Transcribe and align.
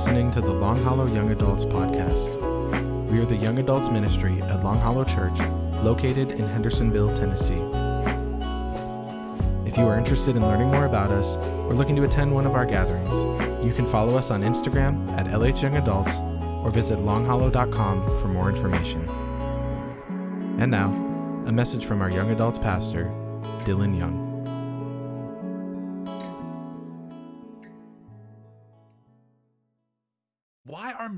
listening 0.00 0.30
to 0.30 0.40
the 0.40 0.50
Long 0.50 0.82
Hollow 0.82 1.04
Young 1.04 1.30
Adults 1.30 1.66
podcast. 1.66 2.40
We 3.10 3.18
are 3.18 3.26
the 3.26 3.36
young 3.36 3.58
adults 3.58 3.90
ministry 3.90 4.40
at 4.40 4.64
Long 4.64 4.80
Hollow 4.80 5.04
Church, 5.04 5.38
located 5.84 6.30
in 6.30 6.48
Hendersonville, 6.48 7.14
Tennessee. 7.14 7.60
If 9.68 9.76
you 9.76 9.86
are 9.86 9.98
interested 9.98 10.36
in 10.36 10.42
learning 10.42 10.68
more 10.68 10.86
about 10.86 11.10
us 11.10 11.36
or 11.66 11.74
looking 11.74 11.96
to 11.96 12.04
attend 12.04 12.32
one 12.32 12.46
of 12.46 12.54
our 12.54 12.64
gatherings, 12.64 13.12
you 13.62 13.74
can 13.74 13.86
follow 13.86 14.16
us 14.16 14.30
on 14.30 14.40
Instagram 14.40 15.06
at 15.18 15.26
LH 15.26 15.60
Young 15.60 15.76
Adults 15.76 16.18
or 16.64 16.70
visit 16.70 16.98
longhollow.com 17.00 18.22
for 18.22 18.28
more 18.28 18.48
information. 18.48 19.06
And 20.58 20.70
now, 20.70 20.88
a 21.46 21.52
message 21.52 21.84
from 21.84 22.00
our 22.00 22.10
young 22.10 22.30
adults 22.30 22.58
pastor, 22.58 23.04
Dylan 23.66 23.98
Young. 23.98 24.29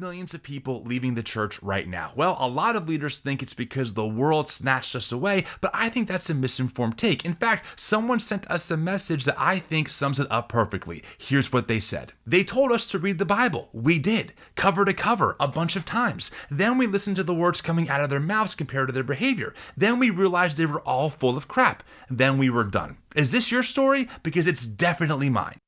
Millions 0.02 0.34
of 0.34 0.42
people 0.42 0.82
leaving 0.82 1.14
the 1.14 1.22
church 1.22 1.62
right 1.62 1.86
now? 1.86 2.10
Well, 2.16 2.36
a 2.40 2.48
lot 2.48 2.74
of 2.74 2.88
leaders 2.88 3.20
think 3.20 3.40
it's 3.40 3.54
because 3.54 3.94
the 3.94 4.06
world 4.06 4.48
snatched 4.48 4.96
us 4.96 5.12
away, 5.12 5.44
but 5.60 5.70
I 5.72 5.88
think 5.88 6.08
that's 6.08 6.28
a 6.28 6.34
misinformed 6.34 6.98
take. 6.98 7.24
In 7.24 7.34
fact, 7.34 7.64
someone 7.80 8.18
sent 8.18 8.50
us 8.50 8.68
a 8.70 8.76
message 8.76 9.24
that 9.24 9.40
I 9.40 9.60
think 9.60 9.88
sums 9.88 10.18
it 10.18 10.26
up 10.28 10.48
perfectly. 10.48 11.04
Here's 11.16 11.52
what 11.52 11.68
they 11.68 11.78
said 11.78 12.12
They 12.26 12.42
told 12.42 12.72
us 12.72 12.86
to 12.88 12.98
read 12.98 13.18
the 13.18 13.24
Bible. 13.24 13.68
We 13.72 14.00
did, 14.00 14.34
cover 14.56 14.84
to 14.84 14.92
cover, 14.92 15.36
a 15.38 15.46
bunch 15.46 15.76
of 15.76 15.86
times. 15.86 16.32
Then 16.50 16.78
we 16.78 16.88
listened 16.88 17.16
to 17.16 17.22
the 17.22 17.32
words 17.32 17.60
coming 17.60 17.88
out 17.88 18.02
of 18.02 18.10
their 18.10 18.18
mouths 18.18 18.56
compared 18.56 18.88
to 18.88 18.92
their 18.92 19.04
behavior. 19.04 19.54
Then 19.76 20.00
we 20.00 20.10
realized 20.10 20.58
they 20.58 20.66
were 20.66 20.80
all 20.80 21.10
full 21.10 21.36
of 21.36 21.46
crap. 21.46 21.84
Then 22.10 22.38
we 22.38 22.50
were 22.50 22.64
done. 22.64 22.96
Is 23.14 23.30
this 23.30 23.52
your 23.52 23.62
story? 23.62 24.08
Because 24.24 24.48
it's 24.48 24.66
definitely 24.66 25.30
mine. 25.30 25.58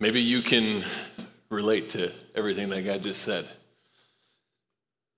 Maybe 0.00 0.20
you 0.20 0.42
can 0.42 0.82
relate 1.50 1.90
to 1.90 2.12
everything 2.34 2.68
that 2.70 2.82
guy 2.82 2.98
just 2.98 3.22
said. 3.22 3.46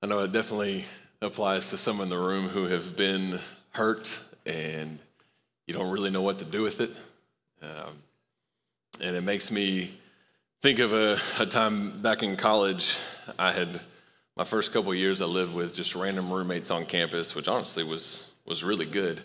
I 0.02 0.06
know 0.06 0.20
it 0.20 0.32
definitely 0.32 0.84
applies 1.20 1.70
to 1.70 1.76
some 1.76 2.00
in 2.00 2.08
the 2.08 2.18
room 2.18 2.48
who 2.48 2.66
have 2.66 2.96
been 2.96 3.38
hurt 3.70 4.18
and 4.46 4.98
you 5.66 5.74
don't 5.74 5.90
really 5.90 6.10
know 6.10 6.22
what 6.22 6.38
to 6.38 6.44
do 6.44 6.62
with 6.62 6.80
it. 6.80 6.90
Um, 7.62 7.94
and 9.00 9.14
it 9.14 9.22
makes 9.22 9.50
me 9.50 9.90
think 10.62 10.78
of 10.78 10.92
a, 10.92 11.18
a, 11.38 11.46
time 11.46 12.00
back 12.00 12.22
in 12.22 12.36
college. 12.36 12.96
I 13.38 13.52
had 13.52 13.80
my 14.36 14.44
first 14.44 14.72
couple 14.72 14.94
years 14.94 15.20
I 15.20 15.26
lived 15.26 15.54
with 15.54 15.74
just 15.74 15.94
random 15.94 16.32
roommates 16.32 16.70
on 16.70 16.86
campus, 16.86 17.34
which 17.34 17.48
honestly 17.48 17.84
was 17.84 18.30
was 18.46 18.64
really 18.64 18.86
good. 18.86 19.22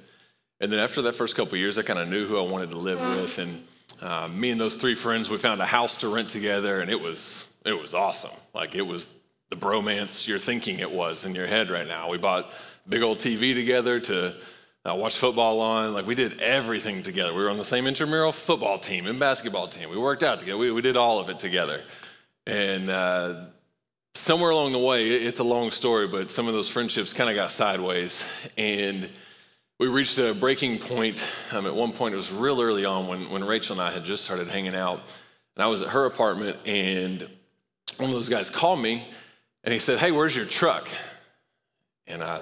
And 0.59 0.71
then 0.71 0.79
after 0.79 1.01
that 1.03 1.15
first 1.15 1.35
couple 1.35 1.57
years, 1.57 1.77
I 1.77 1.81
kind 1.81 1.99
of 1.99 2.07
knew 2.07 2.27
who 2.27 2.37
I 2.37 2.49
wanted 2.49 2.71
to 2.71 2.77
live 2.77 2.99
with, 2.99 3.37
and 3.39 3.65
uh, 4.01 4.27
me 4.27 4.51
and 4.51 4.59
those 4.59 4.75
three 4.75 4.95
friends, 4.95 5.29
we 5.29 5.37
found 5.37 5.61
a 5.61 5.65
house 5.65 5.97
to 5.97 6.09
rent 6.09 6.29
together, 6.29 6.81
and 6.81 6.89
it 6.89 6.99
was 6.99 7.47
it 7.65 7.73
was 7.73 7.93
awesome. 7.93 8.31
Like 8.53 8.75
it 8.75 8.83
was 8.83 9.13
the 9.49 9.55
bromance 9.55 10.27
you're 10.27 10.39
thinking 10.39 10.79
it 10.79 10.91
was 10.91 11.25
in 11.25 11.35
your 11.35 11.47
head 11.47 11.69
right 11.69 11.87
now. 11.87 12.09
We 12.09 12.17
bought 12.17 12.51
big 12.87 13.01
old 13.01 13.19
TV 13.19 13.53
together 13.53 13.99
to 13.99 14.33
uh, 14.85 14.95
watch 14.95 15.17
football 15.17 15.59
on. 15.61 15.93
Like 15.93 16.05
we 16.05 16.15
did 16.15 16.39
everything 16.39 17.03
together. 17.03 17.33
We 17.33 17.43
were 17.43 17.49
on 17.49 17.57
the 17.57 17.65
same 17.65 17.87
intramural 17.87 18.31
football 18.31 18.77
team 18.77 19.07
and 19.07 19.19
basketball 19.19 19.67
team. 19.67 19.89
We 19.89 19.97
worked 19.97 20.23
out 20.23 20.39
together. 20.39 20.57
We, 20.57 20.71
we 20.71 20.81
did 20.81 20.97
all 20.97 21.19
of 21.19 21.29
it 21.29 21.39
together. 21.39 21.81
And 22.45 22.89
uh, 22.89 23.45
somewhere 24.13 24.51
along 24.51 24.73
the 24.73 24.79
way, 24.79 25.09
it's 25.09 25.39
a 25.39 25.43
long 25.43 25.71
story, 25.71 26.07
but 26.07 26.29
some 26.29 26.47
of 26.47 26.53
those 26.53 26.69
friendships 26.69 27.13
kind 27.13 27.29
of 27.29 27.35
got 27.35 27.51
sideways. 27.51 28.23
And 28.57 29.09
we 29.77 29.87
reached 29.87 30.17
a 30.17 30.33
breaking 30.33 30.79
point. 30.79 31.21
Um, 31.51 31.65
at 31.65 31.75
one 31.75 31.91
point, 31.91 32.13
it 32.13 32.17
was 32.17 32.31
real 32.31 32.61
early 32.61 32.85
on 32.85 33.07
when, 33.07 33.29
when 33.29 33.43
Rachel 33.43 33.73
and 33.73 33.81
I 33.81 33.91
had 33.91 34.05
just 34.05 34.23
started 34.23 34.47
hanging 34.47 34.75
out. 34.75 35.01
And 35.55 35.63
I 35.63 35.67
was 35.67 35.81
at 35.81 35.89
her 35.89 36.05
apartment, 36.05 36.57
and 36.65 37.27
one 37.97 38.09
of 38.09 38.15
those 38.15 38.29
guys 38.29 38.49
called 38.49 38.79
me 38.79 39.07
and 39.63 39.73
he 39.73 39.79
said, 39.79 39.99
Hey, 39.99 40.11
where's 40.11 40.35
your 40.35 40.45
truck? 40.45 40.87
And 42.07 42.23
I 42.23 42.41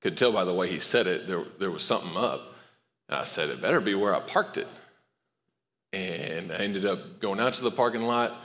could 0.00 0.16
tell 0.16 0.32
by 0.32 0.44
the 0.44 0.54
way 0.54 0.68
he 0.68 0.80
said 0.80 1.06
it, 1.06 1.26
there, 1.26 1.44
there 1.58 1.70
was 1.70 1.82
something 1.82 2.16
up. 2.16 2.54
And 3.08 3.18
I 3.18 3.24
said, 3.24 3.50
It 3.50 3.60
better 3.60 3.80
be 3.80 3.94
where 3.94 4.14
I 4.14 4.20
parked 4.20 4.56
it. 4.56 4.68
And 5.92 6.52
I 6.52 6.56
ended 6.56 6.86
up 6.86 7.20
going 7.20 7.40
out 7.40 7.54
to 7.54 7.62
the 7.62 7.70
parking 7.70 8.02
lot. 8.02 8.30
And 8.30 8.38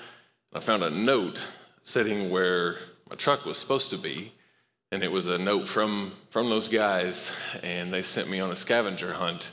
I 0.56 0.60
found 0.60 0.84
a 0.84 0.90
note 0.90 1.42
sitting 1.84 2.30
where 2.30 2.78
my 3.10 3.16
truck 3.16 3.46
was 3.46 3.58
supposed 3.58 3.92
to 3.92 3.98
be 3.98 4.34
and 4.92 5.04
it 5.04 5.12
was 5.12 5.28
a 5.28 5.38
note 5.38 5.68
from 5.68 6.12
from 6.30 6.50
those 6.50 6.70
guys 6.70 7.34
and 7.64 7.94
they 7.94 8.02
sent 8.02 8.30
me 8.30 8.40
on 8.40 8.52
a 8.52 8.56
scavenger 8.56 9.14
hunt 9.14 9.52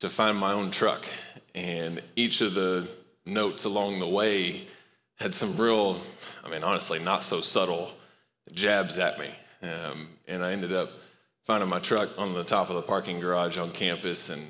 to 0.00 0.08
find 0.08 0.38
my 0.38 0.52
own 0.52 0.70
truck. 0.70 1.04
And 1.54 2.00
each 2.14 2.40
of 2.40 2.54
the 2.54 2.88
notes 3.26 3.64
along 3.64 4.00
the 4.00 4.08
way 4.08 4.66
had 5.16 5.34
some 5.34 5.56
real 5.56 6.00
i 6.44 6.48
mean 6.48 6.62
honestly 6.64 6.98
not 6.98 7.24
so 7.24 7.40
subtle 7.40 7.92
jabs 8.52 8.98
at 8.98 9.18
me. 9.18 9.28
Um, 9.62 10.08
and 10.26 10.44
i 10.44 10.52
ended 10.52 10.72
up 10.72 10.90
finding 11.44 11.68
my 11.68 11.80
truck 11.80 12.10
on 12.18 12.34
the 12.34 12.44
top 12.44 12.70
of 12.70 12.76
the 12.76 12.82
parking 12.82 13.20
garage 13.20 13.58
on 13.58 13.70
campus 13.70 14.28
and 14.28 14.42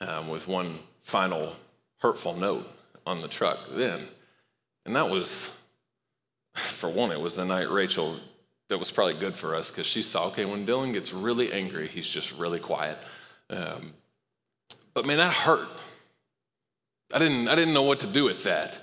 um, 0.00 0.28
with 0.28 0.46
one 0.46 0.78
final 1.02 1.54
hurtful 1.98 2.36
note 2.36 2.70
on 3.06 3.22
the 3.22 3.28
truck 3.28 3.58
then. 3.72 4.06
And 4.86 4.94
that 4.96 5.08
was 5.08 5.50
for 6.54 6.88
one 6.88 7.10
it 7.10 7.20
was 7.20 7.34
the 7.34 7.44
night 7.44 7.70
rachel 7.70 8.16
that 8.68 8.78
was 8.78 8.90
probably 8.90 9.14
good 9.14 9.36
for 9.36 9.54
us 9.54 9.70
because 9.70 9.86
she 9.86 10.02
saw, 10.02 10.28
okay, 10.28 10.44
when 10.44 10.66
Dylan 10.66 10.92
gets 10.92 11.12
really 11.12 11.52
angry, 11.52 11.86
he's 11.88 12.08
just 12.08 12.32
really 12.38 12.60
quiet. 12.60 12.98
Um, 13.50 13.92
but 14.94 15.06
man, 15.06 15.18
that 15.18 15.34
hurt. 15.34 15.68
I 17.12 17.18
didn't, 17.18 17.48
I 17.48 17.54
didn't 17.54 17.74
know 17.74 17.82
what 17.82 18.00
to 18.00 18.06
do 18.06 18.24
with 18.24 18.44
that. 18.44 18.80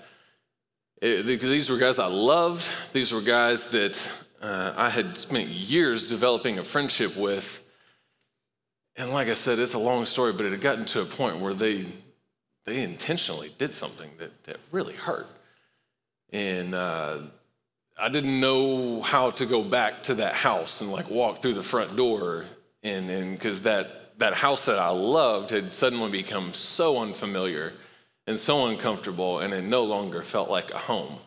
It, 1.01 1.23
these 1.23 1.69
were 1.69 1.77
guys 1.77 1.97
I 1.97 2.05
loved. 2.07 2.71
These 2.93 3.11
were 3.11 3.21
guys 3.21 3.71
that 3.71 4.11
uh, 4.41 4.73
I 4.75 4.89
had 4.89 5.17
spent 5.17 5.47
years 5.47 6.07
developing 6.07 6.59
a 6.59 6.63
friendship 6.63 7.15
with. 7.15 7.63
And 8.95 9.09
like 9.11 9.29
I 9.29 9.33
said, 9.33 9.57
it's 9.57 9.73
a 9.73 9.79
long 9.79 10.05
story, 10.05 10.33
but 10.33 10.45
it 10.45 10.51
had 10.51 10.61
gotten 10.61 10.85
to 10.85 11.01
a 11.01 11.05
point 11.05 11.39
where 11.39 11.55
they, 11.55 11.85
they 12.65 12.83
intentionally 12.83 13.51
did 13.57 13.73
something 13.73 14.11
that, 14.19 14.43
that 14.43 14.57
really 14.71 14.93
hurt. 14.93 15.27
And 16.31 16.75
uh, 16.75 17.17
I 17.97 18.09
didn't 18.09 18.39
know 18.39 19.01
how 19.01 19.31
to 19.31 19.45
go 19.45 19.63
back 19.63 20.03
to 20.03 20.15
that 20.15 20.33
house 20.33 20.81
and 20.81 20.91
like 20.91 21.09
walk 21.09 21.41
through 21.41 21.53
the 21.53 21.63
front 21.63 21.95
door 21.95 22.45
and 22.83 23.09
and 23.09 23.31
because 23.37 23.61
that 23.63 24.17
that 24.19 24.33
house 24.33 24.65
that 24.65 24.79
I 24.79 24.89
loved 24.89 25.49
had 25.49 25.73
suddenly 25.73 26.09
become 26.09 26.53
so 26.53 26.99
unfamiliar 26.99 27.73
and 28.27 28.39
so 28.39 28.67
uncomfortable 28.67 29.39
and 29.39 29.53
it 29.53 29.63
no 29.63 29.83
longer 29.83 30.21
felt 30.21 30.49
like 30.49 30.71
a 30.71 30.77
home. 30.77 31.17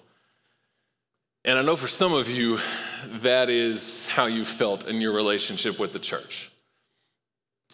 And 1.44 1.58
I 1.58 1.62
know 1.62 1.76
for 1.76 1.88
some 1.88 2.14
of 2.14 2.28
you 2.30 2.58
that 3.06 3.50
is 3.50 4.06
how 4.08 4.26
you 4.26 4.44
felt 4.44 4.88
in 4.88 5.00
your 5.00 5.12
relationship 5.12 5.78
with 5.78 5.92
the 5.92 5.98
church. 5.98 6.50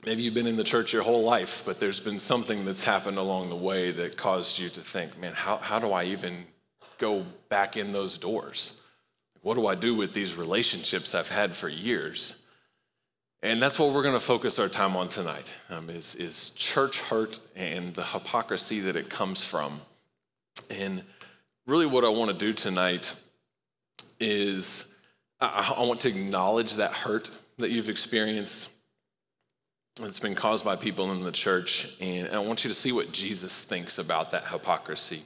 Maybe 0.04 0.22
you've 0.22 0.34
been 0.34 0.46
in 0.46 0.56
the 0.56 0.64
church 0.64 0.92
your 0.92 1.02
whole 1.02 1.22
life, 1.22 1.62
but 1.66 1.78
there's 1.78 2.00
been 2.00 2.18
something 2.18 2.64
that's 2.64 2.82
happened 2.82 3.18
along 3.18 3.50
the 3.50 3.56
way 3.56 3.90
that 3.92 4.16
caused 4.16 4.58
you 4.58 4.70
to 4.70 4.80
think, 4.80 5.18
man, 5.18 5.34
how, 5.34 5.58
how 5.58 5.78
do 5.78 5.92
I 5.92 6.04
even 6.04 6.46
go 6.96 7.24
back 7.50 7.76
in 7.76 7.92
those 7.92 8.16
doors? 8.16 8.79
What 9.42 9.54
do 9.54 9.66
I 9.66 9.74
do 9.74 9.94
with 9.94 10.12
these 10.12 10.36
relationships 10.36 11.14
I've 11.14 11.30
had 11.30 11.56
for 11.56 11.68
years? 11.68 12.42
And 13.42 13.60
that's 13.60 13.78
what 13.78 13.94
we're 13.94 14.02
going 14.02 14.14
to 14.14 14.20
focus 14.20 14.58
our 14.58 14.68
time 14.68 14.96
on 14.96 15.08
tonight 15.08 15.50
um, 15.70 15.88
is, 15.88 16.14
is 16.16 16.50
church 16.50 17.00
hurt 17.00 17.38
and 17.56 17.94
the 17.94 18.04
hypocrisy 18.04 18.80
that 18.80 18.96
it 18.96 19.08
comes 19.08 19.42
from. 19.42 19.80
And 20.68 21.02
really, 21.66 21.86
what 21.86 22.04
I 22.04 22.10
want 22.10 22.30
to 22.30 22.36
do 22.36 22.52
tonight 22.52 23.14
is 24.18 24.84
I, 25.40 25.74
I 25.78 25.84
want 25.84 26.00
to 26.02 26.08
acknowledge 26.08 26.74
that 26.74 26.92
hurt 26.92 27.30
that 27.56 27.70
you've 27.70 27.88
experienced 27.88 28.68
that's 29.98 30.20
been 30.20 30.34
caused 30.34 30.64
by 30.64 30.76
people 30.76 31.10
in 31.12 31.22
the 31.24 31.30
church. 31.30 31.96
And 31.98 32.28
I 32.28 32.38
want 32.40 32.64
you 32.64 32.68
to 32.68 32.74
see 32.74 32.92
what 32.92 33.10
Jesus 33.10 33.62
thinks 33.62 33.98
about 33.98 34.32
that 34.32 34.46
hypocrisy. 34.46 35.22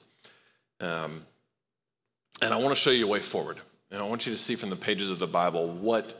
Um, 0.81 1.23
and 2.41 2.53
I 2.55 2.57
want 2.57 2.71
to 2.71 2.81
show 2.81 2.91
you 2.91 3.07
a 3.07 3.09
way 3.09 3.21
forward. 3.21 3.59
And 3.95 4.03
I 4.03 4.07
want 4.07 4.27
you 4.27 4.33
to 4.33 4.39
see 4.39 4.57
from 4.57 4.71
the 4.71 4.77
pages 4.77 5.09
of 5.13 5.21
the 5.21 5.29
Bible 5.29 5.69
what 5.69 6.15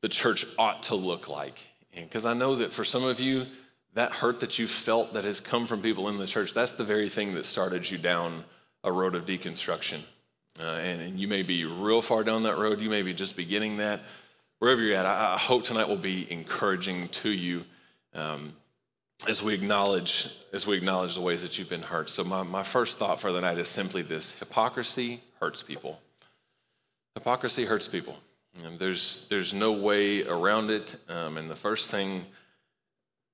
the 0.00 0.08
church 0.08 0.46
ought 0.58 0.84
to 0.84 0.94
look 0.94 1.28
like. 1.28 1.60
Because 1.94 2.24
I 2.24 2.32
know 2.32 2.54
that 2.56 2.72
for 2.72 2.82
some 2.82 3.04
of 3.04 3.20
you, 3.20 3.44
that 3.92 4.12
hurt 4.12 4.40
that 4.40 4.58
you 4.58 4.66
felt 4.66 5.12
that 5.12 5.24
has 5.24 5.38
come 5.38 5.66
from 5.66 5.82
people 5.82 6.08
in 6.08 6.16
the 6.16 6.26
church, 6.26 6.54
that's 6.54 6.72
the 6.72 6.84
very 6.84 7.10
thing 7.10 7.34
that 7.34 7.44
started 7.44 7.90
you 7.90 7.98
down 7.98 8.42
a 8.84 8.90
road 8.90 9.14
of 9.14 9.26
deconstruction. 9.26 10.00
Uh, 10.58 10.62
and, 10.62 11.02
and, 11.02 11.20
you 11.20 11.28
may 11.28 11.42
be 11.42 11.66
real 11.66 12.00
far 12.00 12.24
down 12.24 12.44
that 12.44 12.56
road. 12.56 12.80
You 12.80 12.88
may 12.88 13.02
be 13.02 13.12
just 13.12 13.36
beginning 13.36 13.76
that. 13.76 14.00
Wherever 14.58 14.80
you're 14.80 14.96
at, 14.96 15.04
I, 15.04 15.34
I 15.34 15.38
hope 15.38 15.64
tonight 15.64 15.88
will 15.88 15.96
be 15.96 16.26
encouraging 16.32 17.08
to 17.08 17.28
you 17.28 17.66
um, 18.14 18.54
as 19.28 19.42
we 19.42 19.52
acknowledge 19.52 20.34
as 20.54 20.66
we 20.66 20.74
acknowledge 20.78 21.16
the 21.16 21.20
ways 21.20 21.42
that 21.42 21.58
you've 21.58 21.68
been 21.68 21.82
hurt. 21.82 22.08
So 22.08 22.24
my, 22.24 22.42
my 22.42 22.62
first 22.62 22.98
thought 22.98 23.20
for 23.20 23.30
the 23.30 23.42
night 23.42 23.58
is 23.58 23.68
simply 23.68 24.00
this: 24.00 24.32
hypocrisy 24.34 25.20
hurts 25.38 25.62
people. 25.62 26.00
Hypocrisy 27.14 27.64
hurts 27.64 27.88
people. 27.88 28.16
And 28.64 28.78
there's, 28.78 29.28
there's 29.28 29.54
no 29.54 29.72
way 29.72 30.24
around 30.24 30.70
it. 30.70 30.96
Um, 31.08 31.36
and 31.36 31.50
the 31.50 31.56
first 31.56 31.90
thing 31.90 32.26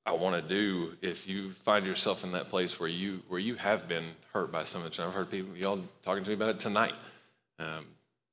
I 0.06 0.12
want 0.12 0.37
to 0.37 0.43
do 0.43 0.96
if 1.02 1.26
you 1.26 1.50
find 1.50 1.84
yourself 1.84 2.23
in 2.23 2.32
that 2.32 2.49
place 2.49 2.78
where 2.78 2.88
you 2.88 3.23
where 3.26 3.40
you 3.40 3.56
have 3.56 3.88
been 3.88 4.05
hurt 4.32 4.52
by 4.52 4.62
some 4.62 4.84
of 4.84 4.94
the. 4.94 5.02
I've 5.02 5.12
heard 5.12 5.31
people 5.31 5.56
y'all 5.56 5.81
talking 6.05 6.23
to 6.23 6.31
me 6.31 6.34
about 6.34 6.50
it 6.50 6.61
tonight. 6.61 6.94
Um, 7.58 7.87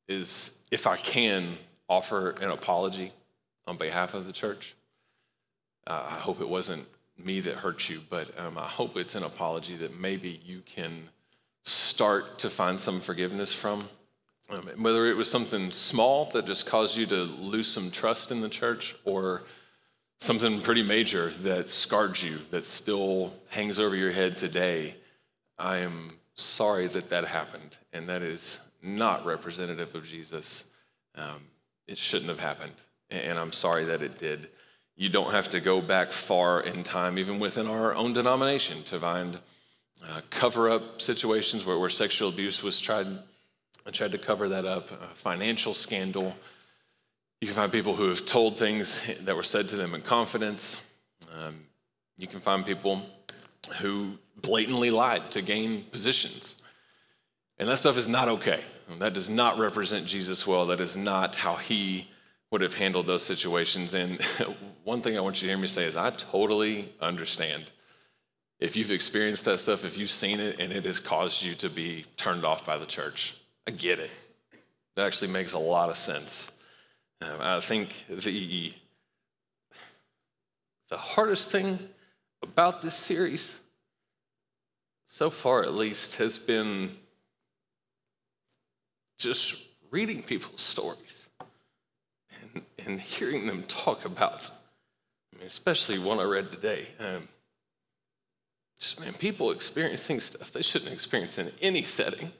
is 0.08 0.52
if 0.70 0.86
I 0.86 0.98
can 0.98 1.58
offer 1.90 2.32
an 2.42 2.52
apology 2.52 3.12
on 3.66 3.78
behalf 3.78 4.14
of 4.14 4.28
the 4.28 4.34
church. 4.34 4.76
Uh, 5.88 6.06
I 6.10 6.20
hope 6.20 6.42
it 6.42 6.48
wasn't 6.48 6.86
me 7.18 7.40
that 7.42 7.56
hurt 7.56 7.90
you, 7.90 8.02
but 8.10 8.32
um, 8.40 8.58
I 8.58 8.68
hope 8.68 8.98
it's 8.98 9.16
an 9.16 9.24
apology 9.24 9.76
that 9.78 10.00
maybe 10.00 10.42
you 10.46 10.62
can 10.66 11.10
start 11.64 12.40
to 12.40 12.50
find 12.50 12.80
some 12.80 13.00
forgiveness 13.00 13.54
from. 13.54 13.88
Um, 14.50 14.70
whether 14.78 15.06
it 15.06 15.16
was 15.16 15.32
something 15.32 15.72
small 15.72 16.26
that 16.32 16.46
just 16.46 16.66
caused 16.66 16.98
you 16.98 17.06
to 17.08 17.24
lose 17.24 17.68
some 17.68 17.90
trust 17.90 18.32
in 18.32 18.42
the 18.42 18.50
church, 18.50 18.96
or 19.06 19.44
something 20.20 20.62
pretty 20.62 20.84
major 20.84 21.30
that 21.42 21.70
scarred 21.70 22.22
you, 22.22 22.40
that 22.52 22.66
still 22.66 23.34
hangs 23.50 23.80
over 23.80 23.96
your 23.96 24.12
head 24.12 24.38
today, 24.38 24.96
I 25.58 25.78
am 25.78 26.18
sorry 26.36 26.88
that 26.88 27.10
that 27.10 27.26
happened. 27.26 27.78
And 27.92 28.10
that 28.10 28.22
is 28.22 28.60
not 28.82 29.26
representative 29.26 29.96
of 29.96 30.06
Jesus. 30.06 30.66
Um, 31.16 31.42
it 31.88 31.98
shouldn't 31.98 32.30
have 32.30 32.40
happened. 32.40 32.74
And 33.10 33.38
I'm 33.38 33.54
sorry 33.54 33.86
that 33.86 34.02
it 34.02 34.18
did. 34.18 34.50
You 34.96 35.10
don't 35.10 35.32
have 35.32 35.50
to 35.50 35.60
go 35.60 35.82
back 35.82 36.12
far 36.12 36.62
in 36.62 36.84
time, 36.84 37.18
even 37.18 37.40
within 37.40 37.68
our 37.68 37.94
own 37.94 38.14
denomination, 38.14 38.84
to 38.84 39.00
find 39.00 39.40
uh, 40.08 40.22
cover 40.30 40.70
up 40.70 41.02
situations 41.02 41.66
where, 41.66 41.78
where 41.78 41.90
sexual 41.90 42.30
abuse 42.30 42.64
was 42.64 42.80
tried, 42.80 43.08
tried 43.92 44.12
to 44.14 44.18
cover 44.18 44.50
that 44.50 44.66
up, 44.66 44.92
a 44.92 45.16
financial 45.16 45.74
scandal. 45.74 46.36
You 47.42 47.48
can 47.48 47.56
find 47.56 47.72
people 47.72 47.96
who 47.96 48.08
have 48.10 48.26
told 48.26 48.58
things 48.58 49.06
that 49.22 49.36
were 49.36 49.44
said 49.44 49.70
to 49.70 49.76
them 49.76 49.94
in 49.94 50.02
confidence. 50.02 50.82
Um, 51.34 51.66
you 52.18 52.28
can 52.28 52.40
find 52.40 52.66
people 52.66 53.02
who 53.80 54.18
blatantly 54.42 54.90
lied 54.90 55.32
to 55.32 55.42
gain 55.42 55.84
positions. 55.86 56.58
And 57.58 57.68
that 57.68 57.78
stuff 57.78 57.98
is 57.98 58.08
not 58.08 58.30
okay. 58.30 58.62
That 59.00 59.14
does 59.14 59.30
not 59.30 59.58
represent 59.58 60.06
Jesus 60.06 60.46
well. 60.46 60.66
That 60.66 60.80
is 60.80 60.98
not 60.98 61.36
how 61.36 61.56
he 61.56 62.08
would 62.52 62.62
have 62.62 62.74
handled 62.74 63.08
those 63.08 63.24
situations. 63.24 63.94
And 63.94 64.22
one 64.84 65.02
thing 65.02 65.18
I 65.18 65.22
want 65.22 65.42
you 65.42 65.48
to 65.48 65.54
hear 65.54 65.62
me 65.62 65.68
say 65.68 65.86
is 65.86 65.98
I 65.98 66.10
totally 66.12 66.94
understand. 67.02 67.66
If 68.60 68.78
you've 68.78 68.92
experienced 68.92 69.46
that 69.46 69.60
stuff, 69.60 69.84
if 69.84 69.98
you've 69.98 70.10
seen 70.10 70.40
it 70.40 70.60
and 70.60 70.72
it 70.72 70.86
has 70.86 71.00
caused 71.00 71.42
you 71.42 71.56
to 71.56 71.70
be 71.70 72.06
turned 72.16 72.46
off 72.46 72.66
by 72.66 72.78
the 72.78 72.86
church, 72.86 73.36
I 73.68 73.72
get 73.72 74.00
it. 74.00 74.12
That 74.96 75.06
actually 75.06 75.32
makes 75.32 75.54
a 75.54 75.60
lot 75.60 75.90
of 75.90 75.98
sense. 75.98 76.52
Um, 77.22 77.38
I 77.40 77.60
think 77.60 78.06
the, 78.10 78.74
the 80.90 80.98
hardest 80.98 81.50
thing 81.50 81.80
about 82.42 82.82
this 82.82 82.96
series, 82.96 83.58
so 85.08 85.30
far 85.30 85.64
at 85.64 85.74
least, 85.74 86.16
has 86.16 86.38
been 86.38 86.98
just 89.18 89.66
reading 89.90 90.22
people's 90.22 90.62
stories 90.62 91.30
and, 92.42 92.64
and 92.86 93.00
hearing 93.00 93.48
them 93.48 93.64
talk 93.68 94.04
about, 94.06 94.50
I 95.34 95.38
mean, 95.38 95.48
especially 95.48 95.98
one 95.98 96.20
I 96.20 96.24
read 96.24 96.52
today. 96.52 96.90
Um, 97.00 97.30
just, 98.80 99.00
man, 99.00 99.14
people 99.14 99.52
experiencing 99.52 100.20
stuff 100.20 100.52
they 100.52 100.62
shouldn't 100.62 100.92
experience 100.92 101.38
in 101.38 101.52
any 101.62 101.84
setting, 101.84 102.32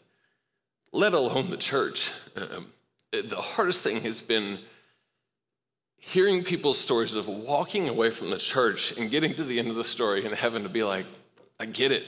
let 0.94 1.14
alone 1.14 1.50
the 1.50 1.58
church. 1.58 2.12
Um, 2.38 2.68
the 3.12 3.42
hardest 3.42 3.84
thing 3.84 4.02
has 4.02 4.22
been 4.22 4.60
hearing 5.98 6.44
people's 6.44 6.80
stories 6.80 7.16
of 7.16 7.28
walking 7.28 7.90
away 7.90 8.12
from 8.12 8.30
the 8.30 8.38
church 8.38 8.98
and 8.98 9.10
getting 9.10 9.34
to 9.36 9.44
the 9.44 9.60
end 9.60 9.70
of 9.70 9.76
the 9.76 9.84
story 9.84 10.26
and 10.26 10.34
having 10.34 10.64
to 10.64 10.70
be 10.70 10.84
like, 10.84 11.06
I 11.60 11.66
get 11.66 11.92
it. 11.92 12.06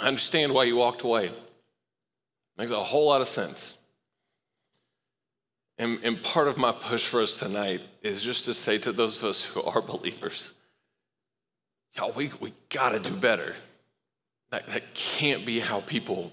I 0.00 0.08
understand 0.08 0.52
why 0.52 0.64
you 0.64 0.76
walked 0.76 1.02
away. 1.02 1.30
Makes 2.58 2.70
a 2.70 2.82
whole 2.82 3.06
lot 3.06 3.20
of 3.20 3.28
sense. 3.28 3.76
And, 5.78 6.00
and 6.02 6.22
part 6.22 6.48
of 6.48 6.56
my 6.56 6.72
push 6.72 7.06
for 7.06 7.22
us 7.22 7.38
tonight 7.38 7.82
is 8.02 8.22
just 8.22 8.46
to 8.46 8.54
say 8.54 8.78
to 8.78 8.92
those 8.92 9.22
of 9.22 9.30
us 9.30 9.44
who 9.44 9.62
are 9.62 9.82
believers, 9.82 10.52
y'all, 11.94 12.12
we, 12.12 12.30
we 12.40 12.52
gotta 12.70 12.98
do 12.98 13.14
better. 13.14 13.54
That, 14.50 14.66
that 14.68 14.94
can't 14.94 15.44
be 15.44 15.60
how 15.60 15.80
people 15.80 16.32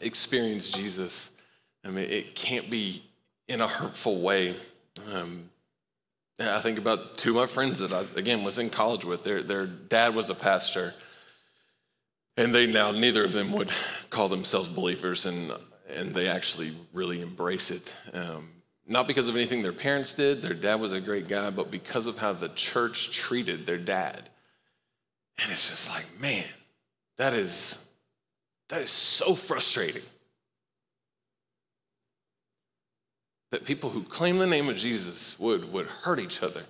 experience 0.00 0.68
Jesus. 0.68 1.30
I 1.84 1.88
mean, 1.88 2.10
it 2.10 2.34
can't 2.34 2.70
be 2.70 3.04
in 3.48 3.60
a 3.60 3.68
hurtful 3.68 4.20
way. 4.20 4.54
Um, 5.12 5.50
I 6.38 6.60
think 6.60 6.78
about 6.78 7.18
two 7.18 7.30
of 7.30 7.36
my 7.36 7.46
friends 7.46 7.80
that 7.80 7.92
I, 7.92 8.04
again, 8.18 8.44
was 8.44 8.58
in 8.58 8.70
college 8.70 9.04
with. 9.04 9.24
Their, 9.24 9.42
their 9.42 9.66
dad 9.66 10.14
was 10.14 10.30
a 10.30 10.34
pastor 10.34 10.94
and 12.36 12.54
they 12.54 12.66
now, 12.66 12.90
neither 12.90 13.24
of 13.24 13.32
them 13.32 13.52
would 13.52 13.70
call 14.08 14.28
themselves 14.28 14.70
believers, 14.70 15.26
and, 15.26 15.52
and 15.94 16.14
they 16.14 16.26
actually 16.26 16.74
really 16.92 17.20
embrace 17.20 17.70
it. 17.70 17.92
Um, 18.14 18.48
not 18.86 19.06
because 19.06 19.28
of 19.28 19.36
anything 19.36 19.60
their 19.60 19.74
parents 19.74 20.14
did, 20.14 20.40
their 20.40 20.54
dad 20.54 20.76
was 20.76 20.92
a 20.92 21.02
great 21.02 21.28
guy, 21.28 21.50
but 21.50 21.70
because 21.70 22.06
of 22.06 22.18
how 22.18 22.32
the 22.32 22.48
church 22.48 23.10
treated 23.10 23.66
their 23.66 23.78
dad. 23.78 24.30
And 25.38 25.52
it's 25.52 25.68
just 25.68 25.90
like, 25.90 26.06
man, 26.18 26.48
that 27.18 27.34
is, 27.34 27.84
that 28.70 28.82
is 28.82 28.90
so 28.90 29.34
frustrating. 29.34 30.02
That 33.50 33.64
people 33.64 33.90
who 33.90 34.02
claim 34.04 34.38
the 34.38 34.46
name 34.46 34.68
of 34.68 34.76
Jesus 34.76 35.38
would, 35.38 35.72
would 35.72 35.86
hurt 35.86 36.20
each 36.20 36.42
other. 36.42 36.62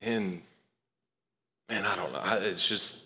And 0.00 0.42
man, 1.70 1.84
I 1.84 1.94
don't 1.94 2.12
know. 2.12 2.22
It's 2.46 2.66
just, 2.66 3.04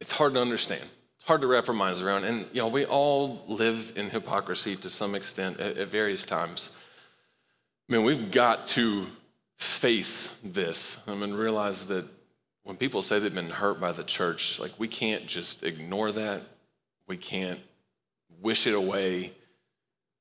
it's 0.00 0.12
hard 0.12 0.34
to 0.34 0.40
understand. 0.40 0.82
It's 1.18 1.26
hard 1.26 1.40
to 1.40 1.46
wrap 1.46 1.68
our 1.68 1.74
minds 1.74 2.02
around. 2.02 2.24
And, 2.24 2.46
you 2.52 2.60
know, 2.60 2.68
we 2.68 2.84
all 2.84 3.44
live 3.46 3.92
in 3.96 4.10
hypocrisy 4.10 4.76
to 4.76 4.90
some 4.90 5.14
extent 5.14 5.60
at, 5.60 5.78
at 5.78 5.88
various 5.88 6.24
times. 6.24 6.70
I 7.88 7.92
mean, 7.92 8.04
we've 8.04 8.30
got 8.30 8.66
to 8.68 9.06
face 9.56 10.36
this 10.42 10.98
I 11.06 11.14
mean, 11.14 11.32
realize 11.32 11.86
that 11.86 12.04
when 12.64 12.76
people 12.76 13.02
say 13.02 13.18
they've 13.18 13.34
been 13.34 13.50
hurt 13.50 13.80
by 13.80 13.92
the 13.92 14.04
church, 14.04 14.58
like, 14.58 14.72
we 14.78 14.88
can't 14.88 15.26
just 15.26 15.62
ignore 15.62 16.12
that. 16.12 16.42
We 17.06 17.16
can't 17.16 17.60
wish 18.40 18.66
it 18.66 18.74
away. 18.74 19.32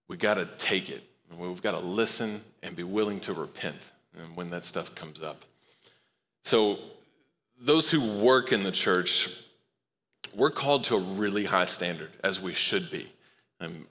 We 0.08 0.18
got 0.18 0.36
to 0.36 0.46
take 0.58 0.90
it. 0.90 1.04
We've 1.36 1.62
got 1.62 1.72
to 1.72 1.80
listen 1.80 2.42
and 2.62 2.76
be 2.76 2.84
willing 2.84 3.20
to 3.22 3.34
repent 3.34 3.92
when 4.36 4.52
that 4.52 4.66
stuff 4.66 4.94
comes 4.94 5.22
up. 5.22 5.44
So, 6.44 6.78
those 7.60 7.90
who 7.90 8.20
work 8.20 8.52
in 8.52 8.64
the 8.64 8.72
church 8.72 9.44
we're 10.36 10.50
called 10.50 10.84
to 10.86 10.96
a 10.96 11.00
really 11.00 11.46
high 11.46 11.66
standard, 11.66 12.12
as 12.24 12.42
we 12.42 12.54
should 12.54 12.90
be. 12.90 13.12
Um, 13.60 13.86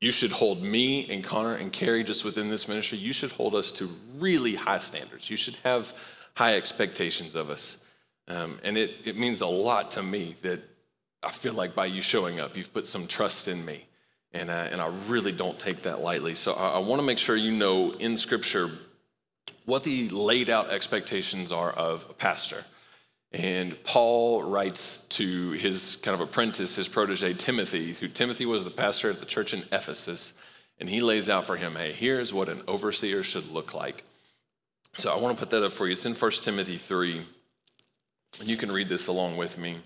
you 0.00 0.10
should 0.10 0.32
hold 0.32 0.62
me 0.62 1.08
and 1.10 1.22
Connor 1.22 1.54
and 1.54 1.72
Carrie 1.72 2.02
just 2.02 2.24
within 2.24 2.48
this 2.48 2.66
ministry, 2.66 2.98
you 2.98 3.12
should 3.12 3.30
hold 3.30 3.54
us 3.54 3.70
to 3.72 3.88
really 4.18 4.54
high 4.54 4.78
standards. 4.78 5.30
You 5.30 5.36
should 5.36 5.54
have 5.62 5.92
high 6.34 6.56
expectations 6.56 7.34
of 7.34 7.50
us. 7.50 7.81
Um, 8.28 8.58
and 8.62 8.76
it, 8.76 8.96
it 9.04 9.16
means 9.16 9.40
a 9.40 9.46
lot 9.46 9.92
to 9.92 10.02
me 10.02 10.36
that 10.42 10.60
I 11.22 11.30
feel 11.30 11.54
like 11.54 11.74
by 11.74 11.86
you 11.86 12.02
showing 12.02 12.40
up, 12.40 12.56
you've 12.56 12.72
put 12.72 12.86
some 12.86 13.06
trust 13.06 13.48
in 13.48 13.64
me. 13.64 13.86
And, 14.32 14.48
uh, 14.48 14.68
and 14.70 14.80
I 14.80 14.86
really 15.08 15.32
don't 15.32 15.58
take 15.58 15.82
that 15.82 16.00
lightly. 16.00 16.34
So 16.34 16.52
I, 16.52 16.70
I 16.70 16.78
want 16.78 17.00
to 17.00 17.06
make 17.06 17.18
sure 17.18 17.36
you 17.36 17.52
know 17.52 17.92
in 17.92 18.16
Scripture 18.16 18.70
what 19.66 19.84
the 19.84 20.08
laid 20.08 20.50
out 20.50 20.70
expectations 20.70 21.52
are 21.52 21.70
of 21.70 22.06
a 22.08 22.14
pastor. 22.14 22.64
And 23.32 23.82
Paul 23.84 24.42
writes 24.42 25.00
to 25.10 25.52
his 25.52 25.96
kind 25.96 26.14
of 26.14 26.20
apprentice, 26.20 26.76
his 26.76 26.88
protege, 26.88 27.32
Timothy, 27.34 27.94
who 27.94 28.08
Timothy 28.08 28.46
was 28.46 28.64
the 28.64 28.70
pastor 28.70 29.10
at 29.10 29.20
the 29.20 29.26
church 29.26 29.54
in 29.54 29.60
Ephesus. 29.72 30.32
And 30.78 30.88
he 30.88 31.00
lays 31.00 31.28
out 31.28 31.44
for 31.44 31.56
him, 31.56 31.76
hey, 31.76 31.92
here's 31.92 32.34
what 32.34 32.48
an 32.48 32.62
overseer 32.66 33.22
should 33.22 33.48
look 33.50 33.72
like. 33.72 34.04
So 34.94 35.10
I 35.10 35.16
want 35.16 35.36
to 35.36 35.40
put 35.40 35.50
that 35.50 35.64
up 35.64 35.72
for 35.72 35.86
you. 35.86 35.92
It's 35.92 36.04
in 36.04 36.14
1 36.14 36.30
Timothy 36.42 36.76
3. 36.76 37.22
And 38.40 38.48
you 38.48 38.56
can 38.56 38.70
read 38.70 38.88
this 38.88 39.06
along 39.06 39.36
with 39.36 39.58
me. 39.58 39.76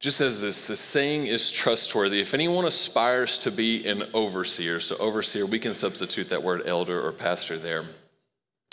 Just 0.00 0.18
says 0.18 0.40
this 0.40 0.66
the 0.66 0.76
saying 0.76 1.28
is 1.28 1.50
trustworthy. 1.50 2.20
If 2.20 2.34
anyone 2.34 2.66
aspires 2.66 3.38
to 3.38 3.50
be 3.50 3.86
an 3.86 4.04
overseer, 4.12 4.80
so 4.80 4.96
overseer, 4.96 5.46
we 5.46 5.58
can 5.58 5.72
substitute 5.72 6.28
that 6.28 6.42
word 6.42 6.62
elder 6.66 7.04
or 7.04 7.10
pastor 7.12 7.56
there. 7.56 7.84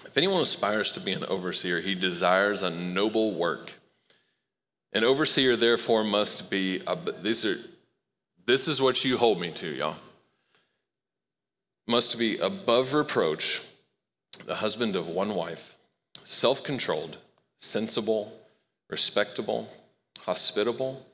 If 0.06 0.18
anyone 0.18 0.42
aspires 0.42 0.92
to 0.94 1.00
be 1.00 1.14
an 1.14 1.24
overseer, 1.26 1.80
he 1.80 1.96
desires 1.96 2.64
a 2.64 2.70
noble 2.70 3.34
work. 3.34 3.72
An 4.94 5.04
overseer, 5.04 5.56
therefore, 5.56 6.04
must 6.04 6.50
be, 6.50 6.82
these 7.22 7.46
are, 7.46 7.58
this 8.46 8.68
is 8.68 8.82
what 8.82 9.06
you 9.06 9.18
hold 9.18 9.40
me 9.40 9.52
to, 9.52 9.68
y'all. 9.68 9.96
Must 11.88 12.18
be 12.18 12.38
above 12.40 12.94
reproach, 12.94 13.62
the 14.46 14.56
husband 14.56 14.96
of 14.96 15.08
one 15.08 15.34
wife, 15.34 15.78
self 16.24 16.64
controlled, 16.64 17.18
sensible, 17.62 18.38
respectable, 18.90 19.70
hospitable, 20.20 21.06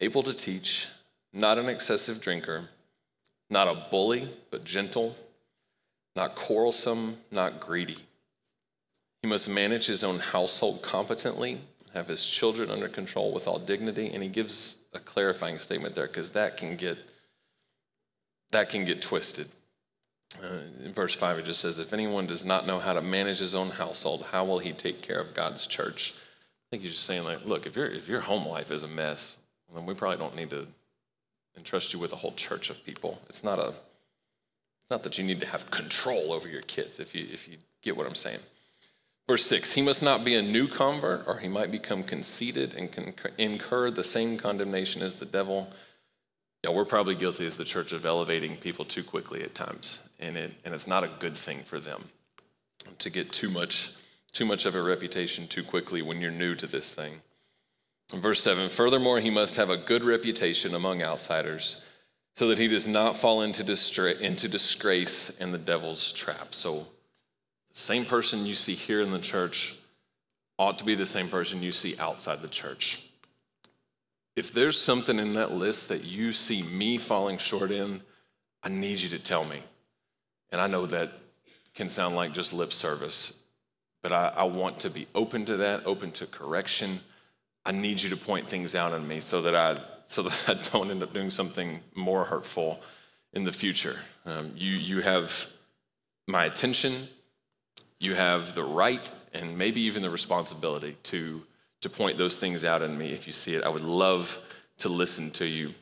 able 0.00 0.22
to 0.22 0.32
teach, 0.32 0.88
not 1.32 1.58
an 1.58 1.68
excessive 1.68 2.20
drinker, 2.20 2.68
not 3.50 3.68
a 3.68 3.86
bully, 3.90 4.28
but 4.50 4.64
gentle, 4.64 5.14
not 6.16 6.34
quarrelsome, 6.34 7.16
not 7.30 7.60
greedy 7.60 7.98
He 9.22 9.28
must 9.28 9.48
manage 9.48 9.86
his 9.86 10.02
own 10.02 10.18
household 10.18 10.82
competently, 10.82 11.60
have 11.94 12.08
his 12.08 12.24
children 12.24 12.70
under 12.70 12.88
control 12.88 13.32
with 13.32 13.46
all 13.46 13.58
dignity, 13.58 14.10
and 14.12 14.22
he 14.22 14.28
gives 14.28 14.78
a 14.94 14.98
clarifying 14.98 15.58
statement 15.58 15.94
there 15.94 16.06
because 16.06 16.32
that 16.32 16.56
can 16.56 16.76
get 16.76 16.98
that 18.50 18.68
can 18.68 18.84
get 18.84 19.00
twisted. 19.00 19.48
Uh, 20.40 20.84
in 20.84 20.92
verse 20.92 21.14
5, 21.14 21.40
it 21.40 21.44
just 21.44 21.60
says, 21.60 21.78
If 21.78 21.92
anyone 21.92 22.26
does 22.26 22.44
not 22.44 22.66
know 22.66 22.78
how 22.78 22.92
to 22.92 23.02
manage 23.02 23.38
his 23.38 23.54
own 23.54 23.70
household, 23.70 24.26
how 24.30 24.44
will 24.44 24.58
he 24.58 24.72
take 24.72 25.02
care 25.02 25.20
of 25.20 25.34
God's 25.34 25.66
church? 25.66 26.14
I 26.16 26.66
think 26.70 26.82
he's 26.84 26.92
just 26.92 27.04
saying, 27.04 27.24
like, 27.24 27.44
look, 27.44 27.66
if, 27.66 27.76
your 27.76 27.86
if 27.86 28.08
your 28.08 28.20
home 28.20 28.46
life 28.46 28.70
is 28.70 28.82
a 28.82 28.88
mess, 28.88 29.36
then 29.74 29.84
we 29.84 29.94
probably 29.94 30.18
don't 30.18 30.36
need 30.36 30.50
to 30.50 30.66
entrust 31.56 31.92
you 31.92 31.98
with 31.98 32.12
a 32.12 32.16
whole 32.16 32.32
church 32.32 32.70
of 32.70 32.84
people. 32.84 33.20
It's 33.28 33.44
not 33.44 33.58
a 33.58 33.74
not 34.90 35.02
that 35.04 35.16
you 35.16 35.24
need 35.24 35.40
to 35.40 35.46
have 35.46 35.70
control 35.70 36.32
over 36.32 36.48
your 36.48 36.62
kids, 36.62 37.00
if 37.00 37.14
you 37.14 37.26
if 37.30 37.48
you 37.48 37.56
get 37.82 37.96
what 37.96 38.06
I'm 38.06 38.14
saying. 38.14 38.40
Verse 39.28 39.46
6 39.46 39.72
He 39.74 39.82
must 39.82 40.02
not 40.02 40.24
be 40.24 40.34
a 40.34 40.42
new 40.42 40.68
convert, 40.68 41.26
or 41.26 41.38
he 41.38 41.48
might 41.48 41.70
become 41.70 42.02
conceited 42.02 42.74
and 42.74 43.14
incur 43.38 43.90
the 43.90 44.04
same 44.04 44.36
condemnation 44.36 45.02
as 45.02 45.16
the 45.16 45.26
devil. 45.26 45.68
Yeah, 46.64 46.70
we're 46.70 46.84
probably 46.84 47.16
guilty 47.16 47.44
as 47.44 47.56
the 47.56 47.64
church 47.64 47.92
of 47.92 48.06
elevating 48.06 48.56
people 48.56 48.84
too 48.84 49.02
quickly 49.02 49.42
at 49.42 49.52
times, 49.52 50.00
and, 50.20 50.36
it, 50.36 50.52
and 50.64 50.72
it's 50.72 50.86
not 50.86 51.02
a 51.02 51.10
good 51.18 51.36
thing 51.36 51.62
for 51.64 51.80
them 51.80 52.04
to 53.00 53.10
get 53.10 53.32
too 53.32 53.50
much, 53.50 53.92
too 54.32 54.44
much 54.44 54.64
of 54.64 54.76
a 54.76 54.82
reputation 54.82 55.48
too 55.48 55.64
quickly 55.64 56.02
when 56.02 56.20
you're 56.20 56.30
new 56.30 56.54
to 56.54 56.68
this 56.68 56.92
thing. 56.92 57.20
In 58.12 58.20
verse 58.20 58.40
7 58.42 58.68
Furthermore, 58.68 59.18
he 59.18 59.30
must 59.30 59.56
have 59.56 59.70
a 59.70 59.76
good 59.76 60.04
reputation 60.04 60.74
among 60.76 61.02
outsiders 61.02 61.82
so 62.36 62.46
that 62.48 62.58
he 62.58 62.68
does 62.68 62.86
not 62.86 63.16
fall 63.16 63.42
into, 63.42 63.64
distra- 63.64 64.20
into 64.20 64.48
disgrace 64.48 65.30
and 65.40 65.52
the 65.52 65.58
devil's 65.58 66.12
trap. 66.12 66.54
So, 66.54 66.86
the 67.72 67.78
same 67.78 68.04
person 68.04 68.46
you 68.46 68.54
see 68.54 68.74
here 68.74 69.00
in 69.00 69.12
the 69.12 69.18
church 69.18 69.76
ought 70.58 70.78
to 70.78 70.84
be 70.84 70.94
the 70.94 71.06
same 71.06 71.28
person 71.28 71.60
you 71.60 71.72
see 71.72 71.96
outside 71.98 72.40
the 72.40 72.48
church 72.48 73.00
if 74.34 74.52
there's 74.52 74.80
something 74.80 75.18
in 75.18 75.34
that 75.34 75.52
list 75.52 75.88
that 75.88 76.04
you 76.04 76.32
see 76.32 76.62
me 76.62 76.98
falling 76.98 77.38
short 77.38 77.70
in, 77.70 78.02
I 78.62 78.68
need 78.68 79.00
you 79.00 79.08
to 79.10 79.18
tell 79.18 79.44
me. 79.44 79.62
And 80.50 80.60
I 80.60 80.66
know 80.66 80.86
that 80.86 81.12
can 81.74 81.88
sound 81.88 82.16
like 82.16 82.32
just 82.32 82.52
lip 82.52 82.72
service, 82.72 83.38
but 84.02 84.12
I, 84.12 84.32
I, 84.36 84.44
want 84.44 84.80
to 84.80 84.90
be 84.90 85.06
open 85.14 85.44
to 85.46 85.56
that, 85.58 85.86
open 85.86 86.12
to 86.12 86.26
correction. 86.26 87.00
I 87.64 87.72
need 87.72 88.02
you 88.02 88.10
to 88.10 88.16
point 88.16 88.48
things 88.48 88.74
out 88.74 88.92
on 88.92 89.06
me 89.06 89.20
so 89.20 89.42
that 89.42 89.56
I 89.56 89.78
so 90.04 90.22
that 90.22 90.48
I 90.48 90.54
don't 90.70 90.90
end 90.90 91.02
up 91.02 91.14
doing 91.14 91.30
something 91.30 91.80
more 91.94 92.24
hurtful 92.24 92.80
in 93.32 93.44
the 93.44 93.52
future. 93.52 93.98
Um, 94.26 94.52
you 94.54 94.72
you 94.72 95.00
have 95.00 95.50
my 96.26 96.44
attention, 96.44 97.08
you 97.98 98.14
have 98.14 98.54
the 98.54 98.64
right, 98.64 99.10
and 99.32 99.56
maybe 99.56 99.80
even 99.82 100.02
the 100.02 100.10
responsibility 100.10 100.96
to 101.04 101.42
to 101.82 101.90
point 101.90 102.16
those 102.16 102.36
things 102.36 102.64
out 102.64 102.82
in 102.82 102.96
me 102.96 103.12
if 103.12 103.26
you 103.26 103.32
see 103.32 103.54
it. 103.54 103.64
I 103.64 103.68
would 103.68 103.82
love 103.82 104.38
to 104.78 104.88
listen 104.88 105.30
to 105.32 105.46
you 105.46 105.74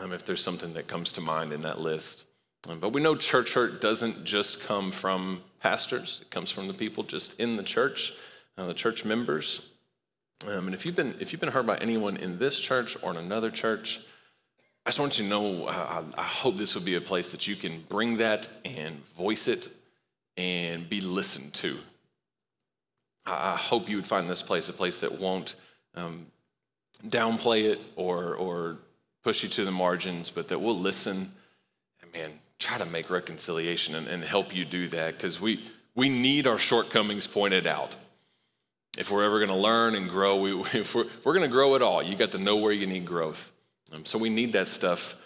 um, 0.00 0.12
if 0.12 0.24
there's 0.24 0.42
something 0.42 0.74
that 0.74 0.86
comes 0.86 1.12
to 1.12 1.20
mind 1.20 1.52
in 1.52 1.62
that 1.62 1.80
list. 1.80 2.26
Um, 2.68 2.78
but 2.78 2.92
we 2.92 3.00
know 3.00 3.16
church 3.16 3.54
hurt 3.54 3.80
doesn't 3.80 4.24
just 4.24 4.60
come 4.60 4.90
from 4.90 5.40
pastors, 5.60 6.20
it 6.22 6.30
comes 6.30 6.50
from 6.50 6.68
the 6.68 6.74
people 6.74 7.02
just 7.04 7.40
in 7.40 7.56
the 7.56 7.62
church, 7.62 8.12
uh, 8.58 8.66
the 8.66 8.74
church 8.74 9.04
members. 9.04 9.70
Um, 10.46 10.66
and 10.66 10.74
if 10.74 10.84
you've, 10.86 10.96
been, 10.96 11.14
if 11.20 11.32
you've 11.32 11.40
been 11.40 11.50
hurt 11.50 11.66
by 11.66 11.76
anyone 11.78 12.16
in 12.16 12.38
this 12.38 12.58
church 12.58 12.96
or 13.02 13.10
in 13.10 13.16
another 13.18 13.50
church, 13.50 14.00
I 14.86 14.90
just 14.90 15.00
want 15.00 15.18
you 15.18 15.24
to 15.24 15.30
know 15.30 15.68
I 15.68 16.22
hope 16.22 16.56
this 16.56 16.74
would 16.74 16.86
be 16.86 16.94
a 16.94 17.00
place 17.00 17.32
that 17.32 17.46
you 17.46 17.54
can 17.54 17.84
bring 17.88 18.16
that 18.16 18.48
and 18.64 19.06
voice 19.08 19.46
it 19.46 19.68
and 20.38 20.88
be 20.88 21.02
listened 21.02 21.52
to. 21.54 21.76
I 23.30 23.56
hope 23.56 23.88
you 23.88 23.96
would 23.96 24.06
find 24.06 24.28
this 24.28 24.42
place 24.42 24.68
a 24.68 24.72
place 24.72 24.98
that 24.98 25.20
won't 25.20 25.54
um, 25.94 26.26
downplay 27.06 27.70
it 27.70 27.80
or, 27.96 28.34
or 28.34 28.78
push 29.22 29.42
you 29.42 29.48
to 29.50 29.64
the 29.64 29.70
margins, 29.70 30.30
but 30.30 30.48
that 30.48 30.58
will 30.58 30.78
listen 30.78 31.30
and, 32.02 32.12
man, 32.12 32.30
try 32.58 32.78
to 32.78 32.86
make 32.86 33.10
reconciliation 33.10 33.94
and, 33.94 34.06
and 34.06 34.22
help 34.22 34.54
you 34.54 34.64
do 34.64 34.88
that 34.88 35.16
because 35.16 35.40
we, 35.40 35.64
we 35.94 36.08
need 36.08 36.46
our 36.46 36.58
shortcomings 36.58 37.26
pointed 37.26 37.66
out. 37.66 37.96
If 38.98 39.10
we're 39.10 39.24
ever 39.24 39.38
going 39.38 39.56
to 39.56 39.62
learn 39.62 39.94
and 39.94 40.08
grow, 40.08 40.36
we, 40.36 40.52
if 40.72 40.94
we're, 40.94 41.06
we're 41.24 41.34
going 41.34 41.48
to 41.48 41.52
grow 41.52 41.76
at 41.76 41.82
all, 41.82 42.02
you 42.02 42.16
got 42.16 42.32
to 42.32 42.38
know 42.38 42.56
where 42.56 42.72
you 42.72 42.86
need 42.86 43.04
growth. 43.04 43.52
Um, 43.92 44.04
so 44.04 44.18
we 44.18 44.30
need 44.30 44.52
that 44.52 44.68
stuff 44.68 45.16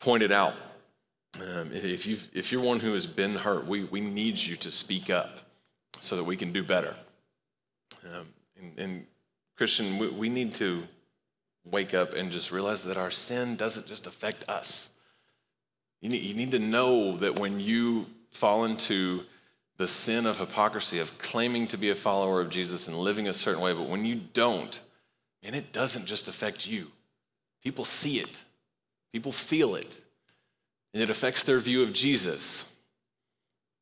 pointed 0.00 0.32
out. 0.32 0.54
Um, 1.36 1.70
if, 1.72 2.06
you 2.06 2.16
if 2.32 2.50
you're 2.50 2.60
one 2.60 2.80
who 2.80 2.92
has 2.92 3.06
been 3.06 3.34
hurt, 3.34 3.66
we, 3.66 3.84
we 3.84 4.00
need 4.00 4.36
you 4.36 4.56
to 4.56 4.70
speak 4.70 5.10
up 5.10 5.38
so 6.00 6.16
that 6.16 6.24
we 6.24 6.36
can 6.36 6.52
do 6.52 6.64
better. 6.64 6.96
Um, 8.06 8.28
and, 8.58 8.78
and, 8.78 9.06
Christian, 9.56 9.98
we, 9.98 10.08
we 10.08 10.28
need 10.30 10.54
to 10.54 10.84
wake 11.70 11.92
up 11.92 12.14
and 12.14 12.32
just 12.32 12.50
realize 12.50 12.82
that 12.84 12.96
our 12.96 13.10
sin 13.10 13.56
doesn't 13.56 13.86
just 13.86 14.06
affect 14.06 14.48
us. 14.48 14.88
You 16.00 16.08
need, 16.08 16.22
you 16.22 16.34
need 16.34 16.50
to 16.52 16.58
know 16.58 17.18
that 17.18 17.38
when 17.38 17.60
you 17.60 18.06
fall 18.30 18.64
into 18.64 19.24
the 19.76 19.86
sin 19.86 20.26
of 20.26 20.38
hypocrisy, 20.38 20.98
of 20.98 21.16
claiming 21.18 21.66
to 21.68 21.76
be 21.76 21.90
a 21.90 21.94
follower 21.94 22.40
of 22.40 22.50
Jesus 22.50 22.88
and 22.88 22.96
living 22.96 23.28
a 23.28 23.34
certain 23.34 23.62
way, 23.62 23.72
but 23.72 23.88
when 23.88 24.04
you 24.04 24.14
don't, 24.14 24.80
and 25.42 25.54
it 25.54 25.72
doesn't 25.72 26.06
just 26.06 26.28
affect 26.28 26.66
you. 26.66 26.88
People 27.62 27.84
see 27.84 28.18
it, 28.18 28.44
people 29.12 29.32
feel 29.32 29.74
it, 29.74 29.98
and 30.92 31.02
it 31.02 31.10
affects 31.10 31.44
their 31.44 31.60
view 31.60 31.82
of 31.82 31.92
Jesus. 31.92 32.64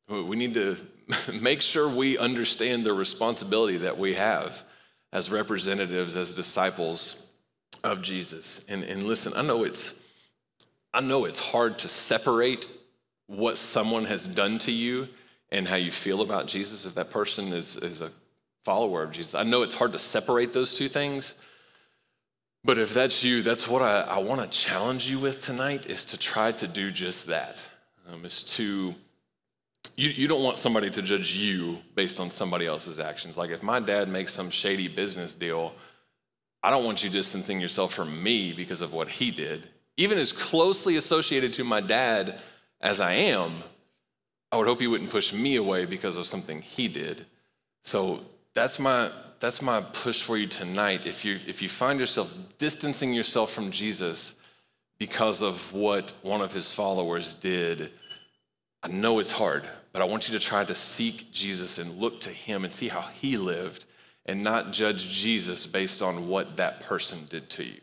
We 0.07 0.35
need 0.35 0.53
to 0.55 0.77
make 1.41 1.61
sure 1.61 1.87
we 1.87 2.17
understand 2.17 2.83
the 2.83 2.93
responsibility 2.93 3.77
that 3.77 3.97
we 3.97 4.15
have 4.15 4.63
as 5.11 5.31
representatives, 5.31 6.15
as 6.15 6.33
disciples 6.33 7.31
of 7.83 8.01
Jesus. 8.01 8.63
And, 8.69 8.83
and 8.83 9.03
listen, 9.03 9.33
I 9.35 9.41
know 9.41 9.63
it's 9.63 9.95
I 10.91 11.01
know 11.01 11.25
it's 11.25 11.39
hard 11.39 11.77
to 11.79 11.87
separate 11.87 12.67
what 13.27 13.59
someone 13.59 14.05
has 14.05 14.25
done 14.25 14.57
to 14.59 14.71
you 14.71 15.07
and 15.51 15.67
how 15.67 15.75
you 15.75 15.91
feel 15.91 16.21
about 16.21 16.47
Jesus 16.47 16.85
if 16.85 16.95
that 16.95 17.11
person 17.11 17.53
is, 17.53 17.75
is 17.75 18.01
a 18.01 18.11
follower 18.63 19.03
of 19.03 19.11
Jesus. 19.11 19.35
I 19.35 19.43
know 19.43 19.61
it's 19.61 19.75
hard 19.75 19.91
to 19.91 19.99
separate 19.99 20.51
those 20.51 20.73
two 20.73 20.87
things. 20.87 21.35
But 22.63 22.77
if 22.77 22.93
that's 22.93 23.23
you, 23.23 23.41
that's 23.41 23.67
what 23.67 23.81
I, 23.81 24.01
I 24.01 24.17
want 24.17 24.41
to 24.41 24.47
challenge 24.47 25.09
you 25.09 25.19
with 25.19 25.45
tonight 25.45 25.85
is 25.85 26.05
to 26.05 26.17
try 26.17 26.51
to 26.53 26.67
do 26.67 26.91
just 26.91 27.27
that. 27.27 27.63
Um, 28.11 28.25
is 28.25 28.43
to 28.55 28.95
you, 29.95 30.09
you 30.09 30.27
don't 30.27 30.43
want 30.43 30.57
somebody 30.57 30.89
to 30.89 31.01
judge 31.01 31.35
you 31.35 31.79
based 31.95 32.19
on 32.19 32.29
somebody 32.29 32.65
else's 32.65 32.99
actions. 32.99 33.37
Like 33.37 33.49
if 33.49 33.63
my 33.63 33.79
dad 33.79 34.07
makes 34.07 34.33
some 34.33 34.49
shady 34.49 34.87
business 34.87 35.35
deal, 35.35 35.73
I 36.63 36.69
don't 36.69 36.85
want 36.85 37.03
you 37.03 37.09
distancing 37.09 37.59
yourself 37.59 37.93
from 37.93 38.21
me 38.21 38.53
because 38.53 38.81
of 38.81 38.93
what 38.93 39.07
he 39.07 39.31
did. 39.31 39.67
Even 39.97 40.17
as 40.17 40.31
closely 40.31 40.97
associated 40.97 41.53
to 41.55 41.63
my 41.63 41.81
dad 41.81 42.39
as 42.81 43.01
I 43.01 43.13
am, 43.13 43.63
I 44.51 44.57
would 44.57 44.67
hope 44.67 44.81
you 44.81 44.89
wouldn't 44.89 45.11
push 45.11 45.33
me 45.33 45.57
away 45.57 45.85
because 45.85 46.17
of 46.17 46.25
something 46.25 46.61
he 46.61 46.87
did. 46.87 47.25
So 47.83 48.21
that's 48.53 48.79
my 48.79 49.11
that's 49.39 49.61
my 49.61 49.79
push 49.81 50.21
for 50.21 50.37
you 50.37 50.47
tonight. 50.47 51.05
If 51.05 51.23
you 51.23 51.39
if 51.47 51.61
you 51.61 51.69
find 51.69 51.99
yourself 51.99 52.33
distancing 52.57 53.13
yourself 53.13 53.51
from 53.51 53.71
Jesus 53.71 54.33
because 54.97 55.41
of 55.41 55.71
what 55.73 56.13
one 56.23 56.41
of 56.41 56.51
his 56.51 56.73
followers 56.73 57.33
did, 57.33 57.91
I 58.81 58.87
know 58.87 59.19
it's 59.19 59.31
hard, 59.31 59.63
but 59.91 60.01
I 60.01 60.05
want 60.05 60.29
you 60.29 60.37
to 60.37 60.43
try 60.43 60.63
to 60.63 60.75
seek 60.75 61.31
Jesus 61.31 61.77
and 61.77 61.97
look 61.97 62.21
to 62.21 62.29
him 62.29 62.63
and 62.63 62.71
see 62.71 62.87
how 62.87 63.01
he 63.01 63.37
lived 63.37 63.85
and 64.25 64.43
not 64.43 64.71
judge 64.71 65.09
Jesus 65.09 65.65
based 65.65 66.01
on 66.01 66.27
what 66.27 66.57
that 66.57 66.81
person 66.81 67.25
did 67.29 67.49
to 67.51 67.63
you. 67.63 67.81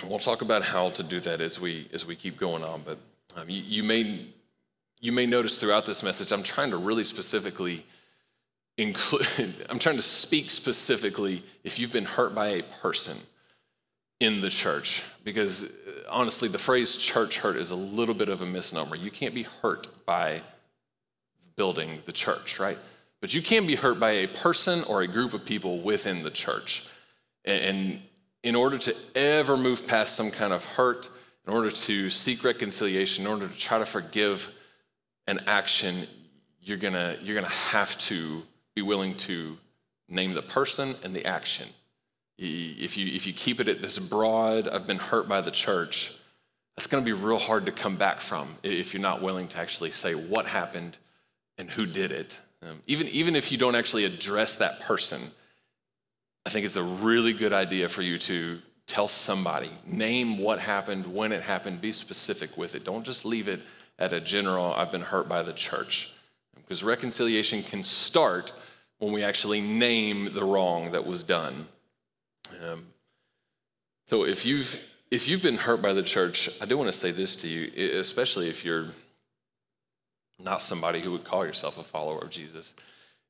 And 0.00 0.10
we'll 0.10 0.18
talk 0.18 0.42
about 0.42 0.62
how 0.62 0.88
to 0.90 1.02
do 1.02 1.20
that 1.20 1.40
as 1.40 1.60
we 1.60 1.88
as 1.92 2.04
we 2.04 2.16
keep 2.16 2.36
going 2.36 2.64
on, 2.64 2.82
but 2.84 2.98
um, 3.36 3.48
you, 3.48 3.62
you 3.62 3.82
may 3.84 4.26
you 5.00 5.12
may 5.12 5.24
notice 5.24 5.58
throughout 5.60 5.86
this 5.86 6.02
message 6.02 6.32
I'm 6.32 6.42
trying 6.42 6.70
to 6.70 6.76
really 6.76 7.04
specifically 7.04 7.86
include 8.76 9.54
I'm 9.70 9.78
trying 9.78 9.96
to 9.96 10.02
speak 10.02 10.50
specifically 10.50 11.44
if 11.62 11.78
you've 11.78 11.92
been 11.92 12.06
hurt 12.06 12.34
by 12.34 12.48
a 12.48 12.62
person 12.62 13.16
in 14.20 14.40
the 14.40 14.50
church 14.50 15.02
because 15.24 15.64
uh, 15.64 15.68
honestly, 16.08 16.48
the 16.48 16.58
phrase 16.58 16.96
church 16.96 17.38
hurt 17.38 17.56
is 17.56 17.70
a 17.70 17.76
little 17.76 18.14
bit 18.14 18.28
of 18.28 18.42
a 18.42 18.46
misnomer. 18.46 18.96
You 18.96 19.10
can't 19.10 19.34
be 19.34 19.42
hurt 19.42 20.06
by 20.06 20.42
building 21.56 22.00
the 22.06 22.12
church, 22.12 22.58
right? 22.58 22.78
But 23.20 23.34
you 23.34 23.42
can 23.42 23.66
be 23.66 23.74
hurt 23.74 23.98
by 23.98 24.10
a 24.10 24.26
person 24.26 24.84
or 24.84 25.02
a 25.02 25.06
group 25.06 25.34
of 25.34 25.44
people 25.44 25.80
within 25.80 26.22
the 26.22 26.30
church. 26.30 26.86
And 27.44 28.00
in 28.42 28.54
order 28.54 28.78
to 28.78 28.94
ever 29.14 29.56
move 29.56 29.86
past 29.86 30.14
some 30.14 30.30
kind 30.30 30.52
of 30.52 30.64
hurt, 30.64 31.08
in 31.46 31.52
order 31.52 31.70
to 31.70 32.10
seek 32.10 32.44
reconciliation, 32.44 33.24
in 33.24 33.30
order 33.30 33.48
to 33.48 33.58
try 33.58 33.78
to 33.78 33.86
forgive 33.86 34.50
an 35.26 35.40
action, 35.46 36.06
you're 36.60 36.78
gonna, 36.78 37.16
you're 37.22 37.34
gonna 37.34 37.48
have 37.48 37.96
to 37.98 38.42
be 38.74 38.82
willing 38.82 39.14
to 39.14 39.56
name 40.08 40.34
the 40.34 40.42
person 40.42 40.94
and 41.02 41.14
the 41.14 41.24
action. 41.24 41.68
If 42.36 42.96
you, 42.96 43.14
if 43.14 43.26
you 43.26 43.32
keep 43.32 43.60
it 43.60 43.68
at 43.68 43.80
this 43.80 43.98
broad, 43.98 44.66
I've 44.66 44.86
been 44.86 44.98
hurt 44.98 45.28
by 45.28 45.40
the 45.40 45.50
church, 45.50 46.12
that's 46.76 46.88
going 46.88 47.04
to 47.04 47.06
be 47.06 47.12
real 47.12 47.38
hard 47.38 47.66
to 47.66 47.72
come 47.72 47.96
back 47.96 48.20
from 48.20 48.56
if 48.62 48.92
you're 48.92 49.02
not 49.02 49.22
willing 49.22 49.46
to 49.48 49.58
actually 49.58 49.92
say 49.92 50.14
what 50.14 50.46
happened 50.46 50.98
and 51.56 51.70
who 51.70 51.86
did 51.86 52.10
it. 52.10 52.38
Um, 52.62 52.82
even, 52.86 53.06
even 53.08 53.36
if 53.36 53.52
you 53.52 53.58
don't 53.58 53.76
actually 53.76 54.04
address 54.04 54.56
that 54.56 54.80
person, 54.80 55.20
I 56.44 56.50
think 56.50 56.66
it's 56.66 56.76
a 56.76 56.82
really 56.82 57.32
good 57.32 57.52
idea 57.52 57.88
for 57.88 58.02
you 58.02 58.18
to 58.18 58.60
tell 58.86 59.08
somebody, 59.08 59.70
name 59.86 60.38
what 60.38 60.58
happened, 60.58 61.06
when 61.06 61.32
it 61.32 61.42
happened, 61.42 61.80
be 61.80 61.92
specific 61.92 62.56
with 62.58 62.74
it. 62.74 62.84
Don't 62.84 63.04
just 63.04 63.24
leave 63.24 63.48
it 63.48 63.60
at 63.98 64.12
a 64.12 64.20
general, 64.20 64.74
I've 64.74 64.90
been 64.90 65.00
hurt 65.00 65.28
by 65.28 65.42
the 65.42 65.52
church. 65.52 66.12
Because 66.56 66.82
reconciliation 66.82 67.62
can 67.62 67.82
start 67.82 68.52
when 68.98 69.12
we 69.12 69.22
actually 69.22 69.60
name 69.60 70.32
the 70.32 70.44
wrong 70.44 70.92
that 70.92 71.06
was 71.06 71.22
done. 71.22 71.66
Um, 72.64 72.86
so 74.06 74.24
if 74.24 74.44
you've 74.44 74.90
if 75.10 75.28
you've 75.28 75.42
been 75.42 75.56
hurt 75.56 75.80
by 75.80 75.92
the 75.92 76.02
church, 76.02 76.50
I 76.60 76.66
do 76.66 76.76
want 76.76 76.90
to 76.90 76.98
say 76.98 77.12
this 77.12 77.36
to 77.36 77.48
you, 77.48 77.98
especially 77.98 78.48
if 78.48 78.64
you're 78.64 78.88
not 80.42 80.60
somebody 80.62 81.00
who 81.00 81.12
would 81.12 81.24
call 81.24 81.46
yourself 81.46 81.78
a 81.78 81.84
follower 81.84 82.18
of 82.18 82.30
Jesus. 82.30 82.74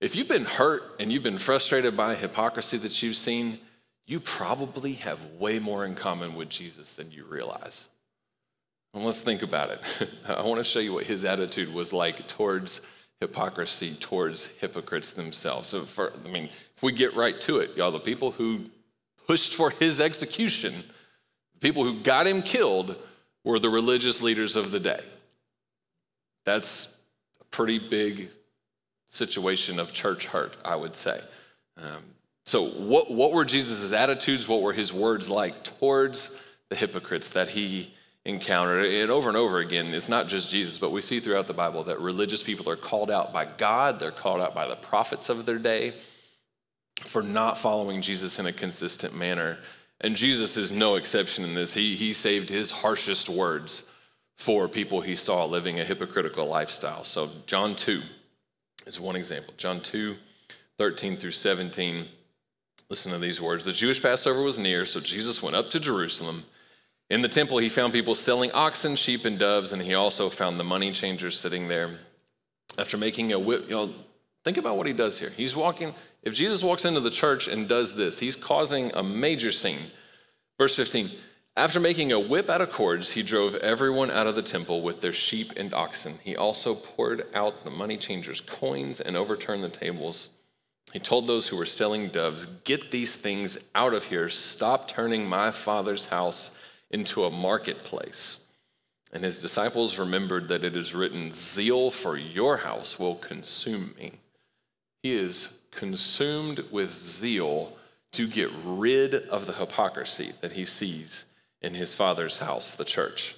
If 0.00 0.16
you've 0.16 0.28
been 0.28 0.46
hurt 0.46 0.82
and 0.98 1.12
you've 1.12 1.22
been 1.22 1.38
frustrated 1.38 1.96
by 1.96 2.14
hypocrisy 2.14 2.78
that 2.78 3.02
you've 3.02 3.16
seen, 3.16 3.58
you 4.06 4.20
probably 4.20 4.94
have 4.94 5.22
way 5.38 5.58
more 5.58 5.84
in 5.84 5.94
common 5.94 6.34
with 6.34 6.48
Jesus 6.48 6.94
than 6.94 7.10
you 7.10 7.24
realize. 7.24 7.88
And 8.94 9.04
let's 9.04 9.20
think 9.20 9.42
about 9.42 9.70
it. 9.70 10.10
I 10.28 10.42
want 10.42 10.58
to 10.58 10.64
show 10.64 10.80
you 10.80 10.92
what 10.92 11.06
his 11.06 11.24
attitude 11.24 11.72
was 11.72 11.92
like 11.92 12.26
towards 12.28 12.80
hypocrisy, 13.20 13.94
towards 13.94 14.46
hypocrites 14.46 15.12
themselves. 15.12 15.68
So, 15.68 15.82
for, 15.82 16.12
I 16.24 16.28
mean, 16.28 16.44
if 16.76 16.82
we 16.82 16.92
get 16.92 17.14
right 17.14 17.40
to 17.42 17.58
it, 17.58 17.76
y'all, 17.76 17.90
the 17.90 17.98
people 17.98 18.30
who 18.30 18.66
pushed 19.26 19.54
for 19.54 19.70
his 19.70 20.00
execution, 20.00 20.74
the 21.54 21.60
people 21.60 21.84
who 21.84 22.00
got 22.00 22.26
him 22.26 22.42
killed, 22.42 22.96
were 23.44 23.58
the 23.58 23.70
religious 23.70 24.22
leaders 24.22 24.56
of 24.56 24.70
the 24.70 24.80
day. 24.80 25.02
That's 26.44 26.94
a 27.40 27.44
pretty 27.44 27.78
big 27.78 28.30
situation 29.08 29.78
of 29.78 29.92
church 29.92 30.26
hurt, 30.26 30.56
I 30.64 30.76
would 30.76 30.96
say. 30.96 31.20
Um, 31.76 32.02
so, 32.46 32.66
what, 32.66 33.10
what 33.10 33.32
were 33.32 33.44
Jesus' 33.44 33.92
attitudes? 33.92 34.48
What 34.48 34.62
were 34.62 34.72
his 34.72 34.92
words 34.92 35.30
like 35.30 35.64
towards 35.64 36.36
the 36.68 36.76
hypocrites 36.76 37.30
that 37.30 37.48
he 37.48 37.94
encountered? 38.24 38.84
And 38.84 39.10
over 39.10 39.28
and 39.28 39.36
over 39.36 39.60
again, 39.60 39.94
it's 39.94 40.08
not 40.08 40.28
just 40.28 40.50
Jesus, 40.50 40.78
but 40.78 40.90
we 40.90 41.00
see 41.00 41.20
throughout 41.20 41.46
the 41.46 41.54
Bible 41.54 41.84
that 41.84 42.00
religious 42.00 42.42
people 42.42 42.68
are 42.68 42.76
called 42.76 43.10
out 43.10 43.32
by 43.32 43.46
God, 43.46 43.98
they're 43.98 44.10
called 44.10 44.40
out 44.40 44.54
by 44.54 44.66
the 44.66 44.76
prophets 44.76 45.28
of 45.28 45.46
their 45.46 45.58
day 45.58 45.94
for 47.02 47.22
not 47.22 47.58
following 47.58 48.02
Jesus 48.02 48.38
in 48.38 48.46
a 48.46 48.52
consistent 48.52 49.16
manner. 49.16 49.58
And 50.00 50.16
Jesus 50.16 50.56
is 50.56 50.72
no 50.72 50.96
exception 50.96 51.44
in 51.44 51.54
this. 51.54 51.74
He, 51.74 51.96
he 51.96 52.14
saved 52.14 52.48
his 52.48 52.70
harshest 52.70 53.28
words 53.28 53.84
for 54.36 54.68
people 54.68 55.00
he 55.00 55.16
saw 55.16 55.44
living 55.44 55.80
a 55.80 55.84
hypocritical 55.84 56.46
lifestyle. 56.46 57.04
So, 57.04 57.30
John 57.46 57.74
2 57.74 58.02
is 58.86 59.00
one 59.00 59.16
example. 59.16 59.54
John 59.56 59.80
2, 59.80 60.16
13 60.78 61.16
through 61.16 61.30
17. 61.30 62.06
Listen 62.90 63.12
to 63.12 63.18
these 63.18 63.40
words. 63.40 63.64
The 63.64 63.72
Jewish 63.72 64.02
Passover 64.02 64.42
was 64.42 64.58
near, 64.58 64.84
so 64.84 65.00
Jesus 65.00 65.42
went 65.42 65.56
up 65.56 65.70
to 65.70 65.80
Jerusalem. 65.80 66.44
In 67.10 67.22
the 67.22 67.28
temple, 67.28 67.58
he 67.58 67.68
found 67.68 67.92
people 67.92 68.14
selling 68.14 68.50
oxen, 68.52 68.96
sheep, 68.96 69.24
and 69.24 69.38
doves, 69.38 69.72
and 69.72 69.80
he 69.80 69.94
also 69.94 70.28
found 70.28 70.58
the 70.58 70.64
money 70.64 70.92
changers 70.92 71.38
sitting 71.38 71.68
there. 71.68 71.90
After 72.76 72.96
making 72.96 73.32
a 73.32 73.38
whip, 73.38 73.64
you 73.68 73.76
know, 73.76 73.90
think 74.44 74.56
about 74.56 74.76
what 74.76 74.86
he 74.86 74.92
does 74.92 75.18
here. 75.18 75.30
He's 75.30 75.54
walking, 75.54 75.94
if 76.24 76.34
Jesus 76.34 76.64
walks 76.64 76.86
into 76.86 77.00
the 77.00 77.10
church 77.10 77.48
and 77.48 77.68
does 77.68 77.94
this, 77.94 78.18
he's 78.18 78.34
causing 78.34 78.90
a 78.94 79.02
major 79.02 79.52
scene. 79.52 79.90
Verse 80.58 80.74
15 80.74 81.10
After 81.54 81.78
making 81.78 82.12
a 82.12 82.18
whip 82.18 82.48
out 82.48 82.62
of 82.62 82.72
cords, 82.72 83.12
he 83.12 83.22
drove 83.22 83.54
everyone 83.56 84.10
out 84.10 84.26
of 84.26 84.34
the 84.34 84.42
temple 84.42 84.80
with 84.80 85.02
their 85.02 85.12
sheep 85.12 85.52
and 85.58 85.74
oxen. 85.74 86.14
He 86.24 86.34
also 86.34 86.74
poured 86.74 87.26
out 87.34 87.64
the 87.64 87.70
money 87.70 87.98
changers' 87.98 88.40
coins 88.40 89.00
and 89.00 89.16
overturned 89.16 89.62
the 89.62 89.68
tables. 89.68 90.30
He 90.94 90.98
told 90.98 91.26
those 91.26 91.48
who 91.48 91.58
were 91.58 91.66
selling 91.66 92.08
doves, 92.08 92.46
Get 92.64 92.90
these 92.90 93.16
things 93.16 93.58
out 93.74 93.92
of 93.92 94.04
here. 94.04 94.30
Stop 94.30 94.88
turning 94.88 95.26
my 95.26 95.50
father's 95.50 96.06
house 96.06 96.52
into 96.90 97.24
a 97.24 97.30
marketplace. 97.30 98.38
And 99.12 99.22
his 99.22 99.38
disciples 99.38 99.98
remembered 99.98 100.48
that 100.48 100.64
it 100.64 100.74
is 100.74 100.94
written, 100.94 101.30
Zeal 101.30 101.90
for 101.90 102.16
your 102.16 102.56
house 102.56 102.98
will 102.98 103.16
consume 103.16 103.94
me. 103.98 104.12
He 105.04 105.12
is 105.12 105.58
consumed 105.70 106.64
with 106.70 106.96
zeal 106.96 107.76
to 108.12 108.26
get 108.26 108.48
rid 108.64 109.14
of 109.14 109.44
the 109.44 109.52
hypocrisy 109.52 110.32
that 110.40 110.52
he 110.52 110.64
sees 110.64 111.26
in 111.60 111.74
his 111.74 111.94
father's 111.94 112.38
house, 112.38 112.74
the 112.74 112.86
church. 112.86 113.36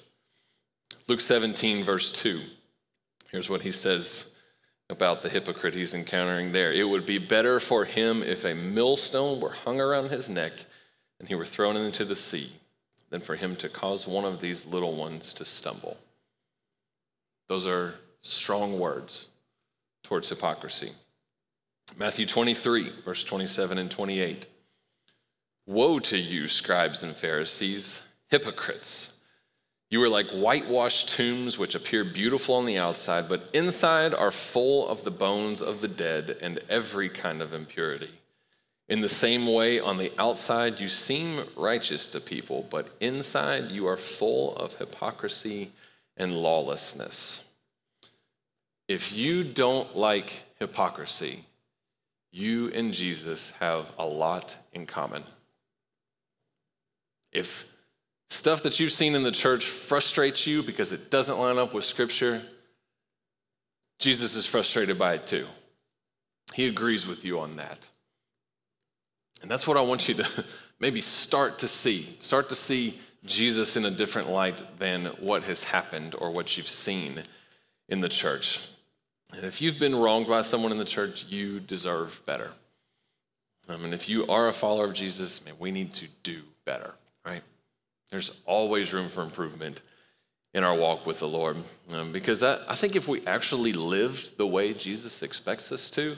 Luke 1.08 1.20
17, 1.20 1.82
verse 1.82 2.12
2. 2.12 2.40
Here's 3.32 3.50
what 3.50 3.62
he 3.62 3.72
says 3.72 4.30
about 4.88 5.22
the 5.22 5.28
hypocrite 5.28 5.74
he's 5.74 5.92
encountering 5.92 6.52
there. 6.52 6.72
It 6.72 6.88
would 6.88 7.04
be 7.04 7.18
better 7.18 7.58
for 7.58 7.84
him 7.84 8.22
if 8.22 8.44
a 8.44 8.54
millstone 8.54 9.40
were 9.40 9.50
hung 9.50 9.80
around 9.80 10.12
his 10.12 10.28
neck 10.28 10.52
and 11.18 11.26
he 11.26 11.34
were 11.34 11.44
thrown 11.44 11.76
into 11.76 12.04
the 12.04 12.14
sea 12.14 12.52
than 13.10 13.20
for 13.20 13.34
him 13.34 13.56
to 13.56 13.68
cause 13.68 14.06
one 14.06 14.24
of 14.24 14.38
these 14.38 14.66
little 14.66 14.94
ones 14.94 15.34
to 15.34 15.44
stumble. 15.44 15.96
Those 17.48 17.66
are 17.66 17.94
strong 18.20 18.78
words 18.78 19.30
towards 20.04 20.28
hypocrisy. 20.28 20.92
Matthew 21.94 22.26
23, 22.26 22.92
verse 23.04 23.24
27 23.24 23.78
and 23.78 23.90
28. 23.90 24.46
Woe 25.66 25.98
to 26.00 26.18
you, 26.18 26.46
scribes 26.46 27.02
and 27.02 27.14
Pharisees, 27.14 28.02
hypocrites! 28.28 29.16
You 29.88 30.02
are 30.02 30.08
like 30.08 30.30
whitewashed 30.30 31.08
tombs, 31.08 31.58
which 31.58 31.74
appear 31.74 32.04
beautiful 32.04 32.56
on 32.56 32.66
the 32.66 32.76
outside, 32.76 33.28
but 33.28 33.48
inside 33.54 34.12
are 34.12 34.30
full 34.30 34.88
of 34.88 35.04
the 35.04 35.10
bones 35.10 35.62
of 35.62 35.80
the 35.80 35.88
dead 35.88 36.36
and 36.42 36.58
every 36.68 37.08
kind 37.08 37.40
of 37.40 37.54
impurity. 37.54 38.10
In 38.88 39.00
the 39.00 39.08
same 39.08 39.46
way, 39.46 39.80
on 39.80 39.96
the 39.96 40.12
outside, 40.18 40.80
you 40.80 40.88
seem 40.88 41.44
righteous 41.56 42.08
to 42.08 42.20
people, 42.20 42.66
but 42.68 42.94
inside 43.00 43.70
you 43.70 43.86
are 43.86 43.96
full 43.96 44.54
of 44.56 44.74
hypocrisy 44.74 45.72
and 46.16 46.34
lawlessness. 46.34 47.44
If 48.88 49.12
you 49.12 49.44
don't 49.44 49.96
like 49.96 50.42
hypocrisy, 50.58 51.44
you 52.36 52.70
and 52.72 52.92
Jesus 52.92 53.50
have 53.60 53.90
a 53.98 54.04
lot 54.04 54.58
in 54.74 54.84
common. 54.84 55.24
If 57.32 57.72
stuff 58.28 58.62
that 58.64 58.78
you've 58.78 58.92
seen 58.92 59.14
in 59.14 59.22
the 59.22 59.32
church 59.32 59.64
frustrates 59.64 60.46
you 60.46 60.62
because 60.62 60.92
it 60.92 61.10
doesn't 61.10 61.38
line 61.38 61.56
up 61.56 61.72
with 61.72 61.84
Scripture, 61.84 62.42
Jesus 63.98 64.36
is 64.36 64.44
frustrated 64.44 64.98
by 64.98 65.14
it 65.14 65.26
too. 65.26 65.46
He 66.52 66.68
agrees 66.68 67.06
with 67.06 67.24
you 67.24 67.40
on 67.40 67.56
that. 67.56 67.88
And 69.40 69.50
that's 69.50 69.66
what 69.66 69.78
I 69.78 69.82
want 69.82 70.06
you 70.06 70.14
to 70.14 70.44
maybe 70.78 71.00
start 71.00 71.58
to 71.60 71.68
see. 71.68 72.16
Start 72.20 72.50
to 72.50 72.54
see 72.54 72.98
Jesus 73.24 73.76
in 73.76 73.86
a 73.86 73.90
different 73.90 74.28
light 74.28 74.62
than 74.78 75.06
what 75.20 75.42
has 75.44 75.64
happened 75.64 76.14
or 76.18 76.30
what 76.30 76.56
you've 76.56 76.68
seen 76.68 77.22
in 77.88 78.00
the 78.00 78.08
church. 78.08 78.60
And 79.34 79.44
if 79.44 79.60
you've 79.60 79.78
been 79.78 79.94
wronged 79.94 80.28
by 80.28 80.42
someone 80.42 80.72
in 80.72 80.78
the 80.78 80.84
church, 80.84 81.26
you 81.28 81.60
deserve 81.60 82.22
better. 82.26 82.52
I 83.68 83.76
mean, 83.76 83.92
if 83.92 84.08
you 84.08 84.26
are 84.28 84.48
a 84.48 84.52
follower 84.52 84.84
of 84.84 84.94
Jesus, 84.94 85.44
man, 85.44 85.54
we 85.58 85.70
need 85.70 85.92
to 85.94 86.06
do 86.22 86.42
better, 86.64 86.94
right? 87.24 87.42
There's 88.10 88.30
always 88.46 88.92
room 88.92 89.08
for 89.08 89.22
improvement 89.22 89.82
in 90.54 90.62
our 90.64 90.74
walk 90.74 91.04
with 91.04 91.18
the 91.18 91.28
Lord. 91.28 91.56
Um, 91.92 92.12
because 92.12 92.42
I, 92.42 92.58
I 92.68 92.74
think 92.74 92.94
if 92.96 93.08
we 93.08 93.24
actually 93.26 93.72
lived 93.72 94.38
the 94.38 94.46
way 94.46 94.72
Jesus 94.72 95.22
expects 95.22 95.72
us 95.72 95.90
to, 95.90 96.16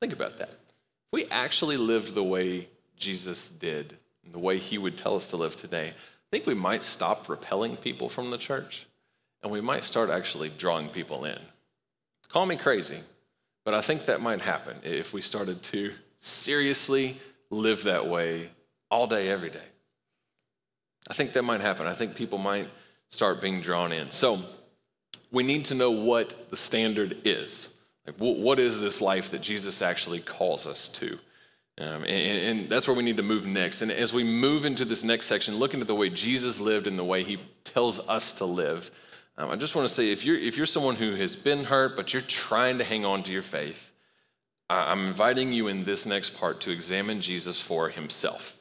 think 0.00 0.12
about 0.12 0.38
that. 0.38 0.50
If 0.50 1.12
we 1.12 1.26
actually 1.26 1.76
lived 1.76 2.14
the 2.14 2.24
way 2.24 2.68
Jesus 2.96 3.48
did, 3.48 3.96
the 4.30 4.38
way 4.38 4.58
he 4.58 4.76
would 4.76 4.98
tell 4.98 5.16
us 5.16 5.30
to 5.30 5.36
live 5.36 5.56
today, 5.56 5.88
I 5.88 6.28
think 6.30 6.46
we 6.46 6.54
might 6.54 6.82
stop 6.82 7.28
repelling 7.28 7.76
people 7.76 8.08
from 8.08 8.30
the 8.30 8.38
church 8.38 8.86
and 9.42 9.50
we 9.50 9.60
might 9.60 9.84
start 9.84 10.10
actually 10.10 10.50
drawing 10.50 10.88
people 10.88 11.24
in. 11.24 11.38
Call 12.32 12.46
me 12.46 12.56
crazy, 12.56 12.98
but 13.64 13.74
I 13.74 13.80
think 13.80 14.06
that 14.06 14.20
might 14.20 14.40
happen 14.40 14.76
if 14.84 15.12
we 15.12 15.20
started 15.20 15.62
to 15.64 15.92
seriously 16.20 17.18
live 17.50 17.82
that 17.84 18.06
way 18.06 18.50
all 18.90 19.06
day, 19.08 19.28
every 19.28 19.50
day. 19.50 19.58
I 21.08 21.14
think 21.14 21.32
that 21.32 21.42
might 21.42 21.60
happen. 21.60 21.86
I 21.86 21.92
think 21.92 22.14
people 22.14 22.38
might 22.38 22.68
start 23.08 23.40
being 23.40 23.60
drawn 23.60 23.90
in. 23.90 24.12
So 24.12 24.40
we 25.32 25.42
need 25.42 25.64
to 25.66 25.74
know 25.74 25.90
what 25.90 26.50
the 26.50 26.56
standard 26.56 27.18
is. 27.24 27.70
Like, 28.06 28.16
what 28.16 28.60
is 28.60 28.80
this 28.80 29.00
life 29.00 29.30
that 29.30 29.42
Jesus 29.42 29.82
actually 29.82 30.20
calls 30.20 30.66
us 30.66 30.88
to? 30.88 31.18
Um, 31.80 32.04
and, 32.04 32.08
and, 32.08 32.68
that's 32.68 32.86
where 32.86 32.96
we 32.96 33.02
need 33.02 33.16
to 33.16 33.22
move 33.22 33.46
next. 33.46 33.80
And 33.80 33.90
as 33.90 34.12
we 34.12 34.22
move 34.22 34.66
into 34.66 34.84
this 34.84 35.02
next 35.02 35.26
section, 35.26 35.56
looking 35.56 35.80
at 35.80 35.86
the 35.86 35.94
way 35.94 36.10
Jesus 36.10 36.60
lived 36.60 36.86
and 36.86 36.98
the 36.98 37.04
way 37.04 37.22
he 37.22 37.38
tells 37.64 38.00
us 38.06 38.34
to 38.34 38.44
live, 38.44 38.90
um, 39.40 39.50
I 39.50 39.56
just 39.56 39.74
want 39.74 39.88
to 39.88 39.94
say 39.94 40.10
if 40.10 40.24
you're, 40.24 40.38
if 40.38 40.56
you're 40.58 40.66
someone 40.66 40.96
who 40.96 41.14
has 41.14 41.34
been 41.34 41.64
hurt, 41.64 41.96
but 41.96 42.12
you're 42.12 42.22
trying 42.22 42.76
to 42.78 42.84
hang 42.84 43.06
on 43.06 43.22
to 43.22 43.32
your 43.32 43.42
faith, 43.42 43.90
I'm 44.68 45.06
inviting 45.08 45.52
you 45.52 45.66
in 45.68 45.82
this 45.82 46.06
next 46.06 46.38
part 46.38 46.60
to 46.60 46.70
examine 46.70 47.20
Jesus 47.20 47.60
for 47.60 47.88
himself. 47.88 48.58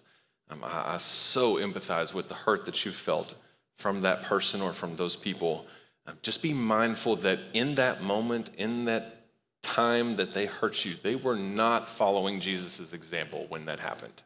Um, 0.50 0.64
I, 0.64 0.96
I 0.96 0.98
so 0.98 1.56
empathize 1.56 2.14
with 2.14 2.30
the 2.30 2.34
hurt 2.34 2.66
that 2.66 2.86
you 2.86 2.92
felt 2.92 3.36
from 3.78 4.02
that 4.02 4.24
person 4.24 4.62
or 4.62 4.72
from 4.72 4.96
those 4.96 5.16
people. 5.16 5.68
Um, 6.08 6.18
just 6.22 6.42
be 6.42 6.54
mindful 6.54 7.18
that 7.18 7.40
in 7.54 7.76
that 7.76 8.02
moment, 8.02 8.50
in 8.58 8.86
that 8.86 9.18
time 9.62 10.16
that 10.16 10.34
they 10.34 10.46
hurt 10.46 10.86
you, 10.86 10.94
they 11.04 11.16
were 11.16 11.36
not 11.36 11.90
following 11.90 12.40
Jesus' 12.40 12.94
example 12.94 13.46
when 13.50 13.66
that 13.66 13.80
happened. 13.80 14.24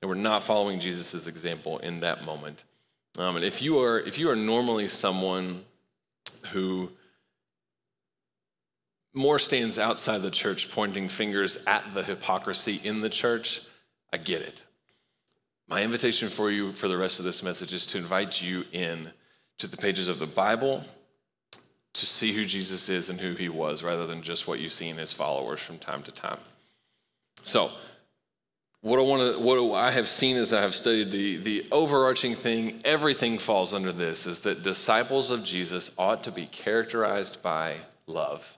They 0.00 0.06
were 0.06 0.14
not 0.14 0.44
following 0.44 0.78
Jesus' 0.78 1.26
example 1.26 1.78
in 1.78 2.00
that 2.00 2.24
moment. 2.24 2.64
Um, 3.18 3.36
and 3.36 3.44
if 3.44 3.62
you 3.62 3.78
are 3.80 4.00
if 4.00 4.18
you 4.18 4.30
are 4.30 4.36
normally 4.36 4.88
someone 4.88 5.64
who 6.52 6.90
more 9.14 9.38
stands 9.38 9.78
outside 9.78 10.18
the 10.18 10.30
church 10.30 10.70
pointing 10.70 11.08
fingers 11.08 11.56
at 11.66 11.94
the 11.94 12.02
hypocrisy 12.02 12.80
in 12.84 13.00
the 13.00 13.08
church, 13.08 13.62
I 14.12 14.18
get 14.18 14.42
it. 14.42 14.62
My 15.68 15.82
invitation 15.82 16.28
for 16.28 16.50
you 16.50 16.72
for 16.72 16.86
the 16.86 16.96
rest 16.96 17.18
of 17.18 17.24
this 17.24 17.42
message 17.42 17.72
is 17.72 17.86
to 17.86 17.98
invite 17.98 18.42
you 18.42 18.64
in 18.72 19.10
to 19.58 19.66
the 19.66 19.76
pages 19.76 20.08
of 20.08 20.18
the 20.18 20.26
Bible 20.26 20.84
to 21.94 22.06
see 22.06 22.34
who 22.34 22.44
Jesus 22.44 22.90
is 22.90 23.08
and 23.08 23.18
who 23.18 23.34
he 23.34 23.48
was 23.48 23.82
rather 23.82 24.06
than 24.06 24.20
just 24.20 24.46
what 24.46 24.60
you 24.60 24.68
see 24.68 24.88
in 24.88 24.98
his 24.98 25.14
followers 25.14 25.60
from 25.60 25.78
time 25.78 26.02
to 26.02 26.12
time. 26.12 26.38
So, 27.42 27.70
what 28.86 29.00
I 29.00 29.02
want 29.02 29.34
to, 29.34 29.40
what 29.40 29.76
I 29.76 29.90
have 29.90 30.06
seen 30.06 30.36
as 30.36 30.52
I 30.52 30.60
have 30.60 30.72
studied 30.72 31.10
the, 31.10 31.38
the 31.38 31.66
overarching 31.72 32.36
thing, 32.36 32.80
everything 32.84 33.36
falls 33.38 33.74
under 33.74 33.90
this, 33.90 34.28
is 34.28 34.42
that 34.42 34.62
disciples 34.62 35.32
of 35.32 35.44
Jesus 35.44 35.90
ought 35.98 36.22
to 36.22 36.30
be 36.30 36.46
characterized 36.46 37.42
by 37.42 37.78
love. 38.06 38.56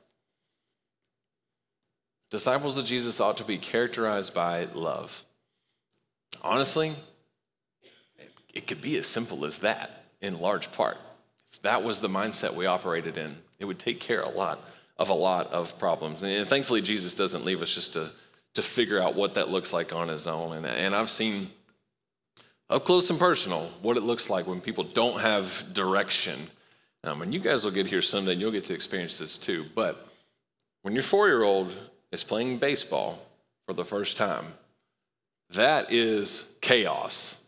Disciples 2.31 2.77
of 2.77 2.85
Jesus 2.85 3.21
ought 3.21 3.39
to 3.39 3.45
be 3.45 3.57
characterized 3.57 4.35
by 4.35 4.69
love. 4.75 5.25
Honestly, 6.43 6.93
it 8.53 8.67
could 8.67 8.83
be 8.83 8.99
as 8.99 9.07
simple 9.07 9.47
as 9.47 9.61
that 9.61 10.05
in 10.21 10.39
large 10.41 10.71
part. 10.73 10.99
If 11.51 11.63
that 11.63 11.83
was 11.83 12.03
the 12.03 12.09
mindset 12.09 12.53
we 12.53 12.67
operated 12.67 13.17
in, 13.17 13.39
it 13.59 13.65
would 13.65 13.79
take 13.79 13.99
care 13.99 14.21
a 14.21 14.29
lot 14.29 14.61
of 14.99 15.09
a 15.09 15.15
lot 15.15 15.51
of 15.55 15.79
problems. 15.79 16.23
And 16.23 16.47
thankfully, 16.47 16.83
Jesus 16.83 17.17
doesn't 17.17 17.47
leave 17.47 17.63
us 17.63 17.75
just 17.75 17.95
to, 17.95 18.11
to 18.55 18.63
figure 18.63 19.01
out 19.01 19.15
what 19.15 19.35
that 19.35 19.49
looks 19.49 19.73
like 19.73 19.95
on 19.95 20.09
his 20.09 20.27
own. 20.27 20.57
And, 20.57 20.67
and 20.67 20.95
I've 20.95 21.11
seen 21.11 21.51
up 22.71 22.85
close 22.85 23.09
and 23.11 23.19
personal 23.19 23.71
what 23.83 23.97
it 23.97 24.03
looks 24.03 24.29
like 24.29 24.47
when 24.47 24.61
people 24.61 24.85
don't 24.85 25.21
have 25.21 25.65
direction. 25.73 26.39
Um, 27.05 27.23
and 27.23 27.33
you 27.33 27.41
guys 27.41 27.65
will 27.65 27.73
get 27.73 27.87
here 27.87 28.03
someday 28.03 28.33
and 28.33 28.41
you'll 28.41 28.51
get 28.51 28.65
to 28.67 28.75
experience 28.75 29.19
this 29.19 29.39
too. 29.39 29.65
But 29.75 30.07
when 30.83 30.95
your 30.95 31.03
four 31.03 31.29
year 31.29 31.43
old 31.43 31.75
is 32.13 32.25
playing 32.25 32.59
baseball 32.59 33.19
for 33.67 33.73
the 33.73 33.85
first 33.85 34.17
time, 34.17 34.47
that 35.51 35.93
is 35.93 36.53
chaos 36.61 37.41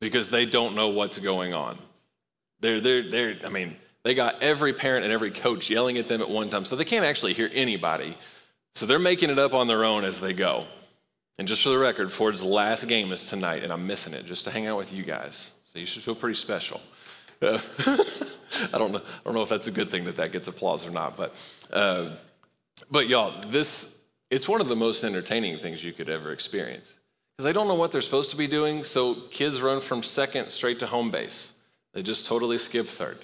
because 0.00 0.30
they 0.30 0.44
don't 0.44 0.74
know 0.74 0.88
what's 0.88 1.18
going 1.18 1.54
on. 1.54 1.78
They're, 2.60 2.80
they're, 2.80 3.10
they're, 3.10 3.36
I 3.44 3.48
mean, 3.48 3.76
they 4.02 4.14
got 4.14 4.42
every 4.42 4.72
parent 4.72 5.04
and 5.04 5.12
every 5.12 5.30
coach 5.30 5.68
yelling 5.68 5.98
at 5.98 6.08
them 6.08 6.20
at 6.20 6.28
one 6.28 6.48
time, 6.48 6.64
so 6.64 6.76
they 6.76 6.84
can't 6.84 7.04
actually 7.04 7.34
hear 7.34 7.50
anybody. 7.52 8.16
So 8.74 8.86
they're 8.86 8.98
making 8.98 9.30
it 9.30 9.38
up 9.38 9.52
on 9.52 9.66
their 9.66 9.84
own 9.84 10.04
as 10.04 10.20
they 10.20 10.32
go. 10.32 10.66
And 11.38 11.48
just 11.48 11.62
for 11.62 11.70
the 11.70 11.78
record, 11.78 12.12
Ford's 12.12 12.42
last 12.42 12.86
game 12.86 13.12
is 13.12 13.28
tonight, 13.28 13.62
and 13.62 13.72
I'm 13.72 13.86
missing 13.86 14.12
it 14.12 14.26
just 14.26 14.44
to 14.44 14.50
hang 14.50 14.66
out 14.66 14.76
with 14.76 14.92
you 14.92 15.02
guys. 15.02 15.52
So 15.72 15.78
you 15.78 15.86
should 15.86 16.02
feel 16.02 16.14
pretty 16.14 16.34
special. 16.34 16.80
Uh, 17.40 17.58
I 18.72 18.78
don't 18.78 18.92
know. 18.92 18.98
I 19.00 19.24
don't 19.24 19.34
know 19.34 19.42
if 19.42 19.48
that's 19.48 19.66
a 19.66 19.70
good 19.70 19.90
thing 19.90 20.04
that 20.04 20.16
that 20.16 20.32
gets 20.32 20.48
applause 20.48 20.86
or 20.86 20.90
not, 20.90 21.16
but 21.16 21.34
uh, 21.72 22.10
but 22.90 23.08
y'all, 23.08 23.40
this 23.48 23.98
it's 24.30 24.48
one 24.48 24.60
of 24.60 24.68
the 24.68 24.76
most 24.76 25.02
entertaining 25.02 25.58
things 25.58 25.82
you 25.82 25.92
could 25.92 26.08
ever 26.08 26.32
experience 26.32 26.98
because 27.36 27.44
they 27.44 27.52
don't 27.52 27.68
know 27.68 27.74
what 27.74 27.90
they're 27.90 28.00
supposed 28.00 28.30
to 28.32 28.36
be 28.36 28.46
doing. 28.46 28.84
So 28.84 29.14
kids 29.30 29.62
run 29.62 29.80
from 29.80 30.02
second 30.02 30.50
straight 30.50 30.78
to 30.80 30.86
home 30.86 31.10
base. 31.10 31.54
They 31.94 32.02
just 32.02 32.26
totally 32.26 32.58
skip 32.58 32.86
third. 32.86 33.18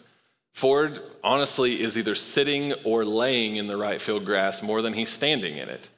Ford, 0.57 1.03
honestly, 1.23 1.83
is 1.83 1.99
either 1.99 2.14
sitting 2.14 2.73
or 2.83 3.05
laying 3.05 3.57
in 3.57 3.66
the 3.66 3.77
right 3.77 4.01
field 4.01 4.25
grass 4.25 4.62
more 4.62 4.81
than 4.81 4.95
he's 4.95 5.11
standing 5.11 5.59
in 5.59 5.69
it. 5.69 5.90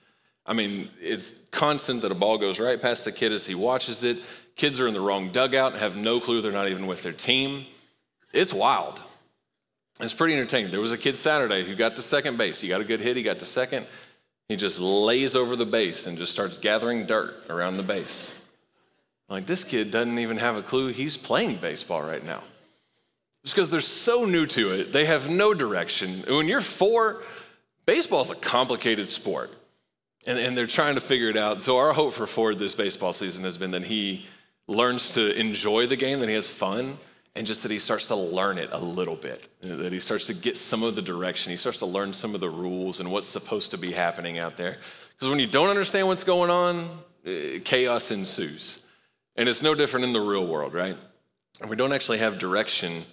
I 0.44 0.52
mean, 0.52 0.88
it's 1.00 1.32
constant 1.52 2.02
that 2.02 2.10
a 2.10 2.16
ball 2.16 2.38
goes 2.38 2.58
right 2.58 2.82
past 2.82 3.04
the 3.04 3.12
kid 3.12 3.30
as 3.30 3.46
he 3.46 3.54
watches 3.54 4.02
it. 4.02 4.18
Kids 4.56 4.80
are 4.80 4.88
in 4.88 4.94
the 4.94 5.00
wrong 5.00 5.30
dugout 5.30 5.76
have 5.76 5.94
no 5.94 6.18
clue 6.18 6.40
they're 6.40 6.50
not 6.50 6.66
even 6.66 6.88
with 6.88 7.04
their 7.04 7.12
team. 7.12 7.66
It's 8.32 8.52
wild. 8.52 9.00
It's 10.00 10.12
pretty 10.12 10.34
entertaining. 10.34 10.72
There 10.72 10.80
was 10.80 10.90
a 10.90 10.98
kid 10.98 11.14
Saturday 11.14 11.64
who 11.64 11.76
got 11.76 11.94
to 11.94 12.02
second 12.02 12.36
base. 12.36 12.60
He 12.60 12.66
got 12.66 12.80
a 12.80 12.84
good 12.84 13.00
hit, 13.00 13.16
he 13.16 13.22
got 13.22 13.38
to 13.38 13.44
second. 13.44 13.86
He 14.48 14.56
just 14.56 14.80
lays 14.80 15.36
over 15.36 15.54
the 15.54 15.66
base 15.66 16.08
and 16.08 16.18
just 16.18 16.32
starts 16.32 16.58
gathering 16.58 17.06
dirt 17.06 17.44
around 17.48 17.76
the 17.76 17.84
base. 17.84 18.36
Like, 19.28 19.46
this 19.46 19.62
kid 19.62 19.92
doesn't 19.92 20.18
even 20.18 20.38
have 20.38 20.56
a 20.56 20.62
clue 20.62 20.88
he's 20.88 21.16
playing 21.16 21.58
baseball 21.58 22.02
right 22.02 22.24
now. 22.24 22.42
Just 23.48 23.56
because 23.56 23.70
they're 23.70 23.80
so 23.80 24.26
new 24.26 24.44
to 24.44 24.72
it, 24.72 24.92
they 24.92 25.06
have 25.06 25.30
no 25.30 25.54
direction. 25.54 26.22
When 26.28 26.48
you're 26.48 26.60
four, 26.60 27.22
baseball 27.86 28.20
is 28.20 28.30
a 28.30 28.34
complicated 28.34 29.08
sport, 29.08 29.50
and, 30.26 30.38
and 30.38 30.54
they're 30.54 30.66
trying 30.66 30.96
to 30.96 31.00
figure 31.00 31.30
it 31.30 31.36
out. 31.38 31.64
So, 31.64 31.78
our 31.78 31.94
hope 31.94 32.12
for 32.12 32.26
Ford 32.26 32.58
this 32.58 32.74
baseball 32.74 33.14
season 33.14 33.44
has 33.44 33.56
been 33.56 33.70
that 33.70 33.84
he 33.84 34.26
learns 34.66 35.14
to 35.14 35.34
enjoy 35.34 35.86
the 35.86 35.96
game, 35.96 36.20
that 36.20 36.28
he 36.28 36.34
has 36.34 36.50
fun, 36.50 36.98
and 37.34 37.46
just 37.46 37.62
that 37.62 37.72
he 37.72 37.78
starts 37.78 38.08
to 38.08 38.16
learn 38.16 38.58
it 38.58 38.68
a 38.70 38.78
little 38.78 39.16
bit, 39.16 39.48
that 39.62 39.94
he 39.94 39.98
starts 39.98 40.26
to 40.26 40.34
get 40.34 40.58
some 40.58 40.82
of 40.82 40.94
the 40.94 41.00
direction, 41.00 41.50
he 41.50 41.56
starts 41.56 41.78
to 41.78 41.86
learn 41.86 42.12
some 42.12 42.34
of 42.34 42.42
the 42.42 42.50
rules 42.50 43.00
and 43.00 43.10
what's 43.10 43.26
supposed 43.26 43.70
to 43.70 43.78
be 43.78 43.92
happening 43.92 44.38
out 44.38 44.58
there. 44.58 44.76
Because 45.14 45.30
when 45.30 45.38
you 45.38 45.46
don't 45.46 45.70
understand 45.70 46.06
what's 46.06 46.22
going 46.22 46.50
on, 46.50 46.86
eh, 47.24 47.60
chaos 47.64 48.10
ensues. 48.10 48.84
And 49.36 49.48
it's 49.48 49.62
no 49.62 49.74
different 49.74 50.04
in 50.04 50.12
the 50.12 50.20
real 50.20 50.46
world, 50.46 50.74
right? 50.74 50.98
If 51.62 51.70
we 51.70 51.76
don't 51.76 51.94
actually 51.94 52.18
have 52.18 52.38
direction, 52.38 53.06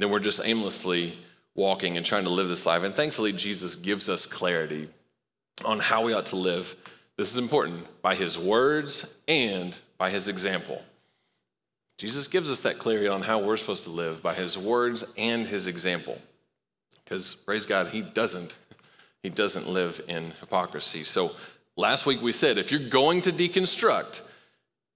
then 0.00 0.10
we're 0.10 0.20
just 0.20 0.40
aimlessly 0.44 1.16
walking 1.54 1.96
and 1.96 2.04
trying 2.04 2.24
to 2.24 2.30
live 2.30 2.48
this 2.48 2.66
life. 2.66 2.82
And 2.82 2.94
thankfully, 2.94 3.32
Jesus 3.32 3.74
gives 3.76 4.08
us 4.08 4.26
clarity 4.26 4.88
on 5.64 5.78
how 5.78 6.02
we 6.02 6.12
ought 6.12 6.26
to 6.26 6.36
live. 6.36 6.74
This 7.16 7.30
is 7.30 7.38
important 7.38 7.86
by 8.02 8.14
his 8.14 8.38
words 8.38 9.14
and 9.28 9.76
by 9.98 10.10
his 10.10 10.28
example. 10.28 10.82
Jesus 11.96 12.26
gives 12.26 12.50
us 12.50 12.60
that 12.62 12.78
clarity 12.78 13.06
on 13.06 13.22
how 13.22 13.38
we're 13.38 13.56
supposed 13.56 13.84
to 13.84 13.90
live 13.90 14.22
by 14.22 14.34
his 14.34 14.58
words 14.58 15.04
and 15.16 15.46
his 15.46 15.66
example. 15.66 16.18
Because 17.04 17.34
praise 17.34 17.66
God, 17.66 17.88
he 17.88 18.02
doesn't 18.02 18.56
he 19.22 19.30
doesn't 19.30 19.68
live 19.68 20.02
in 20.06 20.32
hypocrisy. 20.40 21.02
So 21.02 21.32
last 21.76 22.04
week 22.04 22.20
we 22.20 22.32
said 22.32 22.58
if 22.58 22.70
you're 22.70 22.90
going 22.90 23.22
to 23.22 23.32
deconstruct, 23.32 24.22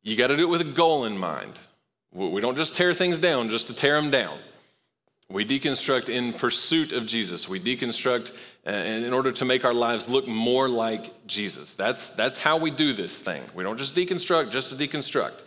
you 0.03 0.17
got 0.17 0.27
to 0.27 0.37
do 0.37 0.43
it 0.43 0.51
with 0.51 0.61
a 0.61 0.65
goal 0.65 1.05
in 1.05 1.17
mind. 1.17 1.59
We 2.13 2.41
don't 2.41 2.57
just 2.57 2.75
tear 2.75 2.95
things 2.95 3.19
down 3.19 3.49
just 3.49 3.69
to 3.69 3.75
tear 3.75 4.01
them 4.01 4.11
down. 4.11 4.39
We 5.31 5.45
deconstruct 5.45 6.09
in 6.09 6.33
pursuit 6.33 6.93
of 6.93 7.05
Jesus. 7.05 7.49
We 7.49 7.61
deconstruct 7.61 8.33
uh, 8.67 8.71
in 8.71 9.13
order 9.13 9.31
to 9.31 9.45
make 9.45 9.65
our 9.65 9.75
lives 9.75 10.09
look 10.09 10.27
more 10.27 10.71
like 10.71 11.27
Jesus. 11.27 11.75
That's, 11.75 12.09
that's 12.11 12.39
how 12.39 12.57
we 12.57 12.71
do 12.71 12.95
this 12.95 13.19
thing. 13.19 13.43
We 13.55 13.63
don't 13.63 13.77
just 13.77 13.95
deconstruct 13.95 14.51
just 14.51 14.71
to 14.71 14.75
deconstruct. 14.75 15.43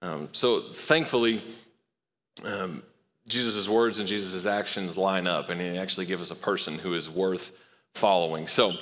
Um, 0.00 0.30
so 0.32 0.60
thankfully, 0.60 1.42
um, 2.44 2.82
Jesus' 3.28 3.68
words 3.68 3.98
and 3.98 4.08
Jesus' 4.08 4.46
actions 4.46 4.96
line 4.96 5.26
up, 5.26 5.50
and 5.50 5.60
he 5.60 5.76
actually 5.76 6.06
gives 6.06 6.22
us 6.22 6.30
a 6.30 6.40
person 6.40 6.78
who 6.78 6.94
is 6.94 7.10
worth 7.10 7.52
following. 7.94 8.46
So 8.46 8.72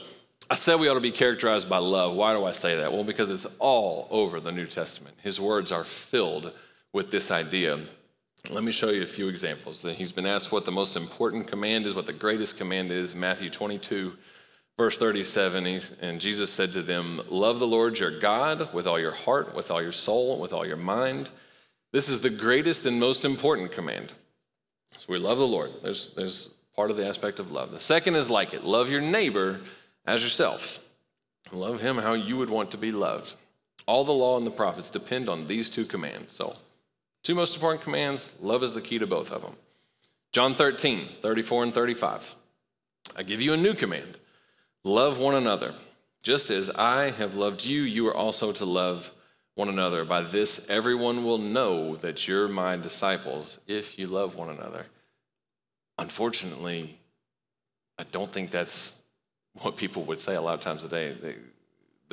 I 0.51 0.55
said 0.55 0.79
we 0.79 0.89
ought 0.89 0.95
to 0.95 1.01
be 1.01 1.13
characterized 1.13 1.69
by 1.69 1.79
love. 1.79 2.15
Why 2.15 2.33
do 2.33 2.45
I 2.45 2.53
say 2.53 2.77
that? 2.77 2.93
Well, 2.93 3.05
because 3.05 3.31
it's 3.31 3.47
all 3.59 4.07
over 4.11 4.39
the 4.39 4.53
New 4.53 4.67
Testament. 4.67 5.17
His 5.23 5.41
words 5.41 5.73
are 5.73 5.85
filled 5.85 6.53
with 6.93 7.11
this 7.11 7.31
idea. 7.31 7.81
Let 8.51 8.63
me 8.63 8.73
show 8.73 8.91
you 8.91 9.03
a 9.03 9.07
few 9.07 9.29
examples. 9.29 9.83
He's 9.83 10.13
been 10.13 10.27
asked 10.27 10.53
what 10.53 10.67
the 10.67 10.73
most 10.73 10.97
important 10.97 11.47
command 11.47 11.87
is, 11.87 11.95
what 11.95 12.05
the 12.05 12.13
greatest 12.13 12.59
command 12.59 12.93
is. 12.93 13.15
Matthew 13.15 13.49
22, 13.49 14.17
verse 14.77 14.99
37. 14.99 15.81
And 16.03 16.21
Jesus 16.21 16.51
said 16.51 16.73
to 16.73 16.83
them, 16.83 17.23
Love 17.31 17.59
the 17.59 17.67
Lord 17.67 17.99
your 17.99 18.19
God 18.19 18.73
with 18.75 18.87
all 18.87 19.01
your 19.01 19.13
heart, 19.15 19.55
with 19.55 19.71
all 19.71 19.81
your 19.81 19.93
soul, 19.93 20.39
with 20.39 20.53
all 20.53 20.67
your 20.67 20.77
mind. 20.77 21.31
This 21.93 22.11
is 22.11 22.21
the 22.21 22.29
greatest 22.29 22.85
and 22.85 23.01
most 23.01 23.25
important 23.25 23.73
command. 23.73 24.13
So 24.93 25.13
we 25.13 25.19
love 25.19 25.39
the 25.39 25.47
Lord. 25.47 25.71
There's, 25.83 26.11
there's 26.15 26.49
part 26.77 26.91
of 26.91 26.99
the 26.99 27.07
aspect 27.07 27.41
of 27.41 27.51
love. 27.51 27.71
The 27.71 27.81
second 27.81 28.15
is 28.15 28.29
like 28.29 28.53
it 28.53 28.63
love 28.63 28.91
your 28.91 29.01
neighbor 29.01 29.61
as 30.05 30.23
yourself. 30.23 30.85
Love 31.51 31.81
him 31.81 31.97
how 31.97 32.13
you 32.13 32.37
would 32.37 32.51
want 32.51 32.71
to 32.73 32.79
be 32.79 32.93
loved. 32.93 33.37
All 33.87 34.05
the 34.05 34.13
law 34.13 34.37
and 34.37 34.47
the 34.47 34.51
prophets 34.51 34.91
depend 34.91 35.31
on 35.31 35.47
these 35.47 35.71
two 35.71 35.85
commands. 35.85 36.35
So, 36.35 36.57
two 37.25 37.35
most 37.35 37.57
important 37.57 37.83
commands 37.83 38.31
love 38.41 38.63
is 38.63 38.73
the 38.73 38.81
key 38.81 38.99
to 39.01 39.07
both 39.07 39.33
of 39.33 39.43
them. 39.43 39.57
John 40.33 40.55
13, 40.55 41.07
34 41.21 41.63
and 41.65 41.75
35. 41.75 42.37
I 43.17 43.23
give 43.25 43.43
you 43.43 43.53
a 43.53 43.57
new 43.57 43.75
command 43.75 44.19
love 44.85 45.19
one 45.19 45.35
another. 45.35 45.75
Just 46.23 46.51
as 46.51 46.71
I 46.71 47.11
have 47.11 47.35
loved 47.35 47.65
you, 47.65 47.83
you 47.83 48.07
are 48.09 48.15
also 48.15 48.53
to 48.53 48.65
love 48.65 49.13
one 49.55 49.69
another. 49.69 50.05
By 50.05 50.23
this, 50.23 50.69
everyone 50.69 51.25
will 51.25 51.39
know 51.39 51.97
that 51.97 52.27
you're 52.27 52.49
my 52.49 52.77
disciples 52.77 53.59
if 53.67 53.99
you 53.99 54.07
love 54.07 54.35
one 54.35 54.51
another. 54.51 54.87
Unfortunately, 55.99 56.99
I 57.99 58.05
don't 58.05 58.33
think 58.33 58.51
that's 58.51 58.95
what 59.63 59.77
people 59.77 60.03
would 60.05 60.21
say 60.21 60.35
a 60.35 60.41
lot 60.41 60.55
of 60.55 60.61
times 60.61 60.83
today. 60.83 61.13
They, 61.13 61.37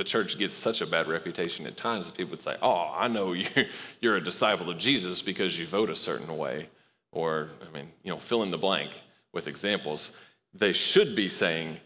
the 0.02 0.06
church 0.06 0.40
gets 0.40 0.56
such 0.56 0.82
a 0.82 0.88
bad 0.88 1.08
reputation 1.08 1.68
at 1.68 1.78
times 1.78 2.08
that 2.08 2.18
people 2.18 2.32
would 2.32 2.42
say, 2.42 2.56
Oh, 2.60 2.92
I 2.98 3.08
know 3.08 3.34
you're, 3.34 3.66
you're 4.00 4.16
a 4.16 4.24
disciple 4.24 4.68
of 4.72 4.80
Jesus 4.80 5.22
because 5.22 5.60
you 5.60 5.68
vote 5.68 5.92
a 5.92 5.96
certain 5.96 6.36
way. 6.40 6.70
Or, 7.12 7.50
I 7.62 7.78
mean, 7.78 7.92
you 8.02 8.12
know, 8.12 8.18
fill 8.18 8.42
in 8.42 8.50
the 8.50 8.58
blank 8.58 9.00
with 9.32 9.48
examples. 9.48 10.18
They 10.56 10.74
should 10.74 11.16
be 11.16 11.30
saying, 11.30 11.78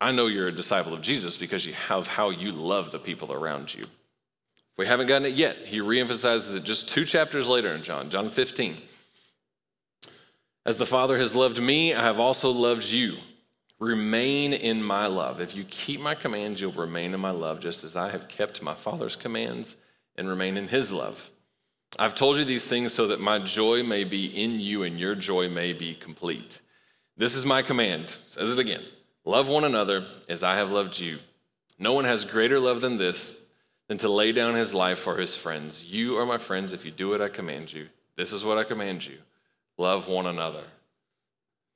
I 0.00 0.12
know 0.12 0.28
you're 0.28 0.46
a 0.46 0.52
disciple 0.52 0.94
of 0.94 1.02
Jesus 1.02 1.36
because 1.36 1.66
you 1.66 1.72
have 1.72 2.06
how 2.06 2.30
you 2.30 2.52
love 2.52 2.92
the 2.92 3.00
people 3.00 3.32
around 3.32 3.74
you. 3.74 3.82
If 3.82 4.78
we 4.78 4.86
haven't 4.86 5.08
gotten 5.08 5.26
it 5.26 5.34
yet, 5.34 5.56
he 5.64 5.80
reemphasizes 5.80 6.54
it 6.54 6.62
just 6.62 6.88
two 6.88 7.04
chapters 7.04 7.48
later 7.48 7.74
in 7.74 7.82
John, 7.82 8.08
John 8.08 8.30
15. 8.30 8.76
As 10.64 10.78
the 10.78 10.86
Father 10.86 11.18
has 11.18 11.34
loved 11.34 11.60
me, 11.60 11.92
I 11.92 12.04
have 12.04 12.20
also 12.20 12.50
loved 12.50 12.84
you. 12.84 13.16
Remain 13.80 14.52
in 14.52 14.82
my 14.82 15.06
love. 15.06 15.40
If 15.40 15.56
you 15.56 15.64
keep 15.64 16.00
my 16.00 16.14
commands, 16.14 16.60
you'll 16.60 16.72
remain 16.72 17.12
in 17.12 17.20
my 17.20 17.30
love, 17.30 17.60
just 17.60 17.84
as 17.84 17.96
I 17.96 18.10
have 18.10 18.28
kept 18.28 18.62
my 18.62 18.74
Father's 18.74 19.16
commands 19.16 19.76
and 20.16 20.28
remain 20.28 20.56
in 20.56 20.68
his 20.68 20.92
love. 20.92 21.30
I've 21.98 22.14
told 22.14 22.36
you 22.36 22.44
these 22.44 22.66
things 22.66 22.92
so 22.92 23.08
that 23.08 23.20
my 23.20 23.38
joy 23.38 23.82
may 23.82 24.04
be 24.04 24.26
in 24.26 24.58
you 24.60 24.82
and 24.82 24.98
your 24.98 25.14
joy 25.14 25.48
may 25.48 25.72
be 25.72 25.94
complete. 25.94 26.60
This 27.16 27.34
is 27.34 27.46
my 27.46 27.62
command. 27.62 28.16
Says 28.26 28.50
it 28.50 28.58
again 28.58 28.82
love 29.24 29.48
one 29.48 29.64
another 29.64 30.04
as 30.28 30.42
I 30.42 30.56
have 30.56 30.70
loved 30.70 30.98
you. 30.98 31.18
No 31.78 31.92
one 31.92 32.04
has 32.04 32.24
greater 32.24 32.60
love 32.60 32.80
than 32.80 32.98
this, 32.98 33.44
than 33.88 33.98
to 33.98 34.08
lay 34.08 34.32
down 34.32 34.54
his 34.54 34.74
life 34.74 34.98
for 34.98 35.16
his 35.16 35.36
friends. 35.36 35.84
You 35.84 36.18
are 36.18 36.26
my 36.26 36.38
friends 36.38 36.72
if 36.72 36.84
you 36.84 36.90
do 36.90 37.10
what 37.10 37.22
I 37.22 37.28
command 37.28 37.72
you. 37.72 37.88
This 38.16 38.32
is 38.32 38.44
what 38.44 38.58
I 38.58 38.64
command 38.64 39.06
you 39.06 39.18
love 39.76 40.08
one 40.08 40.26
another. 40.26 40.64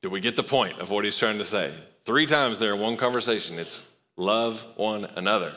Do 0.01 0.11
we 0.11 0.21
get 0.21 0.37
the 0.37 0.45
point 0.45 0.79
of 0.79 0.91
what 0.91 1.05
he's 1.05 1.19
trying 1.19 1.39
to 1.39 1.45
say? 1.45 1.73
Three 2.05 2.27
times 2.27 2.59
there 2.59 2.75
in 2.75 2.81
one 2.81 2.97
conversation, 2.97 3.59
it's 3.59 3.91
love 4.17 4.65
one 4.77 5.07
another. 5.17 5.55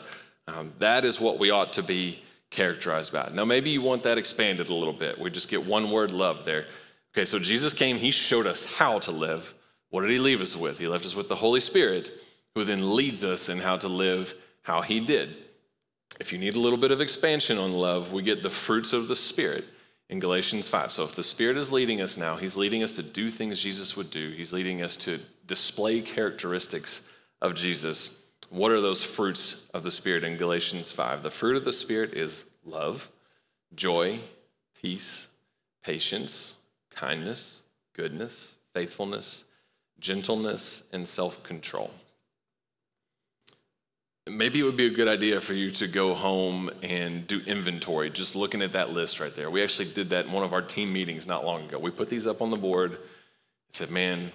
Um, 0.48 0.72
that 0.78 1.04
is 1.04 1.20
what 1.20 1.38
we 1.38 1.50
ought 1.50 1.72
to 1.74 1.82
be 1.82 2.20
characterized 2.50 3.12
by. 3.12 3.30
Now, 3.32 3.44
maybe 3.44 3.70
you 3.70 3.80
want 3.82 4.02
that 4.02 4.18
expanded 4.18 4.68
a 4.68 4.74
little 4.74 4.92
bit. 4.92 5.18
We 5.18 5.30
just 5.30 5.48
get 5.48 5.64
one 5.64 5.90
word 5.90 6.10
love 6.10 6.44
there. 6.44 6.66
Okay, 7.14 7.24
so 7.24 7.38
Jesus 7.38 7.72
came, 7.72 7.96
he 7.96 8.10
showed 8.10 8.46
us 8.46 8.64
how 8.64 8.98
to 9.00 9.10
live. 9.10 9.54
What 9.90 10.02
did 10.02 10.10
he 10.10 10.18
leave 10.18 10.40
us 10.40 10.56
with? 10.56 10.78
He 10.78 10.86
left 10.86 11.06
us 11.06 11.14
with 11.14 11.28
the 11.28 11.36
Holy 11.36 11.60
Spirit, 11.60 12.10
who 12.54 12.64
then 12.64 12.96
leads 12.96 13.22
us 13.22 13.48
in 13.48 13.58
how 13.58 13.76
to 13.78 13.88
live 13.88 14.34
how 14.62 14.80
he 14.80 15.00
did. 15.00 15.46
If 16.20 16.32
you 16.32 16.38
need 16.38 16.56
a 16.56 16.60
little 16.60 16.78
bit 16.78 16.90
of 16.90 17.00
expansion 17.00 17.58
on 17.58 17.72
love, 17.72 18.12
we 18.12 18.22
get 18.22 18.42
the 18.42 18.50
fruits 18.50 18.92
of 18.92 19.08
the 19.08 19.16
Spirit 19.16 19.64
in 20.12 20.20
Galatians 20.20 20.68
5. 20.68 20.92
So 20.92 21.04
if 21.04 21.14
the 21.14 21.24
Spirit 21.24 21.56
is 21.56 21.72
leading 21.72 22.02
us 22.02 22.18
now, 22.18 22.36
He's 22.36 22.54
leading 22.54 22.82
us 22.82 22.96
to 22.96 23.02
do 23.02 23.30
things 23.30 23.62
Jesus 23.62 23.96
would 23.96 24.10
do, 24.10 24.28
He's 24.30 24.52
leading 24.52 24.82
us 24.82 24.94
to 24.96 25.18
display 25.46 26.02
characteristics 26.02 27.08
of 27.40 27.54
Jesus. 27.54 28.22
What 28.50 28.72
are 28.72 28.82
those 28.82 29.02
fruits 29.02 29.70
of 29.72 29.84
the 29.84 29.90
Spirit 29.90 30.22
in 30.22 30.36
Galatians 30.36 30.92
5? 30.92 31.22
The 31.22 31.30
fruit 31.30 31.56
of 31.56 31.64
the 31.64 31.72
Spirit 31.72 32.12
is 32.12 32.44
love, 32.62 33.10
joy, 33.74 34.20
peace, 34.82 35.30
patience, 35.82 36.56
kindness, 36.90 37.62
goodness, 37.94 38.52
faithfulness, 38.74 39.44
gentleness, 39.98 40.82
and 40.92 41.08
self 41.08 41.42
control. 41.42 41.90
Maybe 44.28 44.60
it 44.60 44.62
would 44.62 44.76
be 44.76 44.86
a 44.86 44.90
good 44.90 45.08
idea 45.08 45.40
for 45.40 45.52
you 45.52 45.72
to 45.72 45.88
go 45.88 46.14
home 46.14 46.70
and 46.82 47.26
do 47.26 47.40
inventory, 47.44 48.08
just 48.08 48.36
looking 48.36 48.62
at 48.62 48.72
that 48.72 48.90
list 48.90 49.18
right 49.18 49.34
there. 49.34 49.50
We 49.50 49.62
actually 49.62 49.88
did 49.88 50.10
that 50.10 50.26
in 50.26 50.32
one 50.32 50.44
of 50.44 50.52
our 50.52 50.62
team 50.62 50.92
meetings 50.92 51.26
not 51.26 51.44
long 51.44 51.64
ago. 51.64 51.78
We 51.78 51.90
put 51.90 52.08
these 52.08 52.26
up 52.26 52.40
on 52.40 52.50
the 52.50 52.56
board 52.56 52.92
and 52.92 53.00
said, 53.72 53.90
man, 53.90 54.30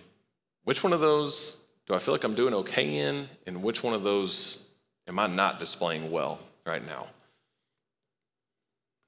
which 0.65 0.83
one 0.83 0.91
of 0.91 0.99
those 0.99 1.63
do 1.85 1.93
I 1.93 1.99
feel 1.99 2.13
like 2.13 2.25
I'm 2.25 2.35
doing 2.35 2.53
okay 2.53 2.97
in? 2.97 3.29
And 3.45 3.63
which 3.63 3.81
one 3.81 3.93
of 3.93 4.03
those 4.03 4.69
am 5.07 5.19
I 5.19 5.27
not 5.27 5.57
displaying 5.57 6.11
well 6.11 6.41
right 6.65 6.85
now? 6.85 7.07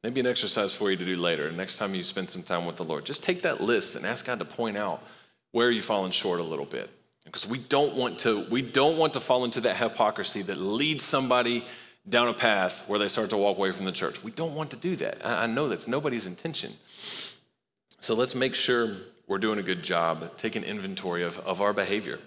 Maybe 0.01 0.21
an 0.21 0.27
exercise 0.27 0.73
for 0.73 0.89
you 0.89 0.95
to 0.95 1.05
do 1.05 1.15
later. 1.15 1.51
Next 1.51 1.75
time 1.75 1.93
you 1.93 2.03
spend 2.03 2.29
some 2.29 2.41
time 2.41 2.65
with 2.65 2.77
the 2.77 2.85
Lord, 2.85 3.03
just 3.03 3.21
take 3.21 3.41
that 3.41 3.59
list 3.59 3.97
and 3.97 4.05
ask 4.05 4.25
God 4.25 4.39
to 4.39 4.45
point 4.45 4.77
out 4.77 5.03
where 5.51 5.71
you've 5.71 5.83
fallen 5.83 6.11
short 6.11 6.39
a 6.39 6.43
little 6.43 6.65
bit 6.65 6.89
because 7.29 7.45
we 7.45 7.59
don't 7.59 7.95
want 7.95 8.19
to 8.19 8.45
we 8.49 8.63
don't 8.63 8.97
want 8.97 9.13
to 9.13 9.19
fall 9.19 9.45
into 9.45 9.61
that 9.61 9.77
hypocrisy 9.77 10.41
that 10.41 10.57
leads 10.57 11.03
somebody 11.03 11.63
down 12.07 12.27
a 12.27 12.33
path 12.33 12.83
where 12.87 12.97
they 12.97 13.07
start 13.07 13.29
to 13.29 13.37
walk 13.37 13.57
away 13.57 13.71
from 13.71 13.85
the 13.85 13.91
church. 13.91 14.23
We 14.23 14.31
don't 14.31 14.55
want 14.55 14.71
to 14.71 14.77
do 14.77 14.95
that. 14.97 15.23
I, 15.23 15.45
know 15.45 15.69
that's 15.69 15.87
nobody's 15.87 16.25
intention. 16.25 16.73
So 16.87 18.15
let's 18.15 18.33
make 18.33 18.55
sure 18.55 18.95
we're 19.27 19.37
doing 19.37 19.59
a 19.59 19.63
good 19.63 19.83
job 19.83 20.35
taking 20.37 20.63
inventory 20.63 21.23
of, 21.23 21.37
of 21.39 21.61
our 21.61 21.71
behavior. 21.71 22.19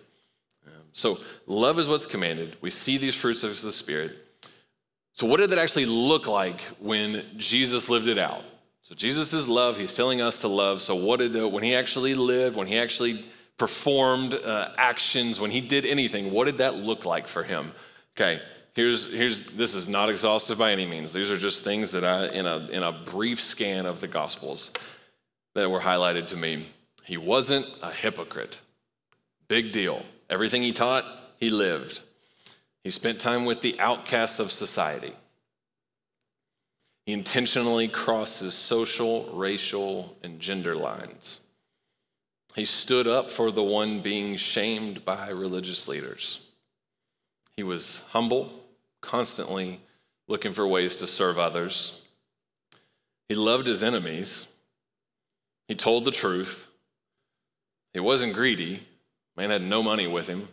Um, 0.67 0.73
so 0.93 1.19
love 1.49 1.81
is 1.81 1.89
what's 1.89 2.07
commanded. 2.07 2.57
We 2.61 2.71
see 2.71 2.97
these 2.97 3.17
fruits 3.17 3.43
of 3.43 3.61
the 3.61 3.73
spirit. 3.73 4.13
So 5.15 5.27
what 5.27 5.39
did 5.39 5.51
that 5.51 5.59
actually 5.59 5.87
look 5.87 6.27
like 6.29 6.61
when 6.79 7.25
jesus 7.37 7.89
lived 7.89 8.07
it 8.07 8.19
out? 8.19 8.45
So 8.83 8.95
jesus 8.95 9.33
is 9.33 9.49
love 9.49 9.79
he's 9.79 9.97
telling 9.97 10.21
us 10.21 10.43
to 10.43 10.49
love. 10.49 10.81
So 10.81 10.95
what 10.95 11.19
did 11.19 11.33
the, 11.33 11.49
when 11.49 11.65
he 11.65 11.75
actually 11.75 12.15
lived 12.15 12.57
when 12.57 12.69
he 12.69 12.79
actually 12.79 13.25
performed 13.59 14.35
uh, 14.35 14.71
actions, 14.77 15.41
when 15.41 15.51
he 15.51 15.61
did 15.61 15.87
anything, 15.87 16.33
what 16.33 16.47
did 16.47 16.59
that 16.59 16.77
look 16.77 17.05
like 17.05 17.29
for 17.29 17.43
him? 17.43 17.73
Okay, 18.17 18.43
here's, 18.75 19.13
here's 19.13 19.45
this 19.45 19.75
is 19.75 19.89
not 19.89 20.09
exhaustive 20.09 20.59
by 20.59 20.73
any 20.73 20.87
means. 20.87 21.13
These 21.13 21.31
are 21.31 21.37
just 21.37 21.65
things 21.65 21.93
that 21.93 22.05
I, 22.05 22.27
in 22.29 22.47
a, 22.47 22.59
in 22.69 22.83
a 22.83 22.93
brief 22.93 23.41
scan 23.41 23.87
of 23.87 24.01
the 24.01 24.09
Gospels, 24.09 24.73
that 25.55 25.71
were 25.71 25.81
highlighted 25.81 26.29
to 26.29 26.37
me. 26.37 26.67
He 27.05 27.17
wasn't 27.17 27.67
a 27.83 27.91
hypocrite. 27.91 28.61
Big 29.49 29.73
deal. 29.73 30.03
Everything 30.31 30.63
he 30.63 30.73
taught, 30.73 31.05
he 31.39 31.51
lived. 31.51 32.01
He 32.85 32.91
spent 32.91 33.21
time 33.21 33.45
with 33.45 33.61
the 33.61 33.79
outcasts 33.79 34.41
of 34.41 34.51
society. 34.51 35.13
He 37.07 37.13
intentionally 37.13 37.89
crosses 37.89 38.55
social, 38.55 39.31
racial, 39.33 40.17
and 40.23 40.41
gender 40.41 40.75
lines. 40.75 41.41
He 42.55 42.65
stood 42.65 43.07
up 43.07 43.31
for 43.31 43.51
the 43.51 43.63
one 43.63 44.01
being 44.01 44.37
shamed 44.37 45.05
by 45.05 45.31
religious 45.31 45.89
leaders. 45.89 46.47
He 47.57 47.63
was 47.63 48.03
humble, 48.11 48.53
constantly 49.01 49.81
looking 50.29 50.53
for 50.53 50.67
ways 50.67 50.99
to 50.99 51.07
serve 51.07 51.39
others. 51.39 52.05
He 53.29 53.35
loved 53.35 53.67
his 53.67 53.83
enemies. 53.83 54.51
He 55.69 55.75
told 55.75 56.05
the 56.05 56.11
truth. 56.11 56.67
He 57.95 58.01
wasn't 58.01 58.35
greedy. 58.35 58.87
Man 59.37 59.51
had 59.51 59.63
no 59.63 59.83
money 59.83 60.07
with 60.07 60.27
him. 60.27 60.49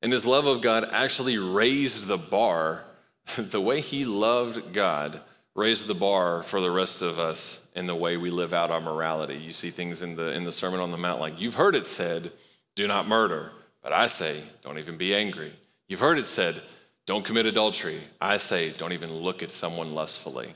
And 0.00 0.12
his 0.12 0.26
love 0.26 0.46
of 0.46 0.62
God 0.62 0.88
actually 0.90 1.38
raised 1.38 2.06
the 2.06 2.18
bar. 2.18 2.84
the 3.36 3.60
way 3.60 3.80
he 3.80 4.04
loved 4.04 4.72
God 4.72 5.20
raise 5.54 5.86
the 5.86 5.94
bar 5.94 6.42
for 6.42 6.60
the 6.60 6.70
rest 6.70 7.02
of 7.02 7.18
us 7.18 7.66
in 7.74 7.86
the 7.86 7.94
way 7.94 8.16
we 8.16 8.30
live 8.30 8.54
out 8.54 8.70
our 8.70 8.80
morality. 8.80 9.36
You 9.36 9.52
see 9.52 9.70
things 9.70 10.02
in 10.02 10.16
the 10.16 10.32
in 10.32 10.44
the 10.44 10.52
Sermon 10.52 10.80
on 10.80 10.90
the 10.90 10.96
Mount 10.96 11.20
like 11.20 11.40
you've 11.40 11.54
heard 11.54 11.74
it 11.74 11.86
said, 11.86 12.32
do 12.74 12.86
not 12.88 13.06
murder, 13.06 13.52
but 13.82 13.92
I 13.92 14.06
say, 14.06 14.42
don't 14.62 14.78
even 14.78 14.96
be 14.96 15.14
angry. 15.14 15.52
You've 15.88 16.00
heard 16.00 16.18
it 16.18 16.26
said, 16.26 16.62
don't 17.06 17.24
commit 17.24 17.46
adultery. 17.46 18.00
I 18.20 18.38
say, 18.38 18.70
don't 18.70 18.92
even 18.92 19.12
look 19.12 19.42
at 19.42 19.50
someone 19.50 19.94
lustfully. 19.94 20.54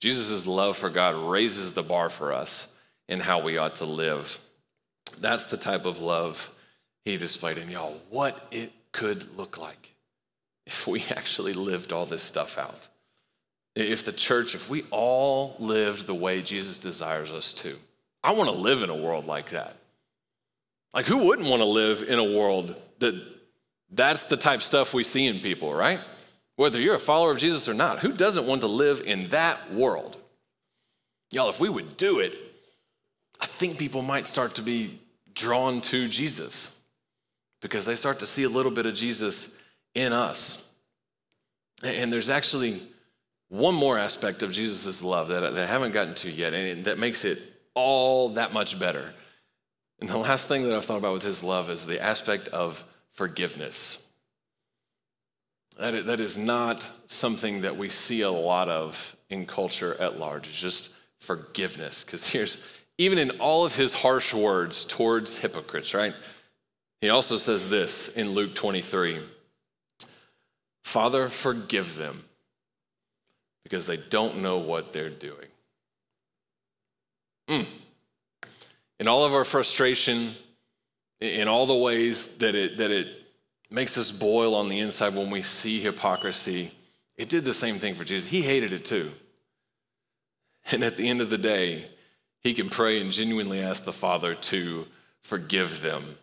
Jesus' 0.00 0.46
love 0.46 0.76
for 0.76 0.90
God 0.90 1.14
raises 1.30 1.72
the 1.72 1.82
bar 1.82 2.10
for 2.10 2.32
us 2.32 2.68
in 3.08 3.20
how 3.20 3.40
we 3.40 3.56
ought 3.56 3.76
to 3.76 3.86
live. 3.86 4.38
That's 5.18 5.46
the 5.46 5.56
type 5.56 5.86
of 5.86 6.00
love 6.00 6.54
he 7.04 7.16
displayed. 7.16 7.56
And 7.56 7.70
y'all, 7.70 7.96
what 8.10 8.46
it 8.50 8.72
could 8.92 9.36
look 9.38 9.56
like 9.56 9.94
if 10.66 10.86
we 10.86 11.04
actually 11.10 11.54
lived 11.54 11.92
all 11.92 12.04
this 12.04 12.22
stuff 12.22 12.58
out 12.58 12.88
if 13.76 14.04
the 14.04 14.12
church, 14.12 14.54
if 14.54 14.70
we 14.70 14.82
all 14.90 15.54
lived 15.58 16.06
the 16.06 16.14
way 16.14 16.40
Jesus 16.40 16.78
desires 16.78 17.30
us 17.30 17.52
to. 17.52 17.76
I 18.24 18.32
want 18.32 18.50
to 18.50 18.56
live 18.56 18.82
in 18.82 18.90
a 18.90 18.96
world 18.96 19.26
like 19.26 19.50
that. 19.50 19.76
Like, 20.94 21.06
who 21.06 21.26
wouldn't 21.26 21.48
want 21.48 21.60
to 21.60 21.66
live 21.66 22.02
in 22.02 22.18
a 22.18 22.24
world 22.24 22.74
that 23.00 23.14
that's 23.90 24.24
the 24.24 24.36
type 24.36 24.62
stuff 24.62 24.94
we 24.94 25.04
see 25.04 25.26
in 25.26 25.40
people, 25.40 25.72
right? 25.72 26.00
Whether 26.56 26.80
you're 26.80 26.94
a 26.94 26.98
follower 26.98 27.30
of 27.30 27.38
Jesus 27.38 27.68
or 27.68 27.74
not, 27.74 27.98
who 27.98 28.12
doesn't 28.12 28.46
want 28.46 28.62
to 28.62 28.66
live 28.66 29.02
in 29.02 29.28
that 29.28 29.72
world? 29.72 30.16
Y'all, 31.30 31.50
if 31.50 31.60
we 31.60 31.68
would 31.68 31.98
do 31.98 32.20
it, 32.20 32.38
I 33.38 33.44
think 33.44 33.76
people 33.76 34.00
might 34.00 34.26
start 34.26 34.54
to 34.54 34.62
be 34.62 34.98
drawn 35.34 35.82
to 35.82 36.08
Jesus 36.08 36.74
because 37.60 37.84
they 37.84 37.94
start 37.94 38.20
to 38.20 38.26
see 38.26 38.44
a 38.44 38.48
little 38.48 38.72
bit 38.72 38.86
of 38.86 38.94
Jesus 38.94 39.58
in 39.94 40.14
us. 40.14 40.66
And 41.82 42.10
there's 42.10 42.30
actually 42.30 42.82
one 43.48 43.74
more 43.74 43.98
aspect 43.98 44.42
of 44.42 44.50
Jesus' 44.50 45.02
love 45.02 45.28
that, 45.28 45.40
that 45.40 45.62
I 45.62 45.66
haven't 45.66 45.92
gotten 45.92 46.14
to 46.16 46.30
yet, 46.30 46.52
and 46.52 46.84
that 46.86 46.98
makes 46.98 47.24
it 47.24 47.40
all 47.74 48.30
that 48.30 48.52
much 48.52 48.78
better. 48.78 49.12
And 50.00 50.08
the 50.08 50.18
last 50.18 50.48
thing 50.48 50.64
that 50.64 50.74
I've 50.74 50.84
thought 50.84 50.98
about 50.98 51.14
with 51.14 51.22
his 51.22 51.42
love 51.42 51.70
is 51.70 51.86
the 51.86 52.02
aspect 52.02 52.48
of 52.48 52.84
forgiveness. 53.12 54.04
That, 55.78 56.06
that 56.06 56.20
is 56.20 56.36
not 56.36 56.88
something 57.06 57.60
that 57.62 57.76
we 57.76 57.88
see 57.88 58.22
a 58.22 58.30
lot 58.30 58.68
of 58.68 59.16
in 59.30 59.46
culture 59.46 59.96
at 60.00 60.18
large. 60.18 60.48
It's 60.48 60.58
just 60.58 60.90
forgiveness. 61.20 62.04
Because 62.04 62.28
here's, 62.28 62.58
even 62.98 63.18
in 63.18 63.30
all 63.32 63.64
of 63.64 63.76
his 63.76 63.92
harsh 63.92 64.34
words 64.34 64.84
towards 64.84 65.38
hypocrites, 65.38 65.94
right? 65.94 66.14
He 67.00 67.10
also 67.10 67.36
says 67.36 67.68
this 67.70 68.08
in 68.08 68.30
Luke 68.30 68.54
23 68.54 69.20
Father, 70.84 71.28
forgive 71.28 71.96
them 71.96 72.25
because 73.66 73.84
they 73.84 73.96
don't 73.96 74.38
know 74.38 74.58
what 74.58 74.92
they're 74.92 75.10
doing. 75.10 75.48
Mm. 77.48 77.66
In 79.00 79.08
all 79.08 79.24
of 79.24 79.34
our 79.34 79.42
frustration, 79.42 80.36
in 81.20 81.48
all 81.48 81.66
the 81.66 81.74
ways 81.74 82.36
that 82.36 82.54
it, 82.54 82.78
that 82.78 82.92
it 82.92 83.08
makes 83.68 83.98
us 83.98 84.12
boil 84.12 84.54
on 84.54 84.68
the 84.68 84.78
inside 84.78 85.16
when 85.16 85.30
we 85.30 85.42
see 85.42 85.80
hypocrisy. 85.80 86.70
It 87.16 87.28
did 87.28 87.44
the 87.44 87.52
same 87.52 87.80
thing 87.80 87.96
for 87.96 88.04
Jesus. 88.04 88.30
He 88.30 88.40
hated 88.40 88.72
it 88.72 88.84
too. 88.84 89.10
And 90.70 90.84
at 90.84 90.96
the 90.96 91.08
end 91.08 91.20
of 91.20 91.30
the 91.30 91.36
day, 91.36 91.86
he 92.44 92.54
can 92.54 92.70
pray 92.70 93.00
and 93.00 93.10
genuinely 93.10 93.60
ask 93.60 93.82
the 93.82 93.92
Father 93.92 94.36
to 94.36 94.86
forgive 95.22 95.82
them. 95.82 96.18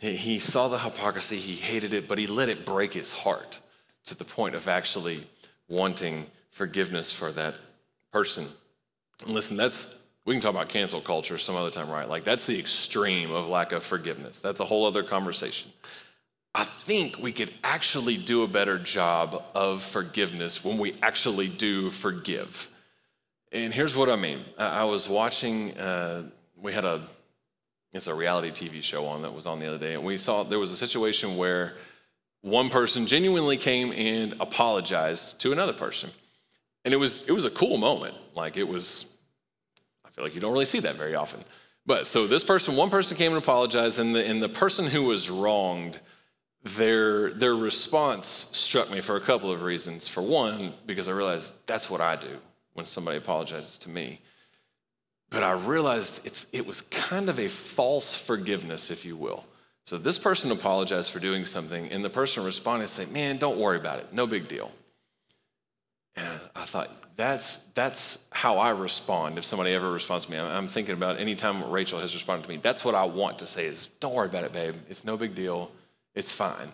He 0.00 0.38
saw 0.38 0.68
the 0.68 0.78
hypocrisy, 0.78 1.38
he 1.38 1.56
hated 1.56 1.92
it, 1.92 2.06
but 2.06 2.18
he 2.18 2.28
let 2.28 2.48
it 2.48 2.64
break 2.64 2.94
his 2.94 3.12
heart 3.12 3.58
to 4.04 4.14
the 4.14 4.24
point 4.24 4.54
of 4.54 4.68
actually 4.68 5.26
wanting 5.68 6.26
forgiveness 6.54 7.12
for 7.12 7.32
that 7.32 7.58
person. 8.12 8.46
And 9.24 9.34
listen, 9.34 9.56
that's 9.56 9.92
we 10.24 10.34
can 10.34 10.40
talk 10.40 10.54
about 10.54 10.68
cancel 10.68 11.00
culture 11.00 11.36
some 11.36 11.56
other 11.56 11.70
time, 11.70 11.90
right? 11.90 12.08
Like 12.08 12.22
that's 12.22 12.46
the 12.46 12.58
extreme 12.58 13.32
of 13.32 13.48
lack 13.48 13.72
of 13.72 13.82
forgiveness. 13.82 14.38
That's 14.38 14.60
a 14.60 14.64
whole 14.64 14.86
other 14.86 15.02
conversation. 15.02 15.70
I 16.54 16.62
think 16.62 17.18
we 17.18 17.32
could 17.32 17.52
actually 17.64 18.16
do 18.16 18.44
a 18.44 18.48
better 18.48 18.78
job 18.78 19.42
of 19.54 19.82
forgiveness 19.82 20.64
when 20.64 20.78
we 20.78 20.94
actually 21.02 21.48
do 21.48 21.90
forgive. 21.90 22.68
And 23.50 23.74
here's 23.74 23.96
what 23.96 24.08
I 24.08 24.14
mean. 24.14 24.44
I 24.56 24.84
was 24.84 25.08
watching, 25.08 25.76
uh, 25.76 26.22
we 26.56 26.72
had 26.72 26.84
a, 26.84 27.02
it's 27.92 28.06
a 28.06 28.14
reality 28.14 28.50
TV 28.52 28.80
show 28.82 29.06
on 29.06 29.22
that 29.22 29.34
was 29.34 29.46
on 29.46 29.58
the 29.58 29.66
other 29.66 29.78
day, 29.78 29.94
and 29.94 30.04
we 30.04 30.16
saw 30.16 30.44
there 30.44 30.60
was 30.60 30.70
a 30.70 30.76
situation 30.76 31.36
where 31.36 31.74
one 32.42 32.70
person 32.70 33.06
genuinely 33.06 33.56
came 33.56 33.92
and 33.92 34.34
apologized 34.40 35.40
to 35.40 35.50
another 35.50 35.72
person. 35.72 36.10
And 36.84 36.92
it 36.92 36.98
was, 36.98 37.22
it 37.22 37.32
was 37.32 37.44
a 37.44 37.50
cool 37.50 37.76
moment. 37.78 38.14
Like 38.34 38.56
it 38.56 38.68
was, 38.68 39.06
I 40.04 40.10
feel 40.10 40.24
like 40.24 40.34
you 40.34 40.40
don't 40.40 40.52
really 40.52 40.64
see 40.64 40.80
that 40.80 40.96
very 40.96 41.14
often. 41.14 41.40
But 41.86 42.06
so 42.06 42.26
this 42.26 42.44
person, 42.44 42.76
one 42.76 42.90
person 42.90 43.16
came 43.16 43.32
and 43.32 43.42
apologized, 43.42 43.98
and 43.98 44.14
the, 44.14 44.24
and 44.26 44.42
the 44.42 44.48
person 44.48 44.86
who 44.86 45.02
was 45.04 45.28
wronged, 45.28 45.98
their, 46.62 47.30
their 47.32 47.54
response 47.54 48.48
struck 48.52 48.90
me 48.90 49.00
for 49.02 49.16
a 49.16 49.20
couple 49.20 49.50
of 49.50 49.62
reasons. 49.62 50.08
For 50.08 50.22
one, 50.22 50.72
because 50.86 51.08
I 51.08 51.12
realized 51.12 51.52
that's 51.66 51.90
what 51.90 52.00
I 52.00 52.16
do 52.16 52.38
when 52.72 52.86
somebody 52.86 53.18
apologizes 53.18 53.78
to 53.80 53.90
me. 53.90 54.20
But 55.30 55.42
I 55.42 55.52
realized 55.52 56.26
it's, 56.26 56.46
it 56.52 56.66
was 56.66 56.82
kind 56.82 57.28
of 57.28 57.38
a 57.38 57.48
false 57.48 58.16
forgiveness, 58.16 58.90
if 58.90 59.04
you 59.04 59.16
will. 59.16 59.44
So 59.84 59.98
this 59.98 60.18
person 60.18 60.50
apologized 60.50 61.10
for 61.10 61.18
doing 61.18 61.44
something, 61.44 61.88
and 61.88 62.02
the 62.02 62.10
person 62.10 62.44
responded 62.44 62.84
and 62.84 62.90
said, 62.90 63.10
Man, 63.10 63.36
don't 63.36 63.58
worry 63.58 63.76
about 63.76 63.98
it. 63.98 64.12
No 64.12 64.26
big 64.26 64.48
deal. 64.48 64.70
And 66.16 66.40
I 66.54 66.64
thought, 66.64 66.90
that's, 67.16 67.56
that's 67.74 68.18
how 68.30 68.58
I 68.58 68.70
respond 68.70 69.38
if 69.38 69.44
somebody 69.44 69.72
ever 69.72 69.90
responds 69.90 70.26
to 70.26 70.30
me. 70.30 70.38
I'm 70.38 70.68
thinking 70.68 70.94
about 70.94 71.18
any 71.18 71.34
time 71.34 71.70
Rachel 71.70 72.00
has 72.00 72.14
responded 72.14 72.44
to 72.44 72.50
me. 72.50 72.56
That's 72.56 72.84
what 72.84 72.94
I 72.94 73.04
want 73.04 73.38
to 73.40 73.46
say 73.46 73.66
is, 73.66 73.88
don't 74.00 74.14
worry 74.14 74.26
about 74.26 74.44
it, 74.44 74.52
babe. 74.52 74.74
It's 74.88 75.04
no 75.04 75.16
big 75.16 75.34
deal. 75.34 75.70
It's 76.14 76.32
fine. 76.32 76.72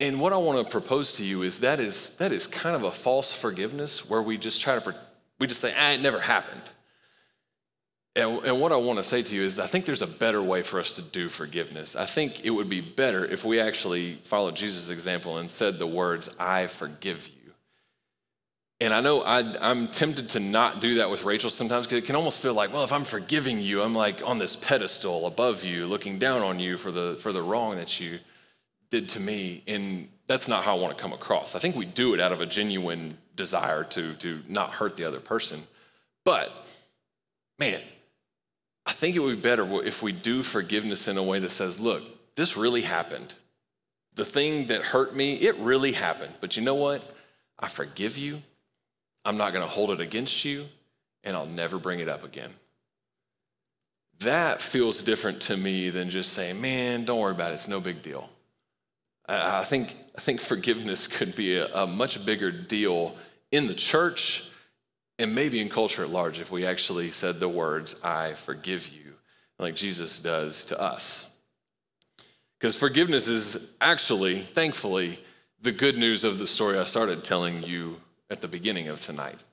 And 0.00 0.20
what 0.20 0.32
I 0.32 0.36
want 0.36 0.64
to 0.64 0.70
propose 0.70 1.12
to 1.14 1.24
you 1.24 1.42
is 1.42 1.60
that 1.60 1.80
is, 1.80 2.10
that 2.16 2.32
is 2.32 2.46
kind 2.46 2.74
of 2.74 2.82
a 2.82 2.90
false 2.90 3.36
forgiveness 3.36 4.08
where 4.08 4.22
we 4.22 4.38
just 4.38 4.60
try 4.60 4.78
to, 4.78 4.94
we 5.38 5.46
just 5.46 5.60
say, 5.60 5.72
ah, 5.76 5.90
it 5.90 6.00
never 6.00 6.20
happened. 6.20 6.62
And, 8.16 8.44
and 8.44 8.60
what 8.60 8.70
I 8.70 8.76
want 8.76 8.98
to 8.98 9.02
say 9.02 9.22
to 9.22 9.34
you 9.34 9.42
is, 9.42 9.58
I 9.58 9.66
think 9.66 9.86
there's 9.86 10.02
a 10.02 10.06
better 10.06 10.42
way 10.42 10.62
for 10.62 10.78
us 10.78 10.96
to 10.96 11.02
do 11.02 11.28
forgiveness. 11.28 11.96
I 11.96 12.06
think 12.06 12.44
it 12.44 12.50
would 12.50 12.68
be 12.68 12.80
better 12.80 13.24
if 13.24 13.44
we 13.44 13.58
actually 13.58 14.20
followed 14.22 14.54
Jesus' 14.54 14.88
example 14.88 15.38
and 15.38 15.50
said 15.50 15.78
the 15.78 15.86
words, 15.86 16.28
I 16.38 16.68
forgive 16.68 17.26
you. 17.28 17.33
And 18.84 18.92
I 18.92 19.00
know 19.00 19.22
I, 19.22 19.70
am 19.70 19.88
tempted 19.88 20.28
to 20.30 20.40
not 20.40 20.82
do 20.82 20.96
that 20.96 21.08
with 21.08 21.24
Rachel 21.24 21.48
sometimes 21.48 21.86
because 21.86 22.02
it 22.02 22.04
can 22.04 22.16
almost 22.16 22.40
feel 22.40 22.52
like, 22.52 22.70
well, 22.70 22.84
if 22.84 22.92
I'm 22.92 23.06
forgiving 23.06 23.58
you, 23.58 23.82
I'm 23.82 23.94
like 23.94 24.20
on 24.22 24.36
this 24.36 24.56
pedestal 24.56 25.26
above 25.26 25.64
you, 25.64 25.86
looking 25.86 26.18
down 26.18 26.42
on 26.42 26.58
you 26.60 26.76
for 26.76 26.92
the, 26.92 27.16
for 27.18 27.32
the 27.32 27.40
wrong 27.40 27.76
that 27.76 27.98
you 27.98 28.18
did 28.90 29.08
to 29.10 29.20
me. 29.20 29.62
And 29.66 30.10
that's 30.26 30.48
not 30.48 30.64
how 30.64 30.76
I 30.76 30.80
want 30.80 30.94
to 30.94 31.00
come 31.00 31.14
across. 31.14 31.54
I 31.54 31.60
think 31.60 31.76
we 31.76 31.86
do 31.86 32.12
it 32.12 32.20
out 32.20 32.30
of 32.30 32.42
a 32.42 32.46
genuine 32.46 33.16
desire 33.36 33.84
to, 33.84 34.12
to 34.16 34.42
not 34.48 34.72
hurt 34.72 34.96
the 34.96 35.04
other 35.04 35.20
person. 35.20 35.62
But, 36.22 36.52
man, 37.58 37.80
I 38.84 38.92
think 38.92 39.16
it 39.16 39.20
would 39.20 39.36
be 39.36 39.48
better 39.48 39.66
if 39.82 40.02
we 40.02 40.12
do 40.12 40.42
forgiveness 40.42 41.08
in 41.08 41.16
a 41.16 41.22
way 41.22 41.38
that 41.38 41.52
says, 41.52 41.80
look, 41.80 42.02
this 42.34 42.54
really 42.54 42.82
happened. 42.82 43.32
The 44.14 44.26
thing 44.26 44.66
that 44.66 44.82
hurt 44.82 45.16
me, 45.16 45.36
it 45.36 45.56
really 45.56 45.92
happened. 45.92 46.34
But 46.42 46.58
you 46.58 46.62
know 46.62 46.74
what? 46.74 47.10
I 47.58 47.68
forgive 47.68 48.18
you. 48.18 48.42
I'm 49.24 49.36
not 49.36 49.52
going 49.52 49.66
to 49.66 49.70
hold 49.70 49.90
it 49.90 50.00
against 50.00 50.44
you, 50.44 50.66
and 51.22 51.36
I'll 51.36 51.46
never 51.46 51.78
bring 51.78 52.00
it 52.00 52.08
up 52.08 52.24
again. 52.24 52.50
That 54.20 54.60
feels 54.60 55.02
different 55.02 55.40
to 55.42 55.56
me 55.56 55.90
than 55.90 56.10
just 56.10 56.32
saying, 56.32 56.60
man, 56.60 57.04
don't 57.04 57.18
worry 57.18 57.32
about 57.32 57.50
it. 57.50 57.54
It's 57.54 57.68
no 57.68 57.80
big 57.80 58.02
deal. 58.02 58.28
I 59.26 59.64
think, 59.64 59.96
I 60.16 60.20
think 60.20 60.40
forgiveness 60.40 61.06
could 61.08 61.34
be 61.34 61.56
a, 61.56 61.74
a 61.74 61.86
much 61.86 62.24
bigger 62.24 62.50
deal 62.50 63.16
in 63.50 63.66
the 63.66 63.74
church 63.74 64.50
and 65.18 65.34
maybe 65.34 65.60
in 65.60 65.68
culture 65.68 66.02
at 66.02 66.10
large 66.10 66.40
if 66.40 66.50
we 66.50 66.66
actually 66.66 67.10
said 67.10 67.38
the 67.38 67.48
words, 67.48 67.94
I 68.02 68.34
forgive 68.34 68.88
you, 68.88 69.14
like 69.58 69.74
Jesus 69.74 70.18
does 70.20 70.64
to 70.66 70.80
us. 70.80 71.30
Because 72.58 72.76
forgiveness 72.76 73.28
is 73.28 73.72
actually, 73.80 74.40
thankfully, 74.40 75.20
the 75.60 75.72
good 75.72 75.96
news 75.96 76.24
of 76.24 76.38
the 76.38 76.46
story 76.46 76.78
I 76.78 76.84
started 76.84 77.24
telling 77.24 77.62
you 77.62 78.00
at 78.34 78.40
the 78.40 78.48
beginning 78.48 78.88
of 78.88 79.00
tonight. 79.00 79.44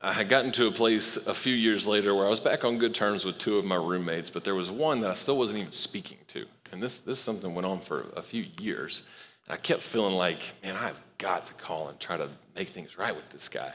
I 0.00 0.12
had 0.12 0.28
gotten 0.28 0.50
to 0.52 0.66
a 0.66 0.72
place 0.72 1.16
a 1.16 1.32
few 1.32 1.54
years 1.54 1.86
later 1.86 2.12
where 2.12 2.26
I 2.26 2.28
was 2.28 2.40
back 2.40 2.64
on 2.64 2.78
good 2.78 2.92
terms 2.92 3.24
with 3.24 3.38
two 3.38 3.56
of 3.56 3.64
my 3.64 3.76
roommates, 3.76 4.30
but 4.30 4.42
there 4.42 4.56
was 4.56 4.68
one 4.68 4.98
that 5.00 5.10
I 5.10 5.14
still 5.14 5.38
wasn't 5.38 5.60
even 5.60 5.70
speaking 5.70 6.18
to. 6.28 6.44
And 6.72 6.82
this, 6.82 6.98
this 6.98 7.20
something 7.20 7.54
went 7.54 7.66
on 7.66 7.78
for 7.78 8.06
a 8.16 8.20
few 8.20 8.46
years. 8.60 9.04
And 9.46 9.54
I 9.54 9.58
kept 9.58 9.80
feeling 9.80 10.16
like, 10.16 10.40
man, 10.64 10.76
I've 10.76 11.00
got 11.18 11.46
to 11.46 11.54
call 11.54 11.88
and 11.88 12.00
try 12.00 12.16
to 12.16 12.28
make 12.56 12.70
things 12.70 12.98
right 12.98 13.14
with 13.14 13.30
this 13.30 13.48
guy. 13.48 13.72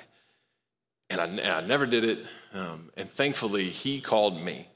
And 1.09 1.21
I, 1.21 1.25
and 1.25 1.39
I 1.39 1.61
never 1.61 1.85
did 1.85 2.03
it. 2.03 2.25
Um, 2.53 2.89
and 2.97 3.09
thankfully, 3.09 3.69
he 3.69 4.01
called 4.01 4.39
me. 4.39 4.67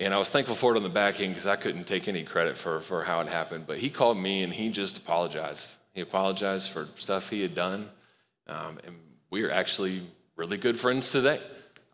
And 0.00 0.12
I 0.12 0.18
was 0.18 0.30
thankful 0.30 0.56
for 0.56 0.74
it 0.74 0.76
on 0.76 0.82
the 0.82 0.88
back 0.88 1.20
end 1.20 1.32
because 1.32 1.46
I 1.46 1.54
couldn't 1.54 1.84
take 1.84 2.08
any 2.08 2.24
credit 2.24 2.58
for, 2.58 2.80
for 2.80 3.04
how 3.04 3.20
it 3.20 3.28
happened. 3.28 3.68
But 3.68 3.78
he 3.78 3.88
called 3.88 4.18
me 4.18 4.42
and 4.42 4.52
he 4.52 4.68
just 4.68 4.98
apologized. 4.98 5.76
He 5.94 6.00
apologized 6.00 6.70
for 6.70 6.88
stuff 6.96 7.30
he 7.30 7.42
had 7.42 7.54
done. 7.54 7.88
Um, 8.46 8.78
and 8.84 8.96
we 9.30 9.44
are 9.44 9.50
actually 9.50 10.02
really 10.36 10.56
good 10.56 10.78
friends 10.78 11.10
today. 11.10 11.40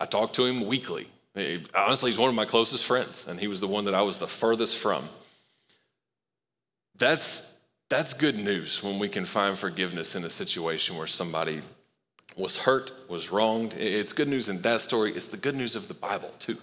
I 0.00 0.06
talk 0.06 0.32
to 0.34 0.44
him 0.44 0.66
weekly. 0.66 1.08
He, 1.34 1.62
honestly, 1.74 2.10
he's 2.10 2.18
one 2.18 2.28
of 2.28 2.34
my 2.34 2.44
closest 2.44 2.84
friends, 2.84 3.26
and 3.26 3.38
he 3.38 3.48
was 3.48 3.60
the 3.60 3.68
one 3.68 3.84
that 3.84 3.94
I 3.94 4.02
was 4.02 4.18
the 4.18 4.26
furthest 4.26 4.76
from. 4.76 5.08
That's, 6.96 7.52
that's 7.88 8.12
good 8.12 8.36
news 8.36 8.82
when 8.82 8.98
we 8.98 9.08
can 9.08 9.24
find 9.24 9.56
forgiveness 9.56 10.16
in 10.16 10.24
a 10.24 10.30
situation 10.30 10.96
where 10.96 11.06
somebody 11.06 11.62
was 12.36 12.56
hurt, 12.56 12.92
was 13.08 13.30
wronged. 13.30 13.74
It's 13.74 14.12
good 14.12 14.28
news 14.28 14.48
in 14.48 14.62
that 14.62 14.80
story. 14.80 15.12
It's 15.12 15.28
the 15.28 15.36
good 15.36 15.54
news 15.54 15.76
of 15.76 15.88
the 15.88 15.94
Bible, 15.94 16.32
too. 16.38 16.58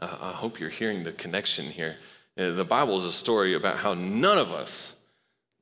Uh, 0.00 0.16
I 0.20 0.32
hope 0.32 0.58
you're 0.58 0.70
hearing 0.70 1.02
the 1.02 1.12
connection 1.12 1.66
here. 1.66 1.96
Uh, 2.38 2.50
the 2.50 2.64
Bible 2.64 2.98
is 2.98 3.04
a 3.04 3.12
story 3.12 3.54
about 3.54 3.78
how 3.78 3.92
none 3.92 4.38
of 4.38 4.52
us 4.52 4.96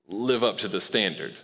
live 0.07 0.44
up 0.44 0.59
to 0.59 0.68
the 0.68 0.81
standard. 0.81 1.38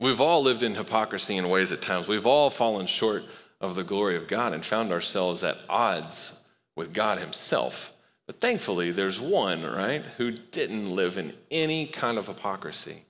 We've 0.00 0.20
all 0.20 0.42
lived 0.42 0.62
in 0.62 0.74
hypocrisy 0.74 1.36
in 1.36 1.48
ways 1.48 1.72
at 1.72 1.82
times. 1.82 2.08
We've 2.08 2.26
all 2.26 2.50
fallen 2.50 2.86
short 2.86 3.24
of 3.60 3.74
the 3.74 3.84
glory 3.84 4.16
of 4.16 4.28
God 4.28 4.52
and 4.52 4.64
found 4.64 4.92
ourselves 4.92 5.44
at 5.44 5.58
odds 5.68 6.40
with 6.76 6.92
God 6.92 7.18
Himself. 7.18 7.92
But 8.26 8.40
thankfully, 8.40 8.90
there's 8.90 9.20
one, 9.20 9.62
right, 9.62 10.04
who 10.16 10.32
didn't 10.32 10.94
live 10.94 11.16
in 11.16 11.34
any 11.50 11.86
kind 11.86 12.18
of 12.18 12.26
hypocrisy. 12.26 13.04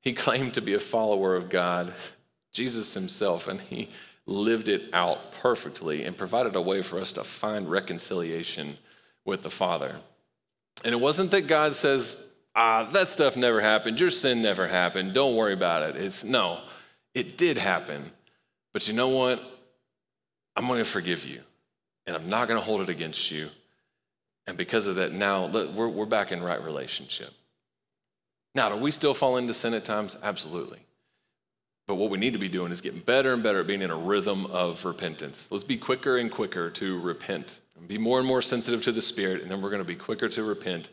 He 0.00 0.12
claimed 0.12 0.54
to 0.54 0.60
be 0.60 0.74
a 0.74 0.78
follower 0.78 1.34
of 1.34 1.48
God 1.48 1.92
Jesus 2.54 2.94
himself, 2.94 3.48
and 3.48 3.60
he 3.60 3.90
lived 4.26 4.68
it 4.68 4.88
out 4.94 5.32
perfectly 5.32 6.04
and 6.04 6.16
provided 6.16 6.56
a 6.56 6.62
way 6.62 6.80
for 6.80 6.98
us 6.98 7.12
to 7.12 7.24
find 7.24 7.68
reconciliation 7.68 8.78
with 9.24 9.42
the 9.42 9.50
Father. 9.50 9.96
And 10.84 10.94
it 10.94 11.00
wasn't 11.00 11.30
that 11.32 11.48
God 11.48 11.74
says, 11.74 12.24
ah, 12.54 12.88
that 12.92 13.08
stuff 13.08 13.36
never 13.36 13.60
happened, 13.60 14.00
your 14.00 14.10
sin 14.10 14.42
never 14.42 14.66
happened, 14.66 15.14
don't 15.14 15.36
worry 15.36 15.52
about 15.52 15.82
it. 15.82 15.96
It's 15.96 16.24
no, 16.24 16.60
it 17.14 17.36
did 17.36 17.58
happen. 17.58 18.10
But 18.72 18.88
you 18.88 18.94
know 18.94 19.08
what? 19.08 19.42
I'm 20.56 20.66
going 20.66 20.78
to 20.78 20.84
forgive 20.84 21.24
you, 21.24 21.40
and 22.06 22.16
I'm 22.16 22.28
not 22.28 22.48
going 22.48 22.58
to 22.58 22.64
hold 22.64 22.80
it 22.80 22.88
against 22.88 23.30
you. 23.30 23.48
And 24.46 24.56
because 24.56 24.86
of 24.86 24.96
that, 24.96 25.12
now 25.12 25.46
we're, 25.46 25.88
we're 25.88 26.06
back 26.06 26.30
in 26.30 26.42
right 26.42 26.62
relationship. 26.62 27.30
Now, 28.54 28.68
do 28.68 28.76
we 28.76 28.90
still 28.90 29.14
fall 29.14 29.36
into 29.36 29.54
sin 29.54 29.74
at 29.74 29.84
times? 29.84 30.16
Absolutely. 30.22 30.78
But 31.86 31.96
what 31.96 32.10
we 32.10 32.18
need 32.18 32.32
to 32.34 32.38
be 32.38 32.48
doing 32.48 32.72
is 32.72 32.80
getting 32.80 33.00
better 33.00 33.32
and 33.32 33.42
better 33.42 33.60
at 33.60 33.66
being 33.66 33.82
in 33.82 33.90
a 33.90 33.96
rhythm 33.96 34.46
of 34.46 34.84
repentance. 34.84 35.48
Let's 35.50 35.64
be 35.64 35.76
quicker 35.76 36.16
and 36.16 36.30
quicker 36.30 36.70
to 36.70 37.00
repent 37.00 37.58
and 37.76 37.88
be 37.88 37.98
more 37.98 38.18
and 38.18 38.28
more 38.28 38.40
sensitive 38.42 38.82
to 38.82 38.92
the 38.92 39.02
Spirit, 39.02 39.42
and 39.42 39.50
then 39.50 39.60
we're 39.60 39.70
going 39.70 39.82
to 39.82 39.88
be 39.88 39.96
quicker 39.96 40.28
to 40.28 40.42
repent 40.42 40.90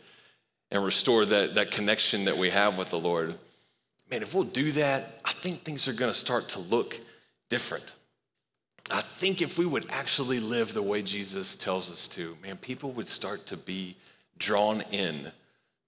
and 0.71 0.83
restore 0.83 1.25
that, 1.25 1.55
that 1.55 1.71
connection 1.71 2.25
that 2.25 2.37
we 2.37 2.49
have 2.49 2.77
with 2.77 2.89
the 2.89 2.99
Lord. 2.99 3.35
Man, 4.09 4.21
if 4.21 4.33
we'll 4.33 4.43
do 4.43 4.71
that, 4.73 5.19
I 5.25 5.33
think 5.33 5.61
things 5.61 5.87
are 5.87 5.93
going 5.93 6.11
to 6.11 6.17
start 6.17 6.49
to 6.49 6.59
look 6.59 6.99
different. 7.49 7.91
I 8.89 9.01
think 9.01 9.41
if 9.41 9.57
we 9.57 9.65
would 9.65 9.85
actually 9.89 10.39
live 10.39 10.73
the 10.73 10.81
way 10.81 11.01
Jesus 11.01 11.55
tells 11.55 11.91
us 11.91 12.07
to, 12.09 12.37
man, 12.41 12.57
people 12.57 12.91
would 12.93 13.07
start 13.07 13.45
to 13.47 13.57
be 13.57 13.95
drawn 14.37 14.81
in 14.91 15.31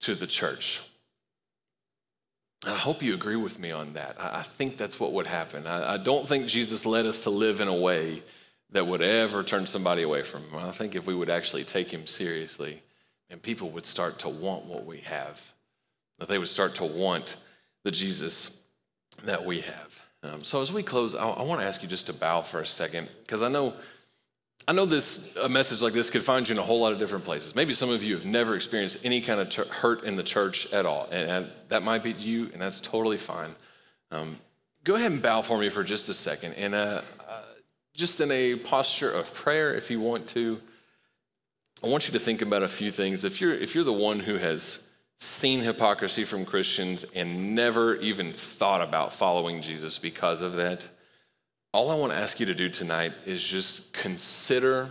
to 0.00 0.14
the 0.14 0.26
church. 0.26 0.82
I 2.66 2.76
hope 2.76 3.02
you 3.02 3.12
agree 3.12 3.36
with 3.36 3.58
me 3.58 3.72
on 3.72 3.92
that. 3.92 4.16
I 4.18 4.42
think 4.42 4.78
that's 4.78 4.98
what 4.98 5.12
would 5.12 5.26
happen. 5.26 5.66
I 5.66 5.98
don't 5.98 6.26
think 6.26 6.46
Jesus 6.46 6.86
led 6.86 7.04
us 7.04 7.24
to 7.24 7.30
live 7.30 7.60
in 7.60 7.68
a 7.68 7.74
way 7.74 8.22
that 8.70 8.86
would 8.86 9.02
ever 9.02 9.42
turn 9.42 9.66
somebody 9.66 10.02
away 10.02 10.22
from 10.22 10.44
him. 10.44 10.56
I 10.56 10.70
think 10.70 10.94
if 10.94 11.06
we 11.06 11.14
would 11.14 11.28
actually 11.28 11.64
take 11.64 11.90
him 11.90 12.06
seriously, 12.06 12.80
and 13.34 13.42
people 13.42 13.68
would 13.70 13.84
start 13.84 14.20
to 14.20 14.28
want 14.28 14.64
what 14.64 14.86
we 14.86 15.00
have, 15.00 15.52
that 16.20 16.28
they 16.28 16.38
would 16.38 16.46
start 16.46 16.76
to 16.76 16.84
want 16.84 17.36
the 17.82 17.90
Jesus 17.90 18.60
that 19.24 19.44
we 19.44 19.60
have. 19.60 20.02
Um, 20.22 20.44
so 20.44 20.62
as 20.62 20.72
we 20.72 20.84
close, 20.84 21.16
I, 21.16 21.28
I 21.28 21.42
want 21.42 21.60
to 21.60 21.66
ask 21.66 21.82
you 21.82 21.88
just 21.88 22.06
to 22.06 22.12
bow 22.12 22.42
for 22.42 22.60
a 22.60 22.66
second, 22.66 23.08
because 23.24 23.42
I 23.42 23.48
know 23.48 23.74
I 24.68 24.72
know 24.72 24.86
this 24.86 25.34
a 25.36 25.48
message 25.48 25.82
like 25.82 25.92
this 25.92 26.10
could 26.10 26.22
find 26.22 26.48
you 26.48 26.54
in 26.54 26.60
a 26.60 26.62
whole 26.62 26.78
lot 26.78 26.92
of 26.92 27.00
different 27.00 27.24
places. 27.24 27.56
Maybe 27.56 27.74
some 27.74 27.90
of 27.90 28.04
you 28.04 28.14
have 28.14 28.24
never 28.24 28.54
experienced 28.54 28.98
any 29.02 29.20
kind 29.20 29.40
of 29.40 29.50
ter- 29.50 29.66
hurt 29.66 30.04
in 30.04 30.14
the 30.14 30.22
church 30.22 30.72
at 30.72 30.86
all, 30.86 31.08
and, 31.10 31.28
and, 31.28 31.50
that 31.70 31.82
might 31.82 32.04
be 32.04 32.12
you, 32.12 32.50
and 32.52 32.62
that's 32.62 32.80
totally 32.80 33.18
fine. 33.18 33.50
Um, 34.12 34.38
go 34.84 34.94
ahead 34.94 35.10
and 35.10 35.20
bow 35.20 35.42
for 35.42 35.58
me 35.58 35.70
for 35.70 35.82
just 35.82 36.08
a 36.08 36.14
second, 36.14 36.52
and 36.52 36.72
uh, 36.72 37.00
uh, 37.28 37.42
just 37.94 38.20
in 38.20 38.30
a 38.30 38.54
posture 38.54 39.10
of 39.10 39.34
prayer, 39.34 39.74
if 39.74 39.90
you 39.90 39.98
want 39.98 40.28
to. 40.28 40.60
I 41.84 41.88
want 41.88 42.06
you 42.06 42.12
to 42.14 42.18
think 42.18 42.40
about 42.40 42.62
a 42.62 42.68
few 42.68 42.90
things. 42.90 43.24
If 43.24 43.40
you're 43.40 43.52
if 43.52 43.74
you're 43.74 43.84
the 43.84 43.92
one 43.92 44.20
who 44.20 44.36
has 44.36 44.88
seen 45.18 45.60
hypocrisy 45.60 46.24
from 46.24 46.44
Christians 46.44 47.04
and 47.14 47.54
never 47.54 47.96
even 47.96 48.32
thought 48.32 48.80
about 48.80 49.12
following 49.12 49.60
Jesus 49.60 49.98
because 49.98 50.40
of 50.40 50.54
that 50.54 50.88
all 51.74 51.90
I 51.90 51.96
want 51.96 52.12
to 52.12 52.18
ask 52.18 52.38
you 52.38 52.46
to 52.46 52.54
do 52.54 52.68
tonight 52.68 53.12
is 53.26 53.42
just 53.42 53.92
consider 53.92 54.90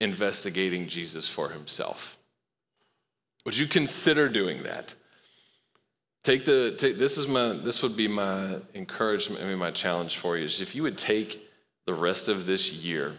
investigating 0.00 0.88
Jesus 0.88 1.28
for 1.28 1.50
himself. 1.50 2.16
Would 3.44 3.58
you 3.58 3.66
consider 3.66 4.30
doing 4.30 4.62
that? 4.62 4.94
Take 6.24 6.46
the 6.46 6.74
take, 6.78 6.96
this 6.96 7.18
is 7.18 7.28
my 7.28 7.50
this 7.50 7.82
would 7.82 7.96
be 7.96 8.08
my 8.08 8.56
encouragement, 8.74 9.42
I 9.42 9.46
mean 9.46 9.58
my 9.58 9.70
challenge 9.70 10.16
for 10.16 10.38
you 10.38 10.46
is 10.46 10.62
if 10.62 10.74
you 10.74 10.82
would 10.82 10.96
take 10.96 11.46
the 11.86 11.94
rest 11.94 12.28
of 12.28 12.46
this 12.46 12.72
year, 12.72 13.14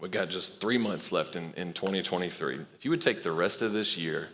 we 0.00 0.08
got 0.08 0.30
just 0.30 0.60
three 0.60 0.78
months 0.78 1.12
left 1.12 1.36
in, 1.36 1.52
in 1.56 1.72
2023. 1.72 2.58
If 2.74 2.84
you 2.84 2.90
would 2.90 3.00
take 3.00 3.22
the 3.22 3.32
rest 3.32 3.62
of 3.62 3.72
this 3.72 3.96
year 3.96 4.28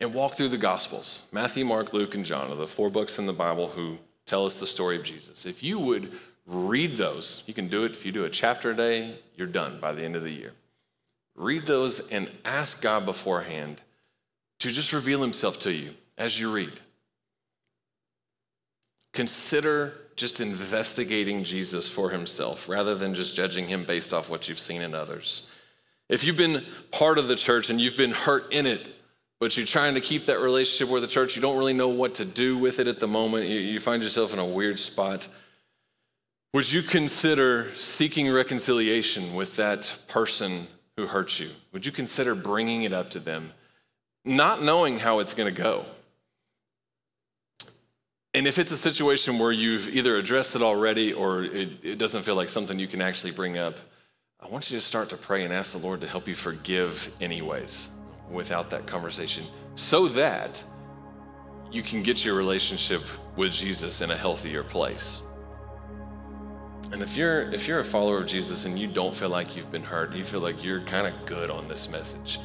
and 0.00 0.12
walk 0.12 0.34
through 0.34 0.48
the 0.48 0.58
Gospels, 0.58 1.28
Matthew, 1.32 1.64
Mark, 1.64 1.92
Luke, 1.92 2.14
and 2.14 2.24
John 2.24 2.50
are 2.50 2.56
the 2.56 2.66
four 2.66 2.90
books 2.90 3.18
in 3.18 3.26
the 3.26 3.32
Bible 3.32 3.68
who 3.68 3.98
tell 4.26 4.44
us 4.44 4.60
the 4.60 4.66
story 4.66 4.96
of 4.96 5.04
Jesus. 5.04 5.46
If 5.46 5.62
you 5.62 5.78
would 5.78 6.12
Read 6.48 6.96
those. 6.96 7.42
You 7.46 7.52
can 7.52 7.68
do 7.68 7.84
it 7.84 7.92
if 7.92 8.06
you 8.06 8.10
do 8.10 8.24
a 8.24 8.30
chapter 8.30 8.70
a 8.70 8.74
day, 8.74 9.18
you're 9.36 9.46
done 9.46 9.78
by 9.80 9.92
the 9.92 10.02
end 10.02 10.16
of 10.16 10.22
the 10.22 10.32
year. 10.32 10.52
Read 11.36 11.66
those 11.66 12.08
and 12.08 12.30
ask 12.42 12.80
God 12.80 13.04
beforehand 13.04 13.82
to 14.60 14.70
just 14.70 14.94
reveal 14.94 15.20
himself 15.20 15.58
to 15.60 15.72
you 15.72 15.90
as 16.16 16.40
you 16.40 16.50
read. 16.50 16.72
Consider 19.12 19.92
just 20.18 20.40
investigating 20.40 21.44
Jesus 21.44 21.88
for 21.88 22.10
himself 22.10 22.68
rather 22.68 22.94
than 22.94 23.14
just 23.14 23.34
judging 23.34 23.66
him 23.66 23.84
based 23.84 24.12
off 24.12 24.28
what 24.28 24.48
you've 24.48 24.58
seen 24.58 24.82
in 24.82 24.94
others. 24.94 25.48
If 26.08 26.24
you've 26.24 26.36
been 26.36 26.64
part 26.90 27.18
of 27.18 27.28
the 27.28 27.36
church 27.36 27.70
and 27.70 27.80
you've 27.80 27.96
been 27.96 28.12
hurt 28.12 28.52
in 28.52 28.66
it, 28.66 28.86
but 29.40 29.56
you're 29.56 29.66
trying 29.66 29.94
to 29.94 30.00
keep 30.00 30.26
that 30.26 30.40
relationship 30.40 30.92
with 30.92 31.02
the 31.02 31.08
church, 31.08 31.36
you 31.36 31.42
don't 31.42 31.56
really 31.56 31.72
know 31.72 31.88
what 31.88 32.16
to 32.16 32.24
do 32.24 32.58
with 32.58 32.80
it 32.80 32.88
at 32.88 32.98
the 32.98 33.06
moment, 33.06 33.48
you, 33.48 33.78
find 33.78 34.02
yourself 34.02 34.32
in 34.32 34.38
a 34.38 34.44
weird 34.44 34.78
spot. 34.78 35.28
Would 36.54 36.72
you 36.72 36.82
consider 36.82 37.72
seeking 37.76 38.30
reconciliation 38.32 39.34
with 39.34 39.56
that 39.56 39.96
person 40.08 40.66
who 40.96 41.06
hurt 41.06 41.38
you? 41.38 41.50
Would 41.72 41.86
you 41.86 41.92
consider 41.92 42.34
bringing 42.34 42.82
it 42.82 42.92
up 42.92 43.10
to 43.10 43.20
them, 43.20 43.52
not 44.24 44.62
knowing 44.62 44.98
how 44.98 45.20
it's 45.20 45.34
going 45.34 45.54
to 45.54 45.62
go? 45.62 45.84
And 48.38 48.46
if 48.46 48.60
it's 48.60 48.70
a 48.70 48.76
situation 48.76 49.40
where 49.40 49.50
you've 49.50 49.88
either 49.88 50.14
addressed 50.14 50.54
it 50.54 50.62
already 50.62 51.12
or 51.12 51.42
it, 51.42 51.70
it, 51.82 51.98
doesn't 51.98 52.22
feel 52.22 52.36
like 52.36 52.48
something 52.48 52.78
you 52.78 52.86
can 52.86 53.02
actually 53.02 53.32
bring 53.32 53.58
up, 53.58 53.80
I 54.38 54.46
want 54.46 54.70
you 54.70 54.78
to 54.78 54.80
start 54.80 55.08
to 55.08 55.16
pray 55.16 55.42
and 55.42 55.52
ask 55.52 55.72
the 55.72 55.78
Lord 55.78 56.00
to 56.02 56.06
help 56.06 56.28
you 56.28 56.36
forgive, 56.36 57.12
anyways, 57.20 57.90
without 58.30 58.70
that 58.70 58.86
conversation, 58.86 59.42
so 59.74 60.06
that 60.06 60.62
you 61.72 61.82
can 61.82 62.04
get 62.04 62.24
your 62.24 62.36
relationship 62.36 63.02
with 63.34 63.50
Jesus 63.50 64.02
in 64.02 64.12
a 64.12 64.16
healthier 64.16 64.62
place. 64.62 65.20
And 66.92 67.02
if 67.02 67.16
you're 67.16 67.50
if 67.50 67.66
you're 67.66 67.80
a 67.80 67.84
follower 67.84 68.18
of 68.18 68.28
Jesus 68.28 68.66
and 68.66 68.78
you 68.78 68.86
don't 68.86 69.12
feel 69.16 69.30
like 69.30 69.56
you've 69.56 69.72
been 69.72 69.82
hurt, 69.82 70.14
you 70.14 70.22
feel 70.22 70.38
like 70.38 70.62
you're 70.62 70.82
kind 70.82 71.08
of 71.08 71.26
good 71.26 71.50
on 71.50 71.66
this 71.66 71.88
message, 71.88 72.38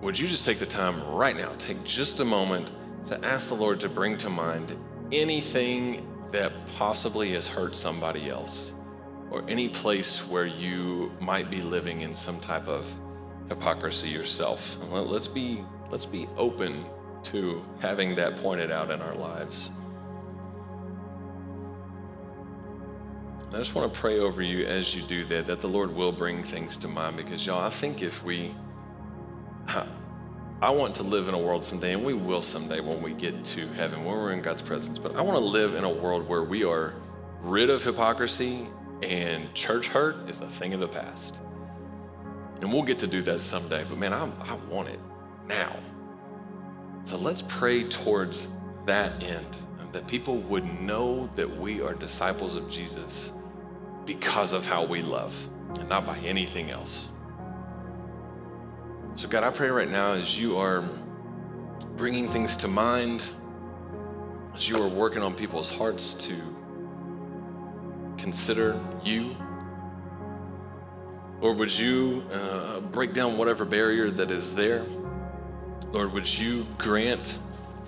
would 0.00 0.16
you 0.16 0.28
just 0.28 0.44
take 0.44 0.60
the 0.60 0.64
time 0.64 1.04
right 1.08 1.36
now, 1.36 1.52
take 1.58 1.82
just 1.82 2.20
a 2.20 2.24
moment 2.24 2.70
to 3.08 3.24
ask 3.24 3.48
the 3.48 3.54
Lord 3.54 3.80
to 3.80 3.88
bring 3.88 4.16
to 4.18 4.30
mind 4.30 4.76
anything 5.12 6.06
that 6.32 6.52
possibly 6.76 7.32
has 7.32 7.46
hurt 7.46 7.76
somebody 7.76 8.28
else 8.28 8.74
or 9.30 9.44
any 9.48 9.68
place 9.68 10.26
where 10.26 10.46
you 10.46 11.12
might 11.20 11.50
be 11.50 11.60
living 11.60 12.00
in 12.00 12.16
some 12.16 12.40
type 12.40 12.68
of 12.68 12.92
hypocrisy 13.48 14.08
yourself. 14.08 14.76
Let's 14.90 15.28
be 15.28 15.64
let's 15.90 16.06
be 16.06 16.28
open 16.36 16.86
to 17.24 17.64
having 17.80 18.14
that 18.16 18.36
pointed 18.36 18.70
out 18.70 18.90
in 18.90 19.00
our 19.00 19.14
lives. 19.14 19.70
I 23.52 23.58
just 23.58 23.74
want 23.74 23.92
to 23.92 23.98
pray 23.98 24.18
over 24.18 24.42
you 24.42 24.66
as 24.66 24.94
you 24.94 25.02
do 25.02 25.24
that, 25.26 25.46
that 25.46 25.60
the 25.60 25.68
Lord 25.68 25.94
will 25.94 26.12
bring 26.12 26.42
things 26.42 26.76
to 26.78 26.88
mind 26.88 27.16
because, 27.16 27.46
y'all, 27.46 27.62
I 27.62 27.70
think 27.70 28.02
if 28.02 28.24
we, 28.24 28.54
I 30.62 30.70
want 30.70 30.94
to 30.96 31.02
live 31.02 31.28
in 31.28 31.34
a 31.34 31.38
world 31.38 31.64
someday, 31.64 31.92
and 31.92 32.02
we 32.02 32.14
will 32.14 32.40
someday 32.40 32.80
when 32.80 33.02
we 33.02 33.12
get 33.12 33.44
to 33.44 33.66
heaven, 33.74 34.06
when 34.06 34.16
we're 34.16 34.32
in 34.32 34.40
God's 34.40 34.62
presence, 34.62 34.98
but 34.98 35.14
I 35.14 35.20
want 35.20 35.38
to 35.38 35.44
live 35.44 35.74
in 35.74 35.84
a 35.84 35.90
world 35.90 36.26
where 36.26 36.42
we 36.42 36.64
are 36.64 36.94
rid 37.42 37.68
of 37.68 37.84
hypocrisy 37.84 38.66
and 39.02 39.52
church 39.52 39.88
hurt 39.88 40.30
is 40.30 40.40
a 40.40 40.48
thing 40.48 40.72
of 40.72 40.80
the 40.80 40.88
past. 40.88 41.40
And 42.62 42.72
we'll 42.72 42.84
get 42.84 42.98
to 43.00 43.06
do 43.06 43.20
that 43.22 43.42
someday, 43.42 43.84
but 43.86 43.98
man, 43.98 44.14
I, 44.14 44.24
I 44.40 44.54
want 44.70 44.88
it 44.88 44.98
now. 45.46 45.76
So 47.04 47.18
let's 47.18 47.42
pray 47.42 47.84
towards 47.84 48.48
that 48.86 49.22
end 49.22 49.46
um, 49.78 49.90
that 49.92 50.06
people 50.06 50.38
would 50.38 50.80
know 50.80 51.28
that 51.34 51.54
we 51.58 51.82
are 51.82 51.92
disciples 51.92 52.56
of 52.56 52.70
Jesus 52.70 53.30
because 54.06 54.54
of 54.54 54.64
how 54.64 54.84
we 54.84 55.02
love 55.02 55.50
and 55.78 55.88
not 55.90 56.06
by 56.06 56.16
anything 56.20 56.70
else. 56.70 57.10
So, 59.16 59.28
God, 59.28 59.44
I 59.44 59.50
pray 59.50 59.70
right 59.70 59.88
now 59.88 60.12
as 60.12 60.38
you 60.38 60.58
are 60.58 60.84
bringing 61.96 62.28
things 62.28 62.54
to 62.58 62.68
mind, 62.68 63.22
as 64.54 64.68
you 64.68 64.76
are 64.76 64.88
working 64.88 65.22
on 65.22 65.34
people's 65.34 65.70
hearts 65.70 66.12
to 66.12 66.34
consider 68.18 68.78
you. 69.02 69.34
Lord, 71.40 71.58
would 71.58 71.78
you 71.78 72.26
uh, 72.30 72.80
break 72.80 73.14
down 73.14 73.38
whatever 73.38 73.64
barrier 73.64 74.10
that 74.10 74.30
is 74.30 74.54
there? 74.54 74.84
Lord, 75.92 76.12
would 76.12 76.38
you 76.38 76.66
grant 76.76 77.38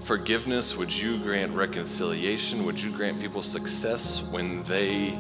forgiveness? 0.05 0.79
Would 0.79 0.91
you 0.91 1.19
grant 1.19 1.53
reconciliation? 1.53 2.65
Would 2.65 2.81
you 2.81 2.91
grant 2.91 3.21
people 3.21 3.43
success 3.43 4.23
when 4.31 4.63
they 4.63 5.19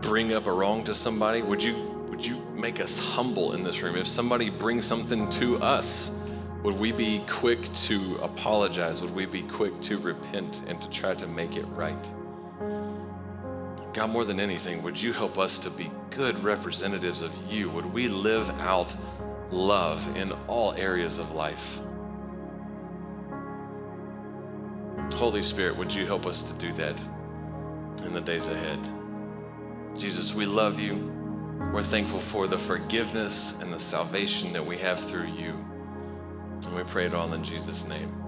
bring 0.00 0.32
up 0.32 0.46
a 0.46 0.52
wrong 0.52 0.84
to 0.84 0.94
somebody? 0.94 1.42
Would 1.42 1.60
you 1.60 1.93
would 2.14 2.24
you 2.24 2.40
make 2.54 2.80
us 2.80 2.96
humble 2.96 3.54
in 3.54 3.64
this 3.64 3.82
room? 3.82 3.96
If 3.96 4.06
somebody 4.06 4.48
brings 4.48 4.84
something 4.84 5.28
to 5.30 5.60
us, 5.60 6.12
would 6.62 6.78
we 6.78 6.92
be 6.92 7.24
quick 7.28 7.64
to 7.86 8.20
apologize? 8.22 9.00
Would 9.00 9.12
we 9.12 9.26
be 9.26 9.42
quick 9.42 9.80
to 9.80 9.98
repent 9.98 10.62
and 10.68 10.80
to 10.80 10.88
try 10.90 11.16
to 11.16 11.26
make 11.26 11.56
it 11.56 11.64
right? 11.70 12.10
God, 13.92 14.10
more 14.10 14.24
than 14.24 14.38
anything, 14.38 14.80
would 14.84 15.00
you 15.00 15.12
help 15.12 15.38
us 15.38 15.58
to 15.58 15.70
be 15.70 15.90
good 16.10 16.38
representatives 16.44 17.20
of 17.20 17.32
you? 17.52 17.68
Would 17.70 17.86
we 17.86 18.06
live 18.06 18.48
out 18.60 18.94
love 19.50 20.16
in 20.16 20.30
all 20.46 20.72
areas 20.74 21.18
of 21.18 21.32
life? 21.32 21.82
Holy 25.14 25.42
Spirit, 25.42 25.76
would 25.76 25.92
you 25.92 26.06
help 26.06 26.26
us 26.26 26.42
to 26.42 26.52
do 26.54 26.72
that 26.74 27.02
in 28.04 28.12
the 28.12 28.20
days 28.20 28.46
ahead? 28.46 28.78
Jesus, 29.98 30.32
we 30.32 30.46
love 30.46 30.78
you. 30.78 31.23
We're 31.72 31.82
thankful 31.82 32.20
for 32.20 32.46
the 32.46 32.58
forgiveness 32.58 33.54
and 33.60 33.72
the 33.72 33.80
salvation 33.80 34.52
that 34.52 34.64
we 34.64 34.78
have 34.78 35.00
through 35.00 35.26
you. 35.26 35.58
And 36.66 36.74
we 36.74 36.82
pray 36.84 37.06
it 37.06 37.14
all 37.14 37.32
in 37.32 37.44
Jesus' 37.44 37.86
name. 37.86 38.23